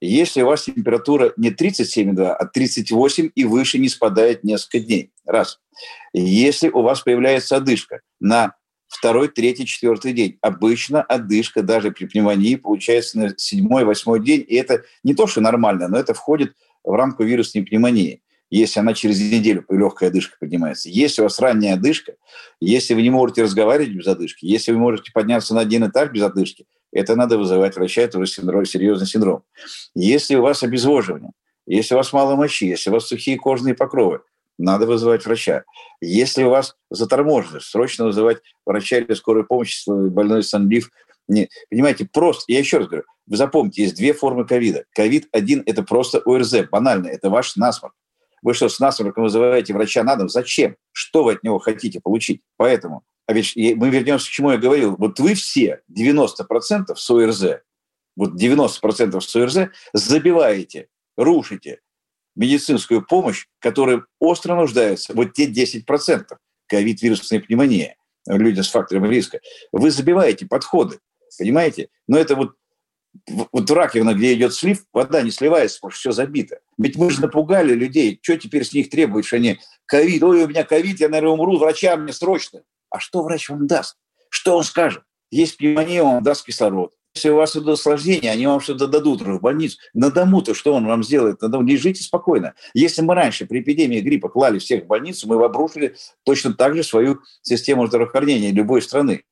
Если 0.00 0.42
у 0.42 0.46
вас 0.46 0.64
температура 0.64 1.32
не 1.36 1.50
37,2, 1.50 2.30
а 2.30 2.46
38 2.46 3.30
и 3.34 3.44
выше 3.44 3.78
не 3.78 3.88
спадает 3.88 4.44
несколько 4.44 4.80
дней. 4.80 5.12
Раз. 5.24 5.60
Если 6.12 6.68
у 6.68 6.82
вас 6.82 7.00
появляется 7.00 7.56
одышка 7.56 8.00
на 8.20 8.54
второй, 8.88 9.28
третий, 9.28 9.66
четвертый 9.66 10.12
день. 10.12 10.38
Обычно 10.40 11.02
одышка 11.02 11.62
даже 11.62 11.90
при 11.90 12.06
пневмонии 12.06 12.56
получается 12.56 13.18
на 13.18 13.34
седьмой, 13.36 13.84
восьмой 13.84 14.22
день. 14.22 14.44
И 14.46 14.54
это 14.56 14.84
не 15.02 15.14
то, 15.14 15.26
что 15.26 15.40
нормально, 15.40 15.88
но 15.88 15.98
это 15.98 16.14
входит 16.14 16.54
в 16.82 16.92
рамку 16.92 17.24
вирусной 17.24 17.64
пневмонии, 17.64 18.22
если 18.56 18.80
она 18.80 18.94
через 18.94 19.20
неделю 19.20 19.64
легкая 19.68 20.10
одышка 20.10 20.36
поднимается. 20.38 20.88
Если 20.88 21.20
у 21.20 21.24
вас 21.24 21.38
ранняя 21.40 21.74
одышка, 21.74 22.14
если 22.60 22.94
вы 22.94 23.02
не 23.02 23.10
можете 23.10 23.42
разговаривать 23.42 23.94
без 23.94 24.06
одышки, 24.06 24.44
если 24.46 24.70
вы 24.72 24.78
можете 24.78 25.10
подняться 25.12 25.54
на 25.54 25.60
один 25.60 25.86
этаж 25.88 26.10
без 26.10 26.22
одышки, 26.22 26.66
это 26.92 27.16
надо 27.16 27.36
вызывать 27.36 27.74
врача, 27.74 28.02
это 28.02 28.18
уже 28.18 28.30
синдром, 28.30 28.64
серьезный 28.64 29.08
синдром. 29.08 29.42
Если 29.94 30.36
у 30.36 30.42
вас 30.42 30.62
обезвоживание, 30.62 31.32
если 31.66 31.94
у 31.94 31.96
вас 31.96 32.12
мало 32.12 32.36
мочи, 32.36 32.68
если 32.68 32.90
у 32.90 32.92
вас 32.92 33.08
сухие 33.08 33.36
кожные 33.38 33.74
покровы, 33.74 34.20
надо 34.56 34.86
вызывать 34.86 35.26
врача. 35.26 35.64
Если 36.00 36.44
у 36.44 36.50
вас 36.50 36.76
заторможенность, 36.90 37.66
срочно 37.66 38.04
вызывать 38.04 38.38
врача 38.64 38.98
или 38.98 39.14
скорую 39.14 39.46
помощь, 39.46 39.82
больной 39.86 40.44
санлив. 40.44 40.90
Не, 41.26 41.48
понимаете, 41.70 42.06
просто, 42.12 42.44
я 42.48 42.60
еще 42.60 42.78
раз 42.78 42.86
говорю, 42.86 43.04
вы 43.26 43.36
запомните, 43.36 43.82
есть 43.82 43.96
две 43.96 44.12
формы 44.12 44.46
ковида. 44.46 44.84
Ковид-1– 44.96 45.62
это 45.66 45.82
просто 45.82 46.20
ОРЗ, 46.24 46.68
банально, 46.70 47.08
это 47.08 47.30
ваш 47.30 47.56
насморк. 47.56 47.94
Вы 48.44 48.52
что, 48.54 48.68
с 48.68 48.78
насморком 48.78 49.24
вызываете 49.24 49.72
врача 49.72 50.04
на 50.04 50.16
дом? 50.16 50.28
Зачем? 50.28 50.76
Что 50.92 51.24
вы 51.24 51.32
от 51.32 51.42
него 51.42 51.58
хотите 51.58 51.98
получить? 51.98 52.42
Поэтому, 52.58 53.02
а 53.26 53.32
ведь 53.32 53.56
мы 53.56 53.88
вернемся 53.88 54.28
к 54.28 54.30
чему 54.30 54.52
я 54.52 54.58
говорил. 54.58 54.94
Вот 54.96 55.18
вы 55.18 55.34
все, 55.34 55.80
90% 55.90 56.94
с 56.94 57.10
вот 58.16 58.34
90% 58.40 59.20
с 59.20 59.68
забиваете, 59.94 60.88
рушите 61.16 61.80
медицинскую 62.36 63.04
помощь, 63.04 63.46
которая 63.60 64.04
остро 64.20 64.54
нуждается, 64.54 65.14
вот 65.14 65.32
те 65.32 65.50
10%, 65.50 66.24
ковид, 66.66 67.02
вирусная 67.02 67.40
пневмония, 67.40 67.96
люди 68.26 68.60
с 68.60 68.68
фактором 68.68 69.06
риска, 69.06 69.40
вы 69.72 69.90
забиваете 69.90 70.46
подходы, 70.46 70.98
понимаете? 71.38 71.88
Но 72.06 72.18
это 72.18 72.36
вот 72.36 72.56
вот 73.26 73.70
раковина, 73.70 74.14
где 74.14 74.34
идет 74.34 74.54
слив, 74.54 74.84
вода 74.92 75.22
не 75.22 75.30
сливается, 75.30 75.78
потому 75.78 75.92
что 75.92 76.00
все 76.00 76.12
забито. 76.12 76.60
Ведь 76.78 76.96
мы 76.96 77.10
же 77.10 77.20
напугали 77.20 77.74
людей. 77.74 78.18
Что 78.22 78.36
теперь 78.36 78.64
с 78.64 78.72
них 78.72 78.90
требует, 78.90 79.24
что 79.24 79.36
они 79.36 79.58
ковид, 79.86 80.22
ой, 80.22 80.44
у 80.44 80.48
меня 80.48 80.64
ковид, 80.64 81.00
я, 81.00 81.08
наверное, 81.08 81.34
умру, 81.34 81.58
врача 81.58 81.96
мне 81.96 82.12
срочно. 82.12 82.62
А 82.90 83.00
что 83.00 83.22
врач 83.22 83.48
вам 83.48 83.66
даст? 83.66 83.96
Что 84.28 84.56
он 84.56 84.64
скажет? 84.64 85.02
Есть 85.30 85.56
пневмония, 85.56 86.02
он 86.02 86.22
даст 86.22 86.44
кислород. 86.44 86.92
Если 87.14 87.30
у 87.30 87.36
вас 87.36 87.54
идут 87.54 87.68
осложнения, 87.68 88.32
они 88.32 88.46
вам 88.46 88.60
что-то 88.60 88.88
дадут 88.88 89.22
в 89.22 89.40
больницу. 89.40 89.78
На 89.94 90.10
дому-то 90.10 90.52
что 90.52 90.74
он 90.74 90.86
вам 90.86 91.04
сделает? 91.04 91.40
На 91.42 91.48
дому 91.48 91.66
лежите 91.66 92.02
спокойно. 92.02 92.54
Если 92.74 93.02
мы 93.02 93.14
раньше 93.14 93.46
при 93.46 93.60
эпидемии 93.60 94.00
гриппа 94.00 94.28
клали 94.28 94.58
всех 94.58 94.84
в 94.84 94.86
больницу, 94.88 95.28
мы 95.28 95.42
обрушили 95.44 95.94
точно 96.24 96.54
так 96.54 96.74
же 96.74 96.82
свою 96.82 97.20
систему 97.42 97.86
здравоохранения 97.86 98.50
любой 98.50 98.82
страны. 98.82 99.22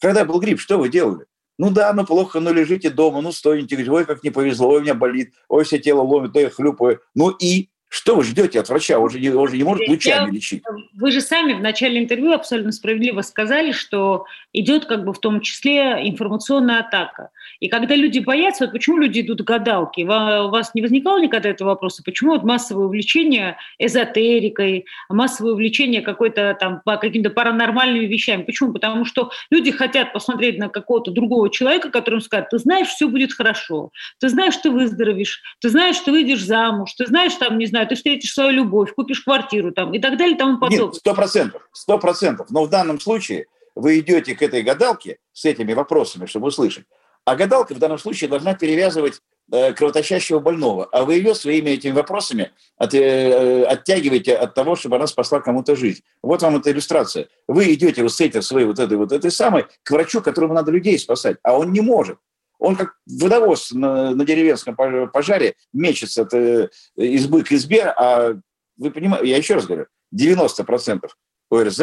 Когда 0.00 0.24
был 0.24 0.38
грипп, 0.38 0.60
что 0.60 0.78
вы 0.78 0.88
делали? 0.88 1.26
Ну 1.58 1.70
да, 1.70 1.92
ну 1.92 2.04
плохо, 2.04 2.40
ну 2.40 2.52
лежите 2.52 2.90
дома, 2.90 3.20
ну 3.20 3.32
стойте, 3.32 3.90
ой, 3.90 4.04
как 4.04 4.24
не 4.24 4.30
повезло, 4.30 4.70
ой, 4.70 4.78
у 4.78 4.82
меня 4.82 4.94
болит, 4.94 5.34
ой, 5.48 5.64
все 5.64 5.78
тело 5.78 6.02
ломит, 6.02 6.34
ой, 6.36 6.50
хлюпаю. 6.50 7.00
Ну 7.14 7.30
и 7.30 7.68
что 7.92 8.16
вы 8.16 8.24
ждете 8.24 8.58
от 8.58 8.70
врача? 8.70 8.98
Он 8.98 9.10
же 9.10 9.20
не, 9.20 9.28
он 9.28 9.48
же 9.48 9.58
не 9.58 9.64
может 9.64 9.86
лучами 9.86 10.28
Я, 10.28 10.32
лечить. 10.32 10.62
Вы 10.94 11.10
же 11.10 11.20
сами 11.20 11.52
в 11.52 11.60
начале 11.60 12.02
интервью 12.02 12.32
абсолютно 12.32 12.72
справедливо 12.72 13.20
сказали, 13.20 13.72
что 13.72 14.24
идет 14.54 14.86
как 14.86 15.04
бы 15.04 15.12
в 15.12 15.18
том 15.18 15.42
числе 15.42 16.08
информационная 16.08 16.80
атака. 16.80 17.28
И 17.60 17.68
когда 17.68 17.94
люди 17.94 18.18
боятся, 18.18 18.64
вот 18.64 18.72
почему 18.72 18.96
люди 18.96 19.20
идут 19.20 19.42
к 19.42 19.44
гадалке? 19.44 20.04
У 20.04 20.06
вас 20.06 20.74
не 20.74 20.80
возникало 20.80 21.20
никогда 21.20 21.50
этого 21.50 21.68
вопроса? 21.68 22.02
Почему 22.02 22.32
вот 22.32 22.44
массовое 22.44 22.86
увлечение 22.86 23.58
эзотерикой, 23.78 24.86
массовое 25.10 25.52
увлечение 25.52 26.00
какой-то 26.00 26.56
там 26.58 26.80
какими-то 26.84 27.28
паранормальными 27.28 28.06
вещами? 28.06 28.42
Почему? 28.42 28.72
Потому 28.72 29.04
что 29.04 29.30
люди 29.50 29.70
хотят 29.70 30.14
посмотреть 30.14 30.58
на 30.58 30.70
какого-то 30.70 31.10
другого 31.10 31.50
человека, 31.50 31.90
которому 31.90 32.22
скажут, 32.22 32.48
ты 32.48 32.58
знаешь, 32.58 32.88
все 32.88 33.06
будет 33.06 33.34
хорошо, 33.34 33.90
ты 34.18 34.30
знаешь, 34.30 34.56
ты 34.56 34.70
выздоровеешь, 34.70 35.42
ты 35.60 35.68
знаешь, 35.68 35.98
ты 35.98 36.10
выйдешь 36.10 36.42
замуж, 36.42 36.94
ты 36.94 37.06
знаешь, 37.06 37.34
там, 37.34 37.58
не 37.58 37.66
знаю, 37.66 37.81
знаю, 37.82 37.88
ты 37.88 37.94
встретишь 37.96 38.32
свою 38.32 38.50
любовь, 38.50 38.94
купишь 38.94 39.20
квартиру 39.20 39.72
там 39.72 39.92
и 39.92 39.98
так 39.98 40.16
далее 40.16 40.36
тому 40.36 40.58
подобное. 40.58 40.92
сто 40.92 41.14
процентов, 41.14 41.68
сто 41.72 41.98
процентов. 41.98 42.50
Но 42.50 42.64
в 42.64 42.70
данном 42.70 43.00
случае 43.00 43.46
вы 43.74 43.98
идете 43.98 44.34
к 44.34 44.42
этой 44.42 44.62
гадалке 44.62 45.18
с 45.32 45.44
этими 45.44 45.72
вопросами, 45.72 46.26
чтобы 46.26 46.48
услышать. 46.48 46.84
А 47.24 47.36
гадалка 47.36 47.74
в 47.74 47.78
данном 47.78 47.98
случае 47.98 48.28
должна 48.28 48.54
перевязывать 48.54 49.20
э, 49.52 49.72
кровоточащего 49.72 50.40
больного, 50.40 50.88
а 50.90 51.04
вы 51.04 51.14
ее 51.14 51.34
своими 51.34 51.70
этими 51.70 51.92
вопросами 51.92 52.50
от, 52.76 52.94
э, 52.94 53.64
оттягиваете 53.64 54.34
от 54.34 54.54
того, 54.54 54.74
чтобы 54.74 54.96
она 54.96 55.06
спасла 55.06 55.40
кому-то 55.40 55.76
жизнь. 55.76 56.02
Вот 56.22 56.42
вам 56.42 56.56
эта 56.56 56.72
иллюстрация. 56.72 57.28
Вы 57.46 57.74
идете 57.74 58.02
вот 58.02 58.12
с 58.12 58.20
этой 58.20 58.42
своей 58.42 58.66
вот 58.66 58.78
этой 58.78 58.98
вот 58.98 59.12
этой 59.12 59.30
самой 59.30 59.66
к 59.84 59.90
врачу, 59.90 60.20
которому 60.20 60.54
надо 60.54 60.72
людей 60.72 60.98
спасать, 60.98 61.36
а 61.42 61.56
он 61.56 61.72
не 61.72 61.80
может. 61.80 62.18
Он 62.62 62.76
как 62.76 62.94
водовоз 63.06 63.72
на, 63.72 64.14
на 64.14 64.24
деревенском 64.24 64.76
пожаре 64.76 65.56
мечется 65.72 66.22
от 66.22 66.32
э, 66.32 66.68
избы 66.94 67.42
к 67.42 67.50
избе, 67.50 67.86
а 67.86 68.38
вы 68.76 68.90
понимаете, 68.92 69.28
я 69.28 69.36
еще 69.36 69.54
раз 69.54 69.66
говорю, 69.66 69.86
90% 70.16 71.08
ОРЗ 71.50 71.80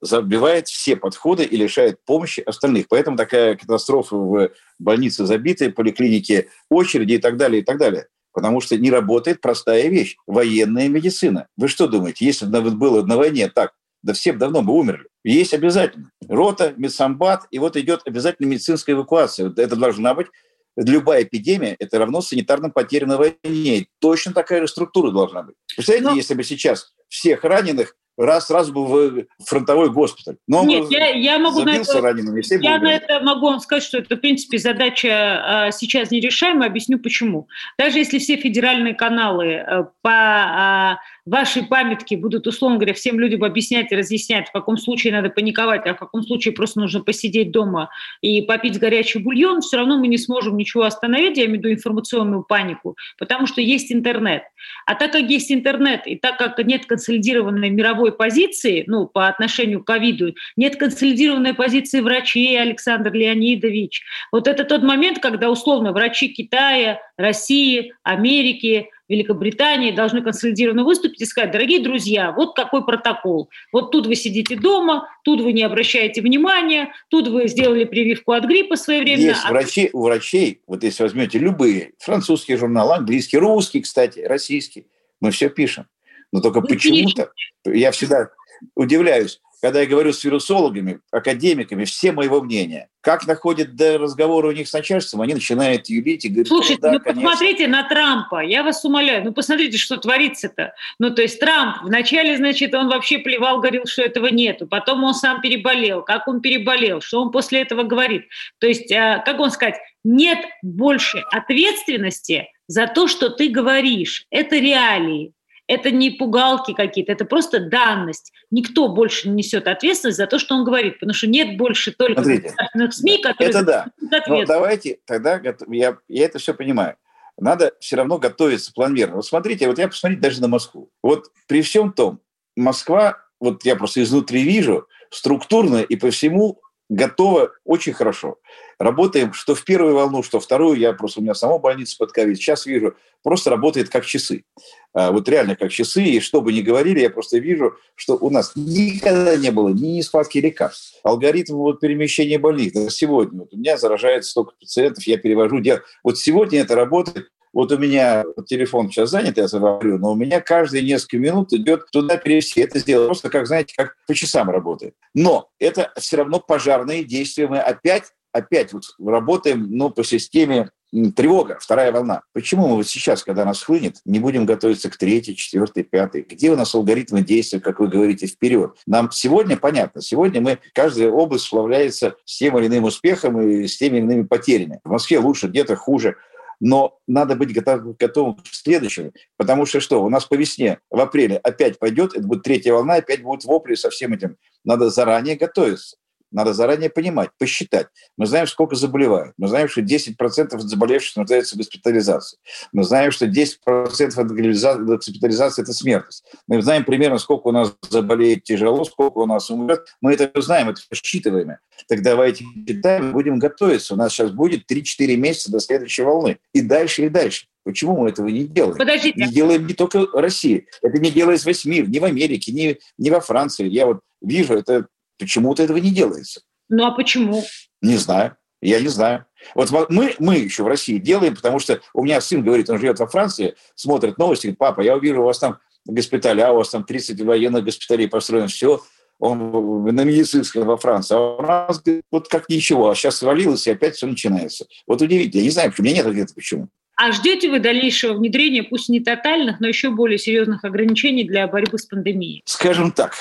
забивает 0.00 0.66
все 0.66 0.96
подходы 0.96 1.44
и 1.44 1.56
лишает 1.56 2.04
помощи 2.04 2.40
остальных. 2.40 2.88
Поэтому 2.88 3.16
такая 3.16 3.54
катастрофа 3.56 4.16
в 4.16 4.50
больнице 4.80 5.26
забитой, 5.26 5.72
поликлинике 5.72 6.48
очереди 6.68 7.12
и 7.12 7.18
так 7.18 7.36
далее, 7.36 7.62
и 7.62 7.64
так 7.64 7.78
далее. 7.78 8.08
Потому 8.32 8.60
что 8.60 8.76
не 8.76 8.90
работает 8.90 9.40
простая 9.40 9.86
вещь– 9.86 10.16
военная 10.26 10.88
медицина. 10.88 11.46
Вы 11.56 11.68
что 11.68 11.86
думаете, 11.86 12.24
если 12.24 12.46
бы 12.46 12.62
было 12.72 13.06
на 13.06 13.16
войне 13.16 13.48
так, 13.48 13.74
да 14.02 14.12
все 14.12 14.32
давно 14.32 14.62
бы 14.62 14.72
умерли. 14.72 15.08
Есть 15.24 15.54
обязательно. 15.54 16.10
Рота, 16.28 16.74
медсамбат, 16.76 17.46
и 17.50 17.58
вот 17.58 17.76
идет 17.76 18.02
обязательно 18.04 18.46
медицинская 18.46 18.94
эвакуация. 18.94 19.52
Это 19.56 19.76
должна 19.76 20.14
быть 20.14 20.28
любая 20.76 21.22
эпидемия– 21.22 21.76
это 21.78 21.98
равно 21.98 22.20
санитарным 22.20 22.70
потерям 22.70 23.08
на 23.08 23.16
войне. 23.16 23.86
Точно 24.00 24.32
такая 24.32 24.60
же 24.60 24.68
структура 24.68 25.10
должна 25.10 25.42
быть. 25.42 25.56
Представляете, 25.74 26.10
Но... 26.10 26.16
если 26.16 26.34
бы 26.34 26.44
сейчас 26.44 26.94
всех 27.08 27.44
раненых 27.44 27.96
раз 28.16 28.46
сразу 28.46 28.72
бы 28.72 28.86
в 28.86 29.26
фронтовой 29.44 29.90
госпиталь. 29.90 30.36
Но 30.46 30.64
Нет, 30.64 30.90
я, 30.90 31.08
я 31.08 31.38
могу 31.38 31.62
на 31.62 31.76
это, 31.76 32.00
ранеными, 32.00 32.42
я 32.62 32.78
на 32.78 32.92
это 32.92 33.20
могу 33.20 33.46
вам 33.46 33.60
сказать, 33.60 33.82
что 33.82 33.98
это, 33.98 34.16
в 34.16 34.20
принципе, 34.20 34.58
задача 34.58 35.08
а, 35.10 35.70
сейчас 35.70 36.10
нерешаемая. 36.10 36.68
Объясню 36.68 36.98
почему. 36.98 37.48
Даже 37.78 37.98
если 37.98 38.18
все 38.18 38.36
федеральные 38.36 38.94
каналы 38.94 39.56
а, 39.56 39.82
по 40.02 40.10
а, 40.10 40.98
вашей 41.26 41.64
памятке 41.64 42.16
будут, 42.16 42.46
условно 42.46 42.78
говоря, 42.78 42.94
всем 42.94 43.18
людям 43.20 43.44
объяснять 43.44 43.90
и 43.92 43.96
разъяснять, 43.96 44.48
в 44.48 44.52
каком 44.52 44.78
случае 44.78 45.12
надо 45.12 45.28
паниковать, 45.28 45.86
а 45.86 45.94
в 45.94 45.98
каком 45.98 46.22
случае 46.22 46.54
просто 46.54 46.80
нужно 46.80 47.00
посидеть 47.00 47.50
дома 47.50 47.90
и 48.22 48.42
попить 48.42 48.78
горячий 48.78 49.18
бульон, 49.18 49.60
все 49.60 49.76
равно 49.76 49.98
мы 49.98 50.06
не 50.06 50.18
сможем 50.18 50.56
ничего 50.56 50.84
остановить, 50.84 51.36
я 51.36 51.44
имею 51.44 51.60
в 51.60 51.64
виду 51.64 51.72
информационную 51.72 52.44
панику, 52.44 52.96
потому 53.18 53.46
что 53.46 53.60
есть 53.60 53.92
интернет. 53.92 54.42
А 54.86 54.94
так 54.94 55.12
как 55.12 55.22
есть 55.22 55.50
интернет, 55.50 56.06
и 56.06 56.16
так 56.16 56.38
как 56.38 56.58
нет 56.58 56.86
консолидированной 56.86 57.70
мировой 57.70 58.12
позиции, 58.12 58.84
ну, 58.86 59.06
по 59.06 59.28
отношению 59.28 59.82
к 59.82 59.86
ковиду, 59.86 60.34
нет 60.56 60.76
консолидированной 60.76 61.54
позиции 61.54 62.00
врачей, 62.00 62.60
Александр 62.60 63.12
Леонидович, 63.12 64.02
вот 64.32 64.46
это 64.48 64.64
тот 64.64 64.82
момент, 64.82 65.18
когда 65.18 65.50
условно 65.50 65.92
врачи 65.92 66.28
Китая, 66.28 67.00
России, 67.16 67.94
Америки, 68.02 68.90
Великобритании 69.08 69.92
должны 69.92 70.22
консолидированно 70.22 70.84
выступить 70.84 71.20
и 71.20 71.26
сказать, 71.26 71.52
дорогие 71.52 71.80
друзья, 71.80 72.32
вот 72.32 72.56
какой 72.56 72.84
протокол. 72.84 73.50
Вот 73.72 73.90
тут 73.92 74.06
вы 74.06 74.16
сидите 74.16 74.56
дома, 74.56 75.08
тут 75.24 75.40
вы 75.40 75.52
не 75.52 75.62
обращаете 75.62 76.22
внимания, 76.22 76.92
тут 77.08 77.28
вы 77.28 77.48
сделали 77.48 77.84
прививку 77.84 78.32
от 78.32 78.44
гриппа 78.44 78.76
своевременно. 78.76 79.28
Есть 79.28 79.42
а... 79.44 79.50
врачи, 79.50 79.90
у 79.92 80.02
врачей, 80.02 80.62
вот 80.66 80.82
если 80.82 81.02
возьмете 81.02 81.38
любые, 81.38 81.92
французский 81.98 82.56
журнал, 82.56 82.92
английский, 82.92 83.38
русский, 83.38 83.80
кстати, 83.80 84.20
российский, 84.20 84.86
мы 85.20 85.30
все 85.30 85.48
пишем. 85.48 85.86
Но 86.32 86.40
только 86.40 86.60
почему-то, 86.60 87.30
я 87.64 87.92
всегда 87.92 88.30
удивляюсь, 88.74 89.40
когда 89.60 89.80
я 89.80 89.86
говорю 89.86 90.12
с 90.12 90.22
вирусологами, 90.22 91.00
академиками, 91.10 91.84
все 91.84 92.12
моего 92.12 92.42
мнения. 92.42 92.88
Как 93.00 93.26
находят 93.26 93.74
до 93.76 93.98
разговора 93.98 94.48
у 94.48 94.52
них 94.52 94.68
с 94.68 94.72
начальством, 94.72 95.22
они 95.22 95.34
начинают 95.34 95.88
юлить 95.88 96.24
и 96.24 96.28
говорят, 96.28 96.48
Слушайте, 96.48 96.80
ну, 96.82 96.88
да, 96.88 96.92
ну 96.92 97.00
конечно. 97.00 97.30
посмотрите 97.30 97.68
на 97.68 97.88
Трампа, 97.88 98.44
я 98.44 98.62
вас 98.62 98.84
умоляю, 98.84 99.24
ну 99.24 99.32
посмотрите, 99.32 99.78
что 99.78 99.96
творится-то. 99.96 100.74
Ну 100.98 101.14
то 101.14 101.22
есть 101.22 101.40
Трамп, 101.40 101.82
вначале, 101.82 102.36
значит, 102.36 102.74
он 102.74 102.88
вообще 102.88 103.18
плевал, 103.18 103.60
говорил, 103.60 103.86
что 103.86 104.02
этого 104.02 104.26
нету, 104.26 104.66
потом 104.66 105.04
он 105.04 105.14
сам 105.14 105.40
переболел, 105.40 106.02
как 106.02 106.28
он 106.28 106.40
переболел, 106.40 107.00
что 107.00 107.22
он 107.22 107.30
после 107.30 107.62
этого 107.62 107.84
говорит. 107.84 108.24
То 108.58 108.66
есть, 108.66 108.90
а, 108.92 109.20
как 109.20 109.40
он 109.40 109.50
сказать, 109.50 109.76
нет 110.04 110.38
больше 110.62 111.22
ответственности 111.32 112.48
за 112.68 112.86
то, 112.86 113.08
что 113.08 113.30
ты 113.30 113.48
говоришь. 113.48 114.26
Это 114.30 114.56
реалии. 114.56 115.32
Это 115.68 115.90
не 115.90 116.10
пугалки 116.10 116.74
какие-то, 116.74 117.12
это 117.12 117.24
просто 117.24 117.58
данность. 117.58 118.32
Никто 118.50 118.88
больше 118.88 119.28
не 119.28 119.36
несет 119.36 119.66
ответственность 119.66 120.18
за 120.18 120.26
то, 120.26 120.38
что 120.38 120.54
он 120.54 120.64
говорит, 120.64 121.00
потому 121.00 121.14
что 121.14 121.26
нет 121.26 121.56
больше 121.56 121.92
только 121.92 122.22
Смотрите, 122.22 122.42
государственных 122.44 122.94
СМИ, 122.94 123.22
которые 123.22 123.50
это 123.50 123.62
да. 123.62 123.86
Но 124.28 124.44
давайте 124.44 124.98
тогда, 125.06 125.40
я, 125.68 125.98
я 126.08 126.24
это 126.24 126.38
все 126.38 126.54
понимаю. 126.54 126.96
Надо 127.38 127.72
все 127.80 127.96
равно 127.96 128.18
готовиться 128.18 128.72
планомерно. 128.72 129.16
Вот 129.16 129.26
смотрите, 129.26 129.66
вот 129.66 129.78
я 129.78 129.88
посмотрите 129.88 130.22
даже 130.22 130.40
на 130.40 130.48
Москву. 130.48 130.90
Вот 131.02 131.30
при 131.48 131.62
всем 131.62 131.92
том, 131.92 132.20
Москва, 132.56 133.18
вот 133.40 133.64
я 133.64 133.76
просто 133.76 134.02
изнутри 134.02 134.42
вижу, 134.42 134.86
структурно 135.10 135.82
и 135.82 135.96
по 135.96 136.10
всему 136.10 136.60
готова 136.88 137.50
очень 137.64 137.92
хорошо. 137.92 138.38
Работаем, 138.78 139.32
что 139.32 139.54
в 139.54 139.64
первую 139.64 139.94
волну, 139.94 140.22
что 140.22 140.38
вторую. 140.38 140.78
Я 140.78 140.92
просто, 140.92 141.20
у 141.20 141.22
меня 141.22 141.34
сама 141.34 141.58
больница 141.58 141.96
под 141.98 142.12
ковид. 142.12 142.36
Сейчас 142.36 142.66
вижу, 142.66 142.94
просто 143.22 143.50
работает 143.50 143.88
как 143.88 144.04
часы. 144.04 144.44
А, 144.92 145.12
вот 145.12 145.28
реально 145.28 145.56
как 145.56 145.70
часы. 145.70 146.02
И 146.02 146.20
что 146.20 146.42
бы 146.42 146.52
ни 146.52 146.60
говорили, 146.60 147.00
я 147.00 147.10
просто 147.10 147.38
вижу, 147.38 147.74
что 147.94 148.16
у 148.16 148.28
нас 148.28 148.52
никогда 148.54 149.36
не 149.36 149.50
было 149.50 149.70
ни 149.70 149.96
нехватки 149.96 150.38
лекарств. 150.38 151.00
Алгоритм 151.02 151.54
вот 151.54 151.80
перемещения 151.80 152.38
больных. 152.38 152.72
Сегодня 152.90 153.40
вот 153.40 153.54
у 153.54 153.56
меня 153.56 153.78
заражается 153.78 154.30
столько 154.30 154.52
пациентов, 154.60 155.06
я 155.06 155.16
перевожу. 155.16 155.62
Вот 156.04 156.18
сегодня 156.18 156.60
это 156.60 156.74
работает 156.74 157.28
вот 157.56 157.72
у 157.72 157.78
меня 157.78 158.22
телефон 158.46 158.90
сейчас 158.90 159.08
занят, 159.08 159.38
я 159.38 159.46
говорю, 159.48 159.96
но 159.96 160.12
у 160.12 160.14
меня 160.14 160.42
каждые 160.42 160.82
несколько 160.82 161.16
минут 161.16 161.54
идет 161.54 161.90
туда 161.90 162.18
перевести. 162.18 162.60
Это 162.60 162.78
сделано 162.78 163.06
просто, 163.06 163.30
как, 163.30 163.46
знаете, 163.46 163.72
как 163.74 163.96
по 164.06 164.14
часам 164.14 164.50
работает. 164.50 164.94
Но 165.14 165.48
это 165.58 165.90
все 165.96 166.18
равно 166.18 166.38
пожарные 166.38 167.02
действия. 167.02 167.48
Мы 167.48 167.58
опять 167.58 168.12
опять 168.36 168.72
вот 168.72 168.84
работаем 169.04 169.66
ну, 169.70 169.90
по 169.90 170.04
системе 170.04 170.70
тревога, 171.14 171.58
вторая 171.60 171.92
волна. 171.92 172.22
Почему 172.32 172.68
мы 172.68 172.76
вот 172.76 172.86
сейчас, 172.86 173.22
когда 173.22 173.44
нас 173.44 173.62
хлынет, 173.62 173.96
не 174.04 174.18
будем 174.18 174.46
готовиться 174.46 174.90
к 174.90 174.96
третьей, 174.96 175.36
четвертой, 175.36 175.82
пятой? 175.82 176.22
Где 176.22 176.50
у 176.50 176.56
нас 176.56 176.74
алгоритмы 176.74 177.22
действия, 177.22 177.60
как 177.60 177.80
вы 177.80 177.88
говорите, 177.88 178.26
вперед? 178.26 178.76
Нам 178.86 179.10
сегодня 179.10 179.56
понятно. 179.56 180.00
Сегодня 180.00 180.40
мы, 180.40 180.58
каждая 180.72 181.10
область 181.10 181.44
сплавляется 181.44 182.16
с 182.24 182.38
тем 182.38 182.58
или 182.58 182.68
иным 182.68 182.84
успехом 182.84 183.40
и 183.40 183.66
с 183.66 183.76
теми 183.76 183.98
или 183.98 184.04
иными 184.04 184.22
потерями. 184.22 184.80
В 184.84 184.90
Москве 184.90 185.18
лучше, 185.18 185.48
где-то 185.48 185.76
хуже 185.76 186.16
но 186.60 186.98
надо 187.06 187.36
быть 187.36 187.52
готов, 187.52 187.96
готовым 187.96 188.36
к 188.36 188.46
следующему, 188.46 189.12
потому 189.36 189.66
что 189.66 189.80
что, 189.80 190.02
у 190.02 190.08
нас 190.08 190.24
по 190.24 190.34
весне, 190.34 190.78
в 190.90 190.98
апреле 191.00 191.36
опять 191.36 191.78
пойдет, 191.78 192.16
это 192.16 192.26
будет 192.26 192.42
третья 192.42 192.72
волна, 192.72 192.94
опять 192.94 193.22
будут 193.22 193.44
вопли 193.44 193.74
со 193.74 193.90
всем 193.90 194.14
этим. 194.14 194.36
Надо 194.64 194.90
заранее 194.90 195.36
готовиться. 195.36 195.96
Надо 196.32 196.52
заранее 196.52 196.90
понимать, 196.90 197.30
посчитать. 197.38 197.86
Мы 198.16 198.26
знаем, 198.26 198.46
сколько 198.46 198.74
заболевают. 198.74 199.34
Мы 199.38 199.48
знаем, 199.48 199.68
что 199.68 199.80
10% 199.80 200.58
заболевших 200.58 201.16
нуждаются 201.16 201.54
в 201.54 201.58
госпитализации. 201.58 202.38
Мы 202.72 202.84
знаем, 202.84 203.12
что 203.12 203.26
10% 203.26 203.56
от 203.66 204.86
госпитализации– 204.86 205.62
это 205.62 205.72
смертность. 205.72 206.24
Мы 206.46 206.60
знаем 206.62 206.84
примерно, 206.84 207.18
сколько 207.18 207.48
у 207.48 207.52
нас 207.52 207.74
заболеет 207.88 208.44
тяжело, 208.44 208.84
сколько 208.84 209.18
у 209.18 209.26
нас 209.26 209.50
умрет. 209.50 209.86
Мы 210.00 210.14
это 210.14 210.30
знаем, 210.40 210.68
это 210.68 210.80
посчитываем. 210.88 211.56
Так 211.88 212.02
давайте 212.02 212.44
считаем, 212.66 213.12
будем 213.12 213.38
готовиться. 213.38 213.94
У 213.94 213.96
нас 213.96 214.12
сейчас 214.12 214.30
будет 214.30 214.70
3-4 214.70 215.16
месяца 215.16 215.52
до 215.52 215.60
следующей 215.60 216.02
волны. 216.02 216.38
И 216.52 216.60
дальше, 216.60 217.06
и 217.06 217.08
дальше. 217.08 217.46
Почему 217.64 217.96
мы 217.96 218.10
этого 218.10 218.28
не 218.28 218.44
делаем? 218.44 218.76
Подождите. 218.76 219.20
Не 219.20 219.32
делаем 219.32 219.66
не 219.66 219.74
только 219.74 220.06
Россия. 220.12 220.64
Это 220.82 220.98
не 220.98 221.10
делает 221.10 221.44
весь 221.44 221.64
мир, 221.64 221.88
ни 221.88 221.98
в 221.98 222.04
Америке, 222.04 222.52
ни, 222.52 222.78
ни 222.96 223.10
во 223.10 223.20
Франции. 223.20 223.68
Я 223.68 223.86
вот 223.86 224.00
вижу, 224.20 224.54
это 224.54 224.86
Почему-то 225.18 225.62
этого 225.62 225.78
не 225.78 225.90
делается. 225.90 226.42
Ну 226.68 226.86
а 226.86 226.92
почему? 226.92 227.42
Не 227.80 227.96
знаю. 227.96 228.36
Я 228.60 228.80
не 228.80 228.88
знаю. 228.88 229.26
Вот 229.54 229.70
мы, 229.90 230.14
мы 230.18 230.36
еще 230.36 230.62
в 230.62 230.66
России 230.66 230.98
делаем, 230.98 231.36
потому 231.36 231.58
что 231.58 231.80
у 231.94 232.02
меня 232.02 232.20
сын 232.20 232.42
говорит, 232.42 232.68
он 232.70 232.78
живет 232.78 232.98
во 232.98 233.06
Франции, 233.06 233.54
смотрит 233.74 234.18
новости, 234.18 234.46
говорит, 234.46 234.58
папа, 234.58 234.80
я 234.80 234.96
увижу, 234.96 235.20
у 235.20 235.26
вас 235.26 235.38
там 235.38 235.58
госпитали, 235.84 236.40
а 236.40 236.52
у 236.52 236.56
вас 236.56 236.70
там 236.70 236.84
30 236.84 237.20
военных 237.20 237.64
госпиталей 237.64 238.08
построено, 238.08 238.48
все, 238.48 238.82
он 239.18 239.84
на 239.84 240.04
медицинском 240.04 240.66
во 240.66 240.76
Франции. 240.76 241.14
А 241.14 241.18
у 241.18 241.42
нас 241.42 241.82
вот 242.10 242.28
как 242.28 242.48
ничего, 242.48 242.90
а 242.90 242.94
сейчас 242.94 243.16
свалилось, 243.16 243.66
и 243.66 243.70
опять 243.70 243.96
все 243.96 244.06
начинается. 244.06 244.66
Вот 244.86 245.00
удивительно. 245.00 245.40
Я 245.40 245.44
не 245.44 245.50
знаю, 245.50 245.70
почему. 245.70 245.84
У 245.84 245.86
меня 245.86 245.96
нет 245.96 246.06
ответа, 246.06 246.34
почему. 246.34 246.68
А 246.96 247.12
ждете 247.12 247.50
вы 247.50 247.60
дальнейшего 247.60 248.14
внедрения, 248.14 248.62
пусть 248.62 248.88
не 248.88 249.00
тотальных, 249.00 249.60
но 249.60 249.68
еще 249.68 249.90
более 249.90 250.18
серьезных 250.18 250.64
ограничений 250.64 251.24
для 251.24 251.46
борьбы 251.46 251.78
с 251.78 251.84
пандемией? 251.84 252.42
Скажем 252.46 252.90
так, 252.90 253.14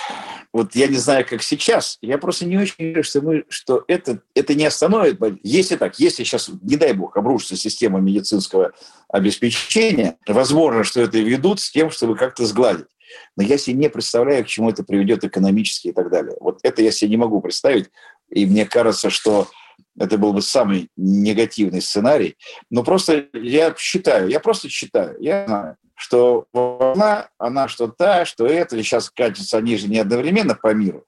вот 0.53 0.73
я 0.76 0.88
не 0.88 0.95
знаю, 0.95 1.26
как 1.30 1.43
сейчас, 1.43 1.97
я 2.01 2.17
просто 2.17 2.45
не 2.45 2.57
очень 2.57 2.76
верю, 2.80 3.03
что, 3.03 3.21
мы, 3.21 3.43
что 3.49 3.84
это, 3.89 4.21
это 4.34 4.55
не 4.55 4.65
остановит. 4.65 5.19
Если 5.43 5.76
так, 5.76 5.99
если 5.99 6.23
сейчас, 6.23 6.49
не 6.61 6.78
дай 6.78 6.93
бог, 6.93 7.17
обрушится 7.17 7.57
система 7.57 7.99
медицинского 7.99 8.71
обеспечения, 9.09 10.15
возможно, 10.26 10.86
что 10.86 11.01
это 11.01 11.17
ведут 11.17 11.59
с 11.59 11.69
тем, 11.69 11.91
чтобы 11.91 12.15
как-то 12.15 12.45
сгладить. 12.45 12.88
Но 13.36 13.43
я 13.43 13.57
себе 13.57 13.76
не 13.76 13.89
представляю, 13.89 14.45
к 14.45 14.47
чему 14.47 14.69
это 14.69 14.86
приведет 14.86 15.26
экономически 15.26 15.89
и 15.89 15.91
так 15.91 16.09
далее. 16.09 16.38
Вот 16.39 16.59
это 16.63 16.82
я 16.82 16.91
себе 16.91 17.11
не 17.11 17.17
могу 17.17 17.41
представить. 17.41 17.89
И 18.30 18.45
мне 18.45 18.65
кажется, 18.65 19.09
что 19.09 19.49
это 19.97 20.17
был 20.17 20.34
бы 20.34 20.41
самый 20.41 20.89
негативный 20.95 21.82
сценарий. 21.82 22.38
Но 22.69 22.84
просто 22.84 23.28
я 23.34 23.73
считаю, 23.78 24.30
я 24.30 24.39
просто 24.39 24.69
считаю, 24.69 25.17
я 25.19 25.45
знаю, 25.47 25.78
что 25.95 26.45
волна, 26.53 27.30
она 27.38 27.67
что 27.67 27.88
та, 27.88 28.26
что 28.26 28.45
это, 28.45 28.78
сейчас 28.78 29.09
катятся 29.09 29.57
они 29.57 29.78
же 29.78 29.88
не 29.88 29.99
одновременно 29.99 30.55
по 30.55 30.73
миру. 30.73 31.05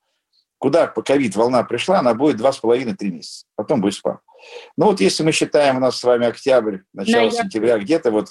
Куда 0.60 0.88
по 0.88 1.04
ковид 1.04 1.36
волна 1.36 1.64
пришла, 1.64 2.00
она 2.00 2.14
будет 2.14 2.38
два 2.38 2.52
с 2.52 2.58
половиной-три 2.58 3.12
месяца. 3.12 3.46
Потом 3.56 3.82
будет 3.82 3.94
спад. 3.94 4.20
Ну 4.76 4.88
вот 4.88 5.02
если 5.02 5.24
мы 5.24 5.32
считаем 5.32 5.78
у 5.78 5.80
нас 5.80 5.98
с 5.98 6.04
вами 6.04 6.26
октябрь, 6.26 6.80
начало 6.94 7.30
да, 7.30 7.44
сентября, 7.44 7.78
где-то 7.78 8.12
вот 8.12 8.30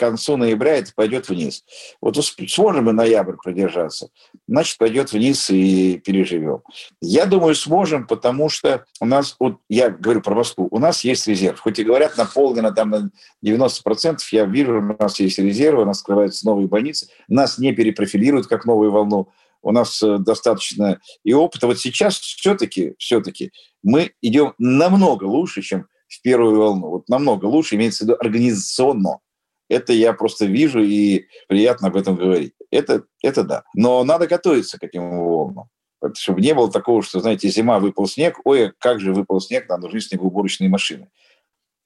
концу 0.00 0.36
ноября 0.36 0.76
это 0.76 0.92
пойдет 0.94 1.28
вниз. 1.28 1.64
Вот 2.00 2.16
сможем 2.16 2.80
мы 2.80 2.92
ноябрь 2.92 3.36
продержаться, 3.42 4.08
значит, 4.48 4.78
пойдет 4.78 5.12
вниз 5.12 5.50
и 5.50 5.98
переживем. 5.98 6.62
Я 7.00 7.26
думаю, 7.26 7.54
сможем, 7.54 8.06
потому 8.06 8.48
что 8.48 8.84
у 9.00 9.06
нас, 9.06 9.36
вот 9.38 9.58
я 9.68 9.90
говорю 9.90 10.22
про 10.22 10.34
Москву, 10.34 10.68
у 10.70 10.78
нас 10.78 11.04
есть 11.04 11.26
резерв. 11.28 11.60
Хоть 11.60 11.78
и 11.78 11.84
говорят 11.84 12.16
наполнено 12.16 12.72
там 12.72 12.90
на 12.90 13.10
90%, 13.44 14.18
я 14.32 14.44
вижу, 14.46 14.78
у 14.78 15.02
нас 15.02 15.20
есть 15.20 15.38
резервы, 15.38 15.82
у 15.82 15.86
нас 15.86 16.00
открываются 16.00 16.46
новые 16.46 16.66
больницы, 16.66 17.08
нас 17.28 17.58
не 17.58 17.72
перепрофилируют 17.72 18.46
как 18.46 18.64
новую 18.64 18.90
волну, 18.90 19.28
у 19.62 19.72
нас 19.72 20.02
э, 20.02 20.18
достаточно 20.18 20.98
и 21.22 21.34
опыта. 21.34 21.66
Вот 21.66 21.78
сейчас 21.78 22.18
все-таки, 22.18 22.94
все-таки 22.98 23.52
мы 23.82 24.12
идем 24.22 24.54
намного 24.58 25.24
лучше, 25.24 25.62
чем 25.62 25.86
в 26.08 26.22
первую 26.22 26.58
волну. 26.58 26.88
Вот 26.88 27.08
намного 27.08 27.46
лучше, 27.46 27.76
имеется 27.76 28.04
в 28.04 28.08
виду 28.08 28.16
организационно. 28.18 29.18
Это 29.70 29.92
я 29.92 30.12
просто 30.12 30.46
вижу 30.46 30.82
и 30.82 31.26
приятно 31.48 31.88
об 31.88 31.96
этом 31.96 32.16
говорить. 32.16 32.54
Это, 32.70 33.04
это 33.22 33.44
да. 33.44 33.62
Но 33.74 34.02
надо 34.04 34.26
готовиться 34.26 34.78
к 34.78 34.82
этим 34.82 35.08
волнам. 35.18 35.68
Чтобы 36.14 36.40
не 36.40 36.54
было 36.54 36.70
такого, 36.70 37.02
что, 37.02 37.20
знаете, 37.20 37.48
зима, 37.48 37.78
выпал 37.78 38.06
снег, 38.06 38.40
ой, 38.44 38.72
как 38.78 39.00
же 39.00 39.14
выпал 39.14 39.40
снег, 39.40 39.68
нам 39.68 39.80
нужны 39.80 40.00
снегоуборочные 40.00 40.68
машины. 40.68 41.08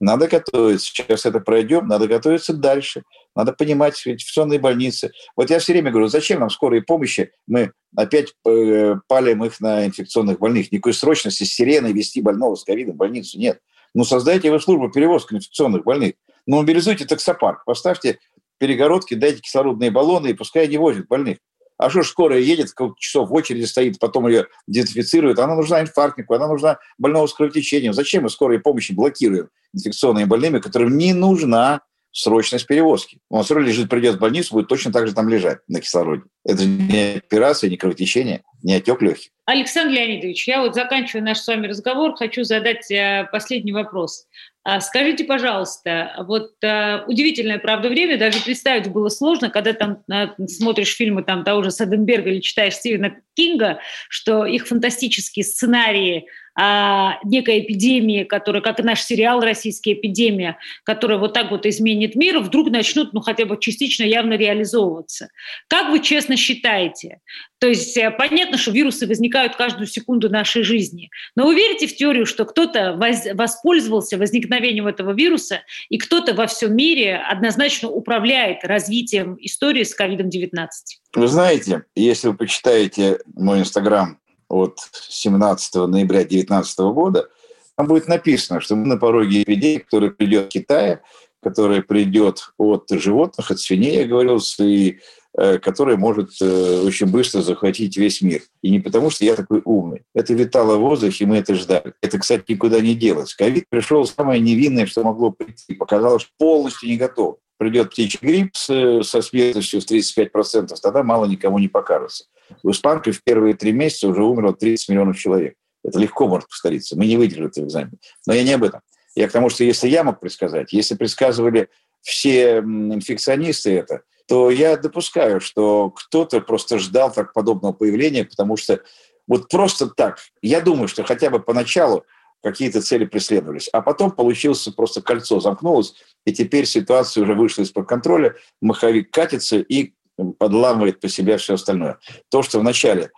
Надо 0.01 0.29
готовиться. 0.29 0.87
Сейчас 0.87 1.27
это 1.27 1.41
пройдем, 1.41 1.87
надо 1.87 2.09
готовиться 2.09 2.55
дальше. 2.55 3.03
Надо 3.37 3.53
понимать 3.53 4.01
инфекционные 4.07 4.59
больницы. 4.59 5.13
Вот 5.37 5.51
я 5.51 5.59
все 5.59 5.73
время 5.73 5.91
говорю, 5.91 6.09
зачем 6.09 6.41
нам 6.41 6.51
скорые 6.51 6.83
помощи? 6.83 7.33
Мы 7.47 7.73
опять 7.95 8.35
э, 8.47 8.95
палим 9.09 9.45
их 9.45 9.61
на 9.61 9.85
инфекционных 9.87 10.39
больных. 10.39 10.73
Никакой 10.73 10.95
срочности 10.95 11.45
с 11.45 11.55
сиреной 11.55 11.93
вести 11.93 12.23
больного 12.23 12.55
с 12.55 12.65
ковидом 12.65 12.95
в 12.95 12.99
больницу 12.99 13.39
нет. 13.39 13.61
Ну, 13.95 14.05
создайте 14.05 14.51
вы 14.51 14.59
службу 14.61 14.91
перевозки 14.91 15.35
инфекционных 15.35 15.85
больных. 15.85 16.15
Но 16.47 16.59
мобилизуйте 16.59 17.05
таксопарк, 17.07 17.65
поставьте 17.65 18.19
перегородки, 18.59 19.15
дайте 19.15 19.41
кислородные 19.41 19.91
баллоны, 19.91 20.29
и 20.29 20.35
пускай 20.35 20.69
не 20.69 20.79
возят 20.79 21.09
больных. 21.09 21.39
А 21.77 21.91
что 21.91 22.03
ж 22.03 22.09
скорая 22.09 22.39
едет, 22.39 22.73
часов 22.99 23.31
в 23.31 23.35
очереди 23.35 23.65
стоит, 23.65 23.99
потом 23.99 24.29
ее 24.29 24.47
идентифицируют. 24.69 25.39
Она 25.41 25.57
нужна 25.57 25.81
инфарктнику, 25.81 26.35
она 26.35 26.47
нужна 26.47 26.79
больному 26.99 27.27
с 27.27 27.35
кровотечением. 27.35 27.93
Зачем 27.93 28.23
мы 28.23 28.31
скорой 28.31 28.61
помощи 28.61 28.93
блокируем 28.93 29.49
инфекционные 29.73 30.27
больными, 30.27 30.61
которым 30.61 30.97
не 30.97 31.13
нужна 31.13 31.83
срочность 32.15 32.67
перевозки. 32.67 33.19
Он 33.29 33.43
все 33.43 33.55
равно 33.55 33.69
лежит, 33.69 33.91
придет 33.91 34.17
в 34.17 34.21
больницу, 34.21 34.55
будет 34.55 34.69
точно 34.69 34.93
так 34.93 35.07
же 35.09 35.15
там 35.15 35.29
лежать 35.29 35.59
на 35.69 35.81
кислороде. 35.81 36.23
Это 36.45 36.65
не 36.65 37.17
операция, 37.17 37.69
не 37.69 37.77
кровотечение, 37.77 38.43
не 38.63 38.75
отек 38.75 39.03
легких. 39.03 39.31
Александр 39.47 39.95
Леонидович, 39.95 40.47
я 40.47 40.63
вот 40.63 40.75
заканчиваю 40.75 41.25
наш 41.25 41.39
с 41.39 41.47
вами 41.47 41.67
разговор, 41.67 42.15
хочу 42.15 42.45
задать 42.45 42.91
э, 42.91 43.29
последний 43.33 43.73
вопрос. 43.73 44.27
А 44.63 44.81
скажите, 44.81 45.25
пожалуйста, 45.25 46.15
вот 46.27 46.53
э, 46.63 47.05
удивительное, 47.07 47.59
правда, 47.59 47.89
время, 47.89 48.17
даже 48.17 48.41
представить 48.43 48.91
было 48.91 49.09
сложно, 49.09 49.51
когда 49.51 49.73
там 49.73 50.03
э, 50.11 50.29
смотришь 50.47 50.97
фильмы 50.97 51.25
там 51.25 51.45
того 51.45 51.63
же 51.65 51.71
Саденберга 51.71 52.31
или 52.31 52.41
читаешь 52.41 52.77
Стивена 52.77 53.17
Кинга, 53.35 53.81
что 54.09 54.47
их 54.47 54.67
фантастические 54.67 55.45
сценарии 55.45 56.27
а, 56.57 57.19
некой 57.25 57.61
эпидемии, 57.61 58.25
которая, 58.25 58.63
как 58.63 58.81
и 58.81 58.83
наш 58.83 59.03
сериал 59.03 59.41
«Российская 59.41 59.95
эпидемия», 59.95 60.59
которая 60.85 61.19
вот 61.19 61.33
так 61.33 61.51
вот 61.51 61.67
изменит 61.67 62.15
мир, 62.15 62.39
вдруг 62.41 62.71
начнут, 62.71 63.13
ну, 63.13 63.21
хотя 63.21 63.45
бы 63.45 63.59
частично 63.59 64.05
явно 64.05 64.35
реализовываться. 64.35 65.29
Как 65.69 65.91
вы 65.91 66.01
честно 66.01 66.37
считаете? 66.37 67.21
То 67.59 67.69
есть 67.69 67.97
э, 67.97 68.11
понятно, 68.11 68.59
что 68.59 68.71
вирусы 68.71 69.07
возникают 69.07 69.57
каждую 69.57 69.87
секунду 69.87 70.29
нашей 70.29 70.63
жизни, 70.63 71.11
но 71.35 71.47
вы 71.47 71.55
верите 71.55 71.87
в 71.87 71.97
теорию, 71.97 72.27
что 72.27 72.45
кто-то 72.45 72.99
воспользовался 73.35 74.19
возникновением 74.19 74.87
этого 74.87 75.13
вируса, 75.13 75.63
и 75.89 75.99
кто-то 75.99 76.35
во 76.35 76.47
всем 76.47 76.77
мире 76.77 77.17
однозначно 77.17 77.89
управляет 77.89 78.65
развитием 78.65 79.37
истории 79.41 79.83
с 79.83 79.99
COVID-19? 79.99 80.69
Вы 81.15 81.27
знаете, 81.27 81.85
если 81.95 82.29
вы 82.29 82.37
почитаете 82.37 83.19
мой 83.35 83.61
инстаграм 83.61 84.19
от 84.49 84.79
17 84.93 85.75
ноября 85.87 86.21
2019 86.21 86.79
года, 86.93 87.29
там 87.77 87.87
будет 87.87 88.09
написано, 88.09 88.61
что 88.61 88.77
мы 88.77 88.87
на 88.87 88.97
пороге 88.97 89.43
эпидемии, 89.43 89.79
которая 89.79 90.11
придет 90.11 90.45
от 90.45 90.51
Китая, 90.51 91.01
которая 91.43 91.83
придет 91.83 92.53
от 92.57 92.89
животных, 92.91 93.51
от 93.51 93.59
свиней, 93.59 93.99
я 93.99 94.07
говорил, 94.07 94.41
и 94.61 94.99
э, 95.37 95.59
которая 95.59 95.97
может 95.97 96.31
э, 96.41 96.83
очень 96.85 97.07
быстро 97.07 97.43
захватить 97.43 97.97
весь 97.97 98.23
мир. 98.23 98.43
И 98.63 98.71
не 98.71 98.81
потому, 98.81 99.11
что 99.11 99.25
я 99.25 99.35
такой 99.35 99.61
умный. 99.65 100.03
Это 100.15 100.33
витало 100.35 100.77
в 100.77 100.81
воздухе, 100.81 101.27
мы 101.27 101.37
это 101.39 101.55
ждали. 101.55 101.95
Это, 102.01 102.19
кстати, 102.19 102.45
никуда 102.49 102.81
не 102.81 102.95
делось. 102.95 103.35
Ковид 103.35 103.69
пришел 103.69 104.07
самое 104.07 104.41
невинное, 104.41 104.87
что 104.87 105.03
могло 105.03 105.33
прийти. 105.33 105.75
Показалось, 105.75 106.29
полностью 106.39 106.89
не 106.89 106.97
готов. 106.97 107.37
Придет 107.59 107.91
птичий 107.91 108.19
грипп 108.21 108.57
со 108.57 109.23
смертностью 109.23 109.81
в 109.81 109.85
35%, 109.85 110.75
тогда 110.83 111.03
мало 111.03 111.27
никому 111.27 111.59
не 111.59 111.69
покажется. 111.69 112.25
В 112.63 112.71
Испанке 112.71 113.13
в 113.13 113.23
первые 113.23 113.55
три 113.55 113.73
месяца 113.73 114.09
уже 114.09 114.23
умерло 114.23 114.55
30 114.55 114.89
миллионов 114.91 115.19
человек. 115.19 115.55
Это 115.83 115.99
легко 115.99 116.29
может 116.29 116.49
повториться. 116.49 116.97
Мы 116.97 117.07
не 117.07 117.17
выдержали 117.17 117.49
этот 117.49 117.65
экзамен. 117.65 117.99
Но 118.27 118.35
я 118.35 118.43
не 118.43 118.53
об 118.53 118.65
этом. 118.65 118.81
Я 119.15 119.29
к 119.29 119.33
тому, 119.33 119.51
что 119.51 119.65
если 119.65 119.89
я 119.89 120.03
мог 120.03 120.21
предсказать, 120.21 120.73
если 120.73 120.95
предсказывали 120.95 121.69
все 122.03 122.59
инфекционисты 122.59 123.73
это, 123.77 124.03
то 124.27 124.51
я 124.51 124.77
допускаю, 124.77 125.41
что 125.41 125.91
кто-то 125.91 126.41
просто 126.41 126.79
ждал 126.79 127.13
так 127.13 127.33
подобного 127.33 127.73
появления, 127.73 128.25
потому 128.25 128.57
что 128.57 128.81
вот 129.27 129.49
просто 129.49 129.87
так, 129.87 130.19
я 130.43 130.61
думаю, 130.61 130.89
что 130.89 131.05
хотя 131.05 131.31
бы 131.31 131.41
поначалу 131.41 132.05
какие-то 132.43 132.83
цели 132.83 133.07
преследовались, 133.07 133.69
а 133.69 133.81
потом 133.81 134.11
получилось 134.11 134.69
просто 134.77 135.01
кольцо 135.01 135.41
замкнулось, 135.41 135.95
и 136.27 136.33
теперь 136.33 136.67
ситуация 136.67 137.23
уже 137.23 137.35
вышла 137.35 137.63
из-под 137.63 137.89
контроля, 137.89 138.35
маховик 138.61 139.11
катится, 139.11 139.57
и 139.57 139.95
подламывает 140.39 141.01
по 141.01 141.09
себе 141.09 141.37
все 141.37 141.55
остальное. 141.55 141.99
То, 142.31 142.43
что 142.43 142.61
вначале 142.61 143.11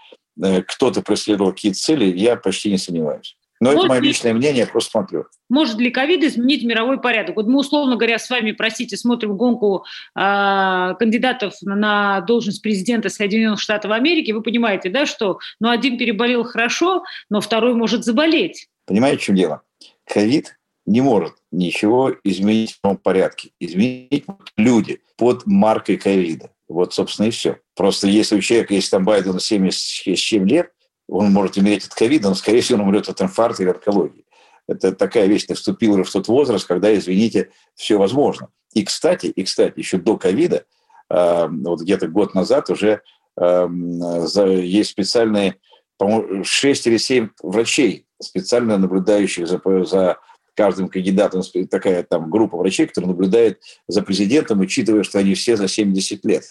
э, 0.42 0.62
кто-то 0.62 1.03
преследовал 1.03 1.53
какие-то 1.53 1.78
цели, 1.78 2.05
я 2.16 2.36
почти 2.36 2.70
не 2.70 2.78
сомневаюсь. 2.78 3.36
Но 3.61 3.70
может 3.70 3.84
это 3.84 3.88
мое 3.88 4.01
личное 4.01 4.34
мнение, 4.34 4.64
я 4.64 4.66
просто 4.66 4.90
смотрю. 4.90 5.24
Может 5.49 5.78
ли 5.78 5.90
ковид 5.90 6.22
изменить 6.24 6.62
мировой 6.64 7.01
порядок? 7.01 7.36
Вот 7.36 7.47
мы, 7.47 7.61
условно 7.61 7.97
говоря, 7.97 8.18
с 8.18 8.28
вами, 8.28 8.53
простите, 8.53 8.97
смотрим 8.97 9.36
гонку 9.36 9.84
э, 10.14 10.94
кандидатов 10.99 11.55
на 11.62 12.20
должность 12.22 12.62
президента 12.62 13.09
Соединенных 13.09 13.61
Штатов 13.61 13.92
Америки. 13.92 14.32
Вы 14.32 14.42
понимаете, 14.42 14.90
да, 14.90 15.07
что 15.07 15.38
ну, 15.59 15.70
один 15.70 15.97
переболел 15.97 16.44
хорошо, 16.44 17.03
но 17.30 17.40
второй 17.40 17.74
может 17.74 18.05
заболеть. 18.05 18.68
Понимаете, 18.84 19.18
в 19.18 19.24
чем 19.24 19.36
дело? 19.36 19.62
Ковид 20.05 20.57
не 20.84 21.01
может 21.01 21.34
ничего 21.51 22.14
изменить 22.24 22.72
в 22.72 22.80
том 22.80 22.97
порядке. 22.97 23.51
Изменить 23.59 24.24
люди 24.57 25.01
под 25.16 25.47
маркой 25.47 25.97
ковида. 25.97 26.51
Вот, 26.69 26.95
собственно, 26.95 27.27
и 27.27 27.31
все. 27.31 27.59
Просто 27.75 28.09
если 28.09 28.37
у 28.37 28.41
человека, 28.41 28.75
если 28.75 28.91
там 28.91 29.05
Байдену 29.05 29.39
70 29.39 30.17
с 30.17 30.21
чем 30.21 30.47
лет, 30.47 30.73
он 31.09 31.33
может 31.33 31.57
умереть 31.57 31.87
от 31.87 31.95
ковида, 31.95 32.29
но, 32.29 32.35
скорее 32.35 32.61
всего, 32.61 32.81
он 32.81 32.89
умрет 32.89 33.09
от 33.09 33.21
инфаркта 33.23 33.62
или 33.62 33.71
от 33.71 33.77
онкологии. 33.77 34.25
Это 34.69 34.93
такая 34.93 35.27
вещь, 35.27 35.45
ты 35.45 35.55
вступил 35.55 35.93
уже 35.93 36.03
в 36.03 36.11
тот 36.11 36.27
возраст, 36.27 36.67
когда, 36.67 36.93
извините, 36.93 37.51
все 37.77 37.97
возможно. 37.97 38.49
И, 38.73 38.85
кстати, 38.85 39.27
и, 39.27 39.45
кстати, 39.45 39.79
еще 39.79 39.99
до 39.99 40.17
ковида, 40.17 40.64
э, 41.09 41.49
вот 41.49 41.83
где-то 41.83 42.09
год 42.09 42.35
назад 42.35 42.71
уже 42.71 43.03
есть 43.39 44.91
специальные, 44.91 45.57
по-моему, 45.99 46.43
6 46.43 46.87
или 46.87 46.97
7 46.97 47.29
врачей, 47.43 48.07
специально 48.21 48.79
наблюдающих 48.79 49.47
за, 49.47 49.61
за 49.85 50.19
каждым 50.57 50.88
кандидатом, 50.88 51.42
такая 51.70 52.02
там 52.02 52.30
группа 52.30 52.57
врачей, 52.57 52.86
которая 52.86 53.11
наблюдает 53.11 53.61
за 53.86 54.02
президентом, 54.02 54.61
учитывая, 54.61 55.04
что 55.04 55.18
они 55.18 55.34
все 55.34 55.57
за 55.57 55.68
70 55.68 56.24
лет. 56.24 56.44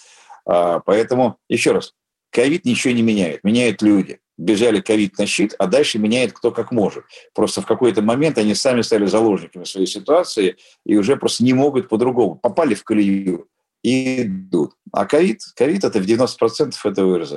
А, 0.45 0.79
поэтому, 0.79 1.37
еще 1.49 1.71
раз, 1.71 1.93
ковид 2.31 2.65
ничего 2.65 2.93
не 2.93 3.01
меняет, 3.01 3.43
меняют 3.43 3.81
люди. 3.81 4.19
Бежали 4.37 4.81
ковид 4.81 5.17
на 5.17 5.25
щит, 5.25 5.55
а 5.57 5.67
дальше 5.67 5.97
меняет 5.97 6.33
кто 6.33 6.51
как 6.51 6.71
может. 6.71 7.05
Просто 7.33 7.61
в 7.61 7.65
какой-то 7.65 8.01
момент 8.01 8.37
они 8.37 8.53
сами 8.53 8.81
стали 8.81 9.05
заложниками 9.05 9.63
своей 9.63 9.87
ситуации 9.87 10.57
и 10.85 10.97
уже 10.97 11.15
просто 11.15 11.45
не 11.45 11.53
могут 11.53 11.87
по-другому. 11.87 12.35
Попали 12.35 12.73
в 12.73 12.83
колею 12.83 13.47
и 13.81 14.23
идут. 14.23 14.73
А 14.91 15.05
ковид, 15.05 15.39
ковид 15.55 15.85
это 15.85 15.99
в 15.99 16.05
90% 16.05 16.73
это 16.83 17.05
ВРЗ. 17.05 17.33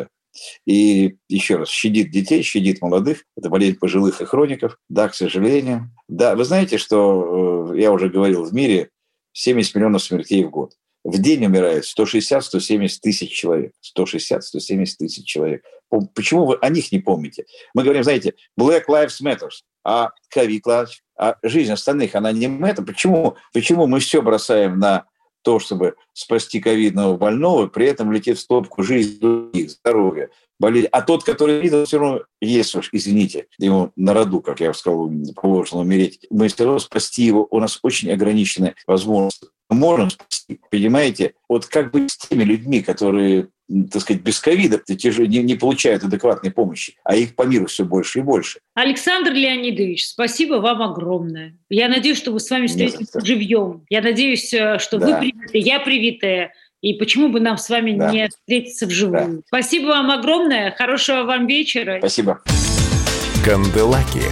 И 0.67 1.17
еще 1.29 1.57
раз, 1.57 1.69
щадит 1.69 2.11
детей, 2.11 2.43
щадит 2.43 2.81
молодых. 2.81 3.25
Это 3.37 3.49
болезнь 3.49 3.79
пожилых 3.79 4.21
и 4.21 4.25
хроников. 4.25 4.79
Да, 4.89 5.09
к 5.09 5.15
сожалению. 5.15 5.91
Да, 6.09 6.37
вы 6.37 6.45
знаете, 6.45 6.79
что 6.79 7.73
э, 7.73 7.81
я 7.81 7.93
уже 7.93 8.09
говорил, 8.09 8.45
в 8.45 8.53
мире 8.53 8.91
70 9.33 9.75
миллионов 9.75 10.03
смертей 10.03 10.45
в 10.45 10.51
год. 10.51 10.75
В 11.05 11.19
день 11.19 11.47
умирает 11.47 11.85
160-170 11.85 12.99
тысяч 13.01 13.31
человек. 13.31 13.73
160-170 13.97 14.87
тысяч 14.99 15.25
человек. 15.25 15.65
Почему 16.15 16.45
вы 16.45 16.57
о 16.61 16.69
них 16.69 16.93
не 16.93 16.99
помните? 16.99 17.47
Мы 17.73 17.83
говорим, 17.83 18.03
знаете, 18.03 18.35
Black 18.61 18.85
Lives 18.89 19.23
Matter, 19.23 19.49
а 19.85 20.11
COVID 20.35 20.61
Lives, 20.67 20.89
а 21.19 21.37
жизнь 21.43 21.73
остальных, 21.73 22.15
она 22.15 22.33
не 22.33 22.47
это. 22.67 22.83
Почему, 22.83 23.37
почему 23.53 23.87
мы 23.87 24.01
все 24.01 24.21
бросаем 24.21 24.79
на 24.79 25.07
то, 25.43 25.59
чтобы 25.59 25.95
спасти 26.13 26.61
ковидного 26.61 27.17
больного, 27.17 27.67
при 27.67 27.87
этом 27.87 28.13
летит 28.13 28.39
в 28.39 28.41
стопку 28.41 28.83
жизнь 28.83 29.21
других, 29.21 29.71
здоровья, 29.71 30.31
болезнь. 30.59 30.89
А 30.93 31.03
тот, 31.03 31.25
который 31.25 31.61
видел, 31.61 31.85
все 31.85 31.99
равно 31.99 32.23
есть 32.41 32.75
уж, 32.75 32.91
извините, 32.93 33.47
ему 33.59 33.93
на 33.97 34.15
роду, 34.15 34.41
как 34.41 34.61
я 34.61 34.73
сказал, 34.75 35.11
положено 35.37 35.81
умереть. 35.83 36.27
Мы 36.31 36.49
все 36.49 36.65
равно 36.65 36.79
спасти 36.79 37.25
его, 37.25 37.47
у 37.51 37.61
нас 37.61 37.79
очень 37.83 38.11
ограниченные 38.11 38.75
возможности. 38.87 39.49
Мы 39.71 39.77
можем 39.77 40.11
спасти, 40.11 40.61
понимаете? 40.71 41.35
Вот 41.49 41.67
как 41.67 41.93
быть 41.93 42.11
с 42.11 42.17
теми 42.17 42.45
людьми, 42.45 42.83
которые 42.83 43.49
так 43.69 44.03
сказать, 44.03 44.23
без 44.23 44.41
ковида 44.41 44.81
не, 44.89 45.43
не 45.43 45.55
получают 45.55 46.03
адекватной 46.03 46.51
помощи, 46.51 46.95
а 47.05 47.15
их 47.15 47.35
по 47.35 47.43
миру 47.43 47.67
все 47.67 47.85
больше 47.85 48.21
и 48.21 48.23
больше. 48.23 48.61
Александр 48.75 49.33
Леонидович, 49.33 50.07
спасибо 50.07 50.55
вам 50.55 50.83
огромное. 50.83 51.57
Я 51.69 51.89
надеюсь, 51.89 52.19
что 52.19 52.33
вы 52.33 52.41
с 52.41 52.51
вами 52.51 52.67
встретимся 52.67 53.21
живьем. 53.21 53.85
Я 53.91 54.01
надеюсь, 54.01 54.53
э, 54.55 54.79
что 54.79 54.99
да. 54.99 55.07
вы 55.07 55.19
привитые, 55.21 55.63
я 55.63 55.81
привитая. 55.81 56.53
И 56.81 56.95
почему 56.95 57.29
бы 57.29 57.41
нам 57.41 57.59
с 57.59 57.69
вами 57.69 57.99
да. 57.99 58.11
не 58.11 58.29
встретиться 58.29 58.87
вживую? 58.87 59.39
Да. 59.39 59.43
Спасибо 59.47 59.89
вам 59.89 60.11
огромное. 60.11 60.71
Хорошего 60.71 61.25
вам 61.25 61.47
вечера. 61.47 61.99
Спасибо. 61.99 62.41
Канделаки. 63.45 64.23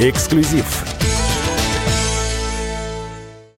Эксклюзив 0.00 0.87